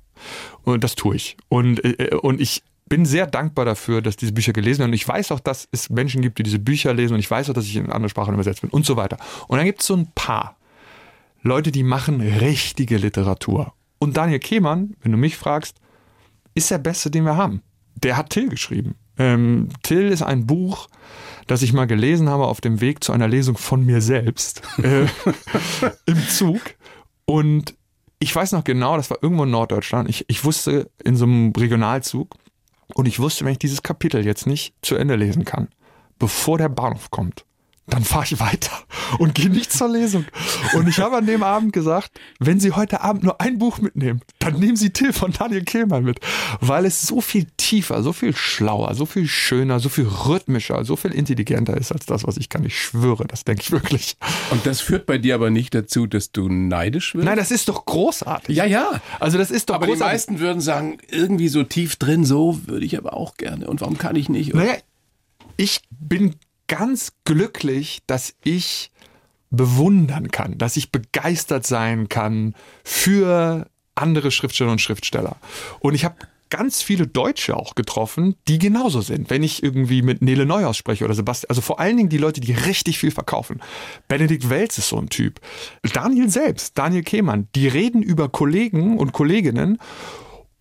Und 0.64 0.84
das 0.84 0.96
tue 0.96 1.16
ich. 1.16 1.38
Und, 1.50 1.84
äh, 1.84 2.16
und 2.16 2.42
ich 2.42 2.64
bin 2.88 3.06
sehr 3.06 3.28
dankbar 3.28 3.66
dafür, 3.66 4.02
dass 4.02 4.18
diese 4.18 4.34
Bücher 4.34 4.54
gelesen 4.54 4.80
werden. 4.80 4.92
Und 4.92 4.96
ich 4.96 5.08
weiß 5.08 5.32
auch, 5.32 5.40
dass 5.40 5.68
es 5.72 5.90
Menschen 5.90 6.22
gibt, 6.22 6.38
die 6.38 6.44
diese 6.44 6.60
Bücher 6.60 6.94
lesen. 6.94 7.14
Und 7.14 7.20
ich 7.20 7.32
weiß 7.32 7.50
auch, 7.50 7.54
dass 7.54 7.66
ich 7.66 7.76
in 7.76 7.92
andere 7.92 8.10
Sprachen 8.10 8.34
übersetzt 8.34 8.62
bin 8.62 8.70
und 8.70 8.86
so 8.86 8.98
weiter. 8.98 9.18
Und 9.48 9.58
dann 9.58 9.66
gibt 9.66 9.82
es 9.82 9.88
so 9.88 9.96
ein 9.96 10.12
paar 10.14 10.58
Leute, 11.42 11.72
die 11.72 11.84
machen 11.84 12.22
richtige 12.22 12.98
Literatur. 12.98 13.74
Und 14.00 14.18
Daniel 14.18 14.40
Kehmann, 14.40 14.96
wenn 15.02 15.12
du 15.12 15.18
mich 15.18 15.38
fragst, 15.38 15.78
ist 16.56 16.72
der 16.72 16.78
Beste, 16.78 17.10
den 17.10 17.26
wir 17.26 17.38
haben. 17.38 17.62
Der 17.96 18.18
hat 18.18 18.30
Till 18.30 18.50
geschrieben. 18.50 18.96
Ähm, 19.18 19.70
Till 19.84 20.10
ist 20.10 20.24
ein 20.24 20.46
Buch, 20.46 20.88
das 21.48 21.62
ich 21.62 21.74
mal 21.74 21.86
gelesen 21.86 22.30
habe 22.30 22.48
auf 22.48 22.62
dem 22.62 22.82
Weg 22.82 23.04
zu 23.04 23.12
einer 23.12 23.28
Lesung 23.28 23.58
von 23.58 23.86
mir 23.86 24.02
selbst 24.02 24.62
äh, 24.84 25.06
im 26.06 26.28
Zug. 26.30 26.62
Und 27.26 27.76
ich 28.20 28.36
weiß 28.36 28.54
noch 28.54 28.64
genau, 28.64 28.98
das 28.98 29.10
war 29.10 29.18
irgendwo 29.22 29.44
in 29.44 29.52
Norddeutschland. 29.52 30.10
Ich, 30.10 30.26
ich 30.30 30.44
wusste 30.44 30.90
in 31.04 31.16
so 31.16 31.26
einem 31.26 31.52
Regionalzug, 31.52 32.36
und 32.94 33.08
ich 33.08 33.20
wusste, 33.20 33.46
wenn 33.46 33.54
ich 33.54 33.60
dieses 33.60 33.84
Kapitel 33.84 34.26
jetzt 34.26 34.48
nicht 34.48 34.74
zu 34.82 34.96
Ende 34.96 35.16
lesen 35.16 35.46
kann, 35.46 35.70
bevor 36.20 36.58
der 36.58 36.70
Bahnhof 36.70 37.12
kommt, 37.12 37.46
dann 37.88 38.04
fahre 38.04 38.24
ich 38.26 38.40
weiter 38.40 38.72
und 39.20 39.36
gehe 39.36 39.50
nicht 39.50 39.72
zur 39.72 39.90
Lesung. 39.90 40.26
Und 40.74 40.88
ich 40.88 41.00
habe 41.00 41.18
an 41.18 41.26
dem 41.26 41.44
Abend 41.44 41.74
gesagt, 41.74 42.12
wenn 42.40 42.60
Sie 42.60 42.72
heute 42.72 43.02
Abend 43.02 43.24
nur 43.24 43.42
ein 43.42 43.58
Buch 43.58 43.80
mitnehmen, 43.80 44.22
dann 44.40 44.58
nehmen 44.58 44.78
Sie 44.78 44.92
Till 44.92 45.12
von 45.12 45.34
Daniel 45.34 45.64
Kehlmann 45.64 46.04
mit, 46.06 46.20
weil 46.62 46.86
es 46.86 47.02
so 47.02 47.20
viel 47.20 47.46
tiefer, 47.58 48.02
so 48.02 48.14
viel 48.14 48.34
schlauer, 48.34 48.96
so 48.96 49.06
viel 49.06 49.28
schöner, 49.28 49.82
so 49.82 49.90
viel 49.90 50.08
rhythmischer, 50.08 50.86
so 50.86 50.96
viel 50.96 51.12
intelligenter 51.12 51.76
ist 51.76 51.92
als 51.92 52.06
das, 52.06 52.26
was 52.26 52.38
ich 52.38 52.48
kann. 52.48 52.64
Ich 52.64 52.80
schwöre, 52.80 53.26
das 53.28 53.44
denke 53.44 53.64
ich 53.64 53.72
wirklich. 53.72 54.16
Und 54.52 54.66
das 54.66 54.80
führt 54.80 55.06
bei 55.06 55.18
dir 55.18 55.36
aber 55.36 55.50
nicht 55.50 55.76
dazu, 55.76 56.08
dass 56.08 56.32
du 56.32 56.48
neidisch 56.48 57.16
wirst? 57.16 57.26
Nein, 57.26 57.38
das 57.38 57.52
ist 57.52 57.68
doch 57.68 57.86
großartig. 57.86 58.56
Ja, 58.56 58.66
ja. 58.66 59.02
Also 59.20 59.38
das 59.38 59.52
ist 59.52 59.70
doch 59.70 59.76
aber 59.76 59.88
großartig. 59.88 60.08
die 60.08 60.14
meisten 60.14 60.40
würden 60.40 60.62
sagen, 60.62 61.00
irgendwie 61.10 61.50
so 61.50 61.64
tief 61.64 61.98
drin, 61.98 62.24
so 62.24 62.60
würde 62.66 62.86
ich 62.86 62.98
aber 62.98 63.14
auch 63.14 63.36
gerne. 63.36 63.68
Und 63.68 63.82
warum 63.82 63.98
kann 63.98 64.16
ich 64.16 64.30
nicht? 64.30 64.54
Naja, 64.54 64.76
ich 65.58 65.82
bin 65.90 66.36
ganz 66.68 67.14
glücklich, 67.26 68.00
dass 68.08 68.36
ich 68.44 68.92
bewundern 69.50 70.32
kann, 70.32 70.58
dass 70.58 70.78
ich 70.78 70.92
begeistert 70.92 71.66
sein 71.66 72.10
kann 72.10 72.56
für 72.84 73.68
andere 73.96 74.32
Schriftsteller 74.32 74.72
und 74.72 74.82
Schriftsteller. 74.82 75.38
Und 75.80 75.94
ich 75.94 76.06
habe 76.06 76.16
ganz 76.50 76.84
viele 76.84 77.08
Deutsche 77.08 77.58
auch 77.58 77.74
getroffen, 77.74 78.36
die 78.48 78.60
genauso 78.60 79.02
sind. 79.02 79.32
Wenn 79.32 79.42
ich 79.42 79.64
irgendwie 79.64 80.04
mit 80.04 80.22
Nele 80.22 80.46
Neuhaus 80.46 80.78
spreche 80.78 81.04
oder 81.04 81.16
Sebastian, 81.16 81.50
also 81.50 81.62
vor 81.62 81.80
allen 81.80 81.98
Dingen 81.98 82.10
die 82.10 82.20
Leute, 82.20 82.42
die 82.42 82.52
richtig 82.52 83.00
viel 83.00 83.10
verkaufen. 83.10 83.60
Benedikt 84.08 84.52
Welz 84.52 84.78
ist 84.78 84.90
so 84.90 85.00
ein 85.00 85.10
Typ. 85.10 85.40
Daniel 85.94 86.30
selbst, 86.30 86.78
Daniel 86.78 87.02
Kehmann, 87.02 87.48
die 87.56 87.68
reden 87.68 88.04
über 88.04 88.30
Kollegen 88.30 89.00
und 89.00 89.14
Kolleginnen 89.14 89.80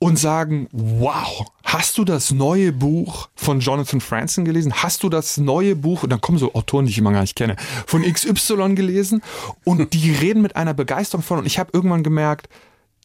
und 0.03 0.19
sagen, 0.19 0.67
wow, 0.73 1.47
hast 1.63 1.97
du 1.97 2.05
das 2.05 2.33
neue 2.33 2.73
Buch 2.73 3.29
von 3.37 3.61
Jonathan 3.61 4.01
Franzen 4.01 4.45
gelesen? 4.45 4.75
Hast 4.75 5.05
du 5.05 5.09
das 5.09 5.37
neue 5.37 5.77
Buch, 5.77 6.03
und 6.03 6.11
dann 6.11 6.21
kommen 6.21 6.39
so 6.39 6.55
Autoren, 6.55 6.87
die 6.87 6.91
ich 6.91 6.99
immer 6.99 7.13
gar 7.13 7.21
nicht 7.21 7.37
kenne, 7.37 7.55
von 7.87 8.03
XY 8.03 8.75
gelesen? 8.75 9.23
Und 9.63 9.95
die 9.95 10.11
reden 10.11 10.43
mit 10.43 10.57
einer 10.57 10.75
Begeisterung 10.75 11.23
von. 11.23 11.39
Und 11.39 11.47
ich 11.47 11.61
habe 11.61 11.71
irgendwann 11.73 12.03
gemerkt, 12.03 12.49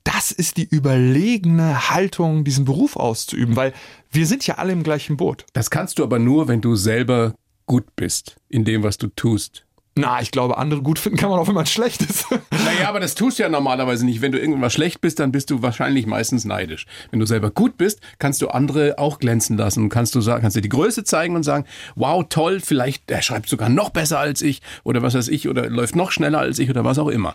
das 0.06 0.32
ist 0.32 0.58
die 0.58 0.64
überlegene 0.64 1.92
Haltung, 1.92 2.44
diesen 2.44 2.66
Beruf 2.66 2.96
auszuüben, 2.96 3.56
weil 3.56 3.74
wir 4.10 4.26
sind 4.26 4.48
ja 4.48 4.56
alle 4.56 4.72
im 4.72 4.82
gleichen 4.82 5.18
Boot. 5.18 5.46
Das 5.54 5.70
kannst 5.70 6.00
du 6.00 6.04
aber 6.04 6.18
nur, 6.18 6.48
wenn 6.48 6.62
du 6.62 6.76
selber 6.76 7.36
gut 7.68 7.96
bist 7.96 8.38
in 8.50 8.66
dem, 8.66 8.82
was 8.82 8.98
du 8.98 9.06
tust. 9.10 9.67
Na, 9.98 10.22
ich 10.22 10.32
glaube, 10.32 10.58
andere 10.58 10.82
gut 10.82 11.00
finden 11.00 11.18
kann 11.18 11.30
man 11.30 11.40
auch, 11.40 11.48
wenn 11.48 11.56
man 11.56 11.66
schlecht 11.66 12.02
ist. 12.04 12.28
Naja, 12.68 12.90
aber 12.90 13.00
das 13.00 13.16
tust 13.16 13.40
du 13.40 13.44
ja 13.44 13.50
normalerweise 13.50 14.06
nicht. 14.06 14.22
Wenn 14.22 14.32
du 14.32 14.40
irgendwas 14.40 14.74
schlecht 14.74 15.00
bist, 15.00 15.20
dann 15.20 15.32
bist 15.32 15.50
du 15.50 15.62
wahrscheinlich 15.62 16.06
meistens 16.06 16.44
neidisch. 16.44 16.86
Wenn 17.12 17.20
du 17.20 17.26
selber 17.26 17.50
gut 17.50 17.78
bist, 17.78 18.02
kannst 18.20 18.42
du 18.42 18.50
andere 18.50 19.00
auch 19.00 19.20
glänzen 19.20 19.58
lassen. 19.58 19.88
Kannst 19.88 20.14
du 20.16 20.22
sagen, 20.22 20.42
kannst 20.42 20.58
dir 20.58 20.62
die 20.62 20.70
Größe 20.70 21.06
zeigen 21.06 21.36
und 21.36 21.44
sagen, 21.44 21.66
wow, 21.96 22.26
toll, 22.28 22.60
vielleicht, 22.60 23.10
der 23.10 23.22
schreibt 23.22 23.48
sogar 23.48 23.70
noch 23.70 23.90
besser 23.90 24.20
als 24.20 24.42
ich 24.42 24.62
oder 24.84 25.02
was 25.02 25.14
weiß 25.14 25.30
ich 25.30 25.48
oder 25.48 25.70
läuft 25.70 25.96
noch 25.96 26.12
schneller 26.12 26.40
als 26.40 26.60
ich 26.60 26.70
oder 26.70 26.84
was 26.84 27.00
auch 27.00 27.08
immer. 27.08 27.34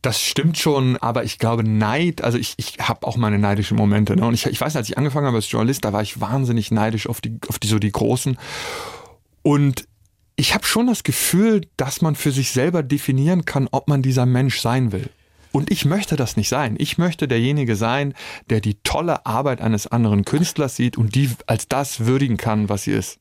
Das 0.00 0.20
stimmt 0.20 0.58
schon, 0.58 0.96
aber 0.96 1.22
ich 1.22 1.38
glaube, 1.38 1.62
Neid, 1.62 2.22
also 2.22 2.38
ich, 2.38 2.54
ich 2.56 2.78
habe 2.80 3.06
auch 3.06 3.16
meine 3.16 3.38
neidischen 3.38 3.76
Momente. 3.76 4.16
Ne? 4.16 4.26
Und 4.26 4.34
ich, 4.34 4.46
ich 4.46 4.60
weiß, 4.60 4.74
als 4.74 4.88
ich 4.88 4.98
angefangen 4.98 5.26
habe 5.26 5.36
als 5.36 5.50
Journalist, 5.50 5.84
da 5.84 5.92
war 5.92 6.02
ich 6.02 6.20
wahnsinnig 6.20 6.70
neidisch 6.72 7.06
auf 7.06 7.20
die, 7.20 7.38
auf 7.48 7.58
die 7.58 7.68
so 7.68 7.78
die 7.78 7.92
Großen. 7.92 8.36
Und 9.42 9.86
ich 10.36 10.54
habe 10.54 10.64
schon 10.64 10.86
das 10.86 11.02
Gefühl, 11.02 11.62
dass 11.76 12.02
man 12.02 12.14
für 12.14 12.32
sich 12.32 12.52
selber 12.52 12.82
definieren 12.82 13.44
kann, 13.44 13.68
ob 13.70 13.88
man 13.88 14.02
dieser 14.02 14.26
Mensch 14.26 14.60
sein 14.60 14.92
will. 14.92 15.08
Und 15.52 15.70
ich 15.70 15.84
möchte 15.84 16.16
das 16.16 16.36
nicht 16.36 16.48
sein. 16.48 16.76
Ich 16.78 16.96
möchte 16.96 17.28
derjenige 17.28 17.76
sein, 17.76 18.14
der 18.48 18.60
die 18.60 18.76
tolle 18.82 19.26
Arbeit 19.26 19.60
eines 19.60 19.86
anderen 19.86 20.24
Künstlers 20.24 20.76
sieht 20.76 20.96
und 20.96 21.14
die 21.14 21.30
als 21.46 21.68
das 21.68 22.06
würdigen 22.06 22.38
kann, 22.38 22.70
was 22.70 22.84
sie 22.84 22.92
ist. 22.92 23.18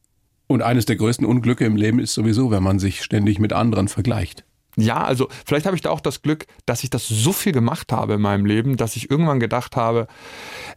Und 0.48 0.62
eines 0.62 0.86
der 0.86 0.96
größten 0.96 1.26
Unglücke 1.26 1.66
im 1.66 1.76
Leben 1.76 2.00
ist 2.00 2.14
sowieso, 2.14 2.52
wenn 2.52 2.64
man 2.64 2.80
sich 2.80 3.04
ständig 3.04 3.40
mit 3.40 3.54
anderen 3.54 3.90
vergleicht. 3.90 4.46
Ja, 4.78 5.04
also 5.04 5.28
vielleicht 5.46 5.66
habe 5.66 5.76
ich 5.76 5.82
da 5.82 5.90
auch 5.90 6.00
das 6.00 6.22
Glück, 6.22 6.46
dass 6.66 6.84
ich 6.84 6.90
das 6.90 7.08
so 7.08 7.34
viel 7.34 7.52
gemacht 7.52 7.92
habe 7.92 8.14
in 8.14 8.22
meinem 8.22 8.46
Leben, 8.46 8.78
dass 8.78 8.96
ich 8.96 9.12
irgendwann 9.12 9.42
gedacht 9.42 9.76
habe, 9.76 10.08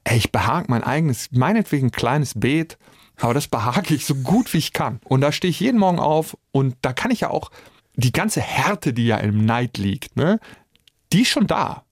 ey, 0.02 0.16
ich 0.16 0.32
behag 0.32 0.68
mein 0.68 0.82
eigenes, 0.82 1.28
meinetwegen 1.30 1.92
kleines 1.92 2.38
Beet, 2.38 2.76
aber 3.20 3.34
das 3.34 3.48
behage 3.48 3.94
ich 3.94 4.06
so 4.06 4.14
gut 4.14 4.52
wie 4.52 4.58
ich 4.58 4.72
kann. 4.72 5.00
Und 5.04 5.20
da 5.20 5.32
stehe 5.32 5.50
ich 5.50 5.60
jeden 5.60 5.78
Morgen 5.78 5.98
auf 5.98 6.36
und 6.52 6.76
da 6.82 6.92
kann 6.92 7.10
ich 7.10 7.20
ja 7.20 7.30
auch 7.30 7.50
die 7.96 8.12
ganze 8.12 8.40
Härte, 8.40 8.92
die 8.92 9.06
ja 9.06 9.18
im 9.18 9.44
Neid 9.44 9.78
liegt, 9.78 10.16
ne, 10.16 10.40
die 11.12 11.22
ist 11.22 11.28
schon 11.28 11.46
da. 11.46 11.84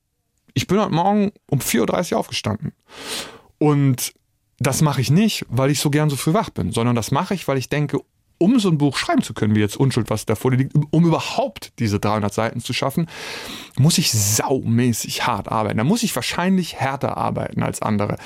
Ich 0.54 0.66
bin 0.66 0.80
heute 0.80 0.92
Morgen 0.92 1.32
um 1.46 1.60
4.30 1.60 2.12
Uhr 2.12 2.18
aufgestanden. 2.18 2.72
Und 3.58 4.12
das 4.58 4.82
mache 4.82 5.00
ich 5.00 5.10
nicht, 5.10 5.46
weil 5.48 5.70
ich 5.70 5.80
so 5.80 5.90
gern 5.90 6.10
so 6.10 6.16
früh 6.16 6.34
wach 6.34 6.50
bin, 6.50 6.72
sondern 6.72 6.96
das 6.96 7.10
mache 7.10 7.34
ich, 7.34 7.46
weil 7.48 7.58
ich 7.58 7.68
denke, 7.68 7.98
um 8.38 8.58
so 8.58 8.68
ein 8.68 8.78
Buch 8.78 8.96
schreiben 8.96 9.22
zu 9.22 9.34
können, 9.34 9.54
wie 9.54 9.60
jetzt 9.60 9.76
Unschuld, 9.76 10.10
was 10.10 10.26
da 10.26 10.34
vor 10.34 10.50
dir 10.50 10.56
liegt, 10.56 10.74
um 10.90 11.06
überhaupt 11.06 11.78
diese 11.78 12.00
300 12.00 12.34
Seiten 12.34 12.60
zu 12.60 12.72
schaffen, 12.72 13.06
muss 13.78 13.98
ich 13.98 14.10
saumäßig 14.10 15.26
hart 15.26 15.48
arbeiten. 15.48 15.78
Da 15.78 15.84
muss 15.84 16.02
ich 16.02 16.14
wahrscheinlich 16.14 16.74
härter 16.74 17.16
arbeiten 17.16 17.62
als 17.62 17.80
andere. 17.80 18.16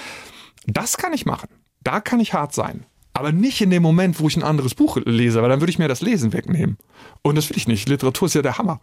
Das 0.67 0.97
kann 0.97 1.13
ich 1.13 1.27
machen. 1.27 1.49
Da 1.87 2.01
kann 2.01 2.19
ich 2.19 2.35
hart 2.35 2.53
sein. 2.53 2.85
Aber 3.13 3.31
nicht 3.31 3.61
in 3.61 3.71
dem 3.71 3.85
Moment, 3.85 4.19
wo 4.19 4.27
ich 4.27 4.37
ein 4.37 4.43
anderes 4.43 4.75
Buch 4.75 4.99
lese, 5.05 5.41
weil 5.41 5.49
dann 5.49 5.61
würde 5.61 5.71
ich 5.71 5.79
mir 5.79 5.87
das 5.87 6.01
Lesen 6.01 6.33
wegnehmen. 6.33 6.79
Und 7.23 7.37
das 7.37 7.49
will 7.49 7.57
ich 7.57 7.69
nicht. 7.69 7.89
Literatur 7.89 8.27
ist 8.27 8.35
ja 8.35 8.43
der 8.43 8.59
Hammer. 8.59 8.81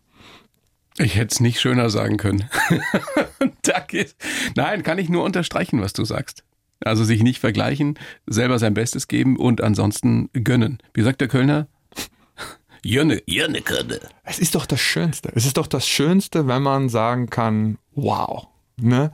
Ich 0.98 1.16
hätte 1.16 1.34
es 1.34 1.42
nicht 1.42 1.60
schöner 1.60 1.90
sagen 1.90 2.16
können. 2.16 2.50
Nein, 4.56 4.84
kann 4.84 5.00
ich 5.00 5.10
nur 5.10 5.26
unterstreichen, 5.26 5.82
was 5.82 5.92
du 5.92 6.06
sagst. 6.06 6.46
Also 6.80 7.04
sich 7.04 7.24
nicht 7.24 7.40
vergleichen, 7.40 8.00
selber 8.26 8.58
sein 8.58 8.74
Bestes 8.74 9.10
geben 9.10 9.36
und 9.36 9.60
ansonsten 9.60 10.30
gönnen. 10.32 10.78
Wie 10.94 11.02
sagt 11.02 11.20
der 11.20 11.28
Kölner? 11.28 11.68
Jönne, 12.86 13.22
Jönne 13.26 13.62
könne. 13.62 14.00
Es 14.24 14.40
ist 14.40 14.56
doch 14.56 14.66
das 14.66 14.80
Schönste. 14.80 15.30
Es 15.36 15.46
ist 15.46 15.58
doch 15.58 15.68
das 15.68 15.86
Schönste, 15.86 16.48
wenn 16.48 16.64
man 16.64 16.88
sagen 16.88 17.30
kann, 17.30 17.80
wow. 17.96 18.48
Ne? 18.78 19.12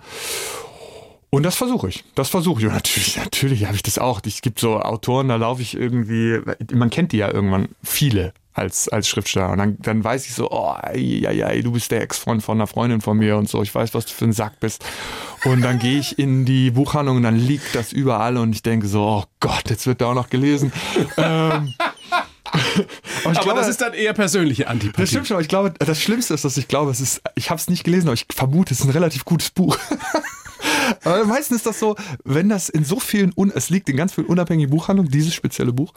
Und 1.31 1.43
das 1.43 1.55
versuche 1.55 1.89
ich. 1.89 2.03
Das 2.15 2.29
versuche 2.29 2.61
ich. 2.61 2.67
Und 2.67 2.73
natürlich, 2.73 3.17
natürlich 3.23 3.65
habe 3.65 3.75
ich 3.75 3.83
das 3.83 3.97
auch. 3.97 4.21
Es 4.25 4.41
gibt 4.41 4.59
so 4.59 4.79
Autoren, 4.79 5.27
da 5.27 5.35
laufe 5.35 5.61
ich 5.61 5.75
irgendwie, 5.75 6.39
man 6.73 6.89
kennt 6.89 7.11
die 7.11 7.17
ja 7.17 7.31
irgendwann, 7.31 7.69
viele 7.83 8.33
als, 8.53 8.89
als 8.89 9.07
Schriftsteller. 9.07 9.51
Und 9.51 9.57
dann, 9.59 9.77
dann 9.79 10.03
weiß 10.03 10.25
ich 10.25 10.33
so, 10.33 10.49
oh, 10.51 10.75
ja, 10.95 11.31
ja, 11.31 11.49
du 11.61 11.71
bist 11.71 11.91
der 11.91 12.01
Ex-Freund 12.01 12.43
von 12.43 12.57
einer 12.57 12.67
Freundin 12.67 13.01
von 13.01 13.17
mir 13.17 13.37
und 13.37 13.47
so. 13.47 13.61
Ich 13.61 13.73
weiß, 13.73 13.93
was 13.93 14.05
du 14.05 14.11
für 14.11 14.25
ein 14.25 14.33
Sack 14.33 14.59
bist. 14.59 14.83
Und 15.45 15.61
dann 15.61 15.79
gehe 15.79 15.99
ich 15.99 16.19
in 16.19 16.45
die 16.45 16.71
Buchhandlung 16.71 17.17
und 17.17 17.23
dann 17.23 17.37
liegt 17.37 17.73
das 17.75 17.93
überall 17.93 18.37
und 18.37 18.53
ich 18.53 18.61
denke 18.61 18.87
so, 18.87 19.01
oh 19.01 19.23
Gott, 19.39 19.69
jetzt 19.69 19.87
wird 19.87 20.01
da 20.01 20.07
auch 20.07 20.15
noch 20.15 20.29
gelesen. 20.29 20.73
ähm, 21.17 21.73
aber, 23.23 23.29
aber 23.29 23.39
glaube, 23.41 23.59
das 23.59 23.69
ist 23.69 23.81
dann 23.81 23.93
eher 23.93 24.13
persönliche 24.13 24.67
Antipathie. 24.67 25.01
Das 25.01 25.09
stimmt 25.09 25.27
schon, 25.27 25.35
aber 25.35 25.41
ich 25.41 25.47
glaube, 25.47 25.73
das 25.77 26.01
Schlimmste 26.01 26.33
ist, 26.33 26.43
dass 26.43 26.57
ich 26.57 26.67
glaube, 26.67 26.91
es 26.91 26.99
ist, 26.99 27.21
ich 27.35 27.49
habe 27.49 27.59
es 27.59 27.69
nicht 27.69 27.83
gelesen, 27.83 28.07
aber 28.07 28.15
ich 28.15 28.25
vermute, 28.33 28.73
es 28.73 28.81
ist 28.81 28.85
ein 28.85 28.91
relativ 28.91 29.23
gutes 29.23 29.51
Buch. 29.51 29.77
Aber 31.03 31.25
meistens 31.25 31.57
ist 31.57 31.65
das 31.65 31.79
so, 31.79 31.95
wenn 32.23 32.49
das 32.49 32.69
in 32.69 32.83
so 32.83 32.99
vielen, 32.99 33.33
es 33.53 33.69
liegt 33.69 33.89
in 33.89 33.97
ganz 33.97 34.13
vielen 34.13 34.27
unabhängigen 34.27 34.69
Buchhandlungen, 34.71 35.11
dieses 35.11 35.33
spezielle 35.33 35.73
Buch, 35.73 35.93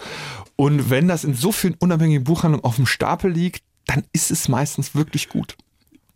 und 0.57 0.91
wenn 0.91 1.09
das 1.09 1.25
in 1.25 1.35
so 1.35 1.53
vielen 1.53 1.75
unabhängigen 1.75 2.25
Buchhandlungen 2.25 2.65
auf 2.65 2.77
dem 2.77 2.87
Stapel 2.87 3.31
liegt, 3.31 3.63
dann 3.87 4.05
ist 4.13 4.31
es 4.31 4.49
meistens 4.49 4.95
wirklich 4.95 5.29
gut. 5.29 5.57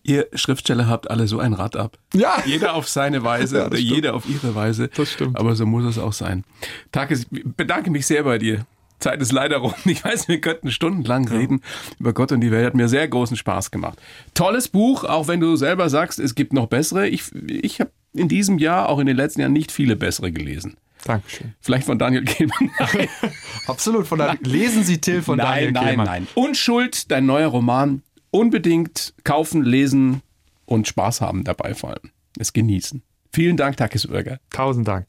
Ihr 0.03 0.28
Schriftsteller 0.34 0.87
habt 0.87 1.11
alle 1.11 1.26
so 1.26 1.41
ein 1.41 1.53
Rad 1.53 1.74
ab. 1.74 1.99
Ja. 2.14 2.41
Jeder 2.47 2.74
auf 2.74 2.89
seine 2.89 3.24
Weise 3.24 3.59
ja, 3.59 3.66
oder 3.66 3.76
jeder 3.76 4.14
auf 4.14 4.28
ihre 4.28 4.55
Weise. 4.55 4.89
Das 4.95 5.11
stimmt. 5.11 5.37
Aber 5.37 5.57
so 5.57 5.66
muss 5.66 5.84
es 5.84 5.99
auch 5.99 6.12
sein. 6.12 6.45
Takis, 6.93 7.26
ich 7.32 7.43
bedanke 7.45 7.91
mich 7.91 8.07
sehr 8.07 8.22
bei 8.22 8.39
dir. 8.39 8.66
Zeit 8.99 9.20
ist 9.20 9.32
leider 9.32 9.59
rum. 9.59 9.74
Ich 9.84 10.05
weiß, 10.05 10.28
wir 10.28 10.40
könnten 10.40 10.70
stundenlang 10.70 11.28
reden 11.28 11.62
über 11.99 12.12
Gott 12.12 12.32
und 12.32 12.40
die 12.40 12.51
Welt. 12.51 12.66
Hat 12.66 12.74
mir 12.74 12.88
sehr 12.88 13.07
großen 13.07 13.36
Spaß 13.36 13.70
gemacht. 13.70 14.01
Tolles 14.34 14.68
Buch, 14.68 15.05
auch 15.05 15.28
wenn 15.28 15.40
du 15.40 15.57
selber 15.57 15.88
sagst, 15.88 16.18
es 16.18 16.34
gibt 16.34 16.53
noch 16.53 16.66
bessere. 16.66 17.09
Ich, 17.09 17.24
ich 17.47 17.80
habe 17.80 17.90
in 18.14 18.28
diesem 18.28 18.59
Jahr, 18.59 18.88
auch 18.88 18.99
in 18.99 19.07
den 19.07 19.16
letzten 19.16 19.40
Jahren, 19.40 19.53
nicht 19.53 19.70
viele 19.70 19.97
bessere 19.97 20.32
gelesen. 20.32 20.76
Dankeschön. 21.05 21.55
Vielleicht 21.61 21.86
von 21.86 21.99
Daniel 21.99 22.24
Kehlmann. 22.24 22.70
Absolut. 23.66 24.07
Von 24.07 24.18
Daniel. 24.18 24.38
Lesen 24.42 24.82
Sie 24.82 24.99
Till 24.99 25.22
von 25.22 25.38
nein, 25.38 25.47
Daniel 25.47 25.72
nein, 25.72 25.84
Kehlmann. 25.84 26.07
Nein, 26.07 26.26
nein, 26.34 26.44
Unschuld, 26.44 27.11
dein 27.11 27.26
neuer 27.26 27.49
Roman. 27.49 28.03
Unbedingt 28.30 29.14
kaufen, 29.24 29.62
lesen 29.62 30.22
und 30.64 30.88
Spaß 30.88 31.20
haben 31.20 31.44
dabei 31.44 31.74
vor 31.74 31.90
allem. 31.90 32.11
Es 32.38 32.53
genießen. 32.53 33.03
Vielen 33.32 33.57
Dank, 33.57 33.76
Takis 33.76 34.05
Urger. 34.05 34.40
Tausend 34.51 34.88
Dank. 34.88 35.09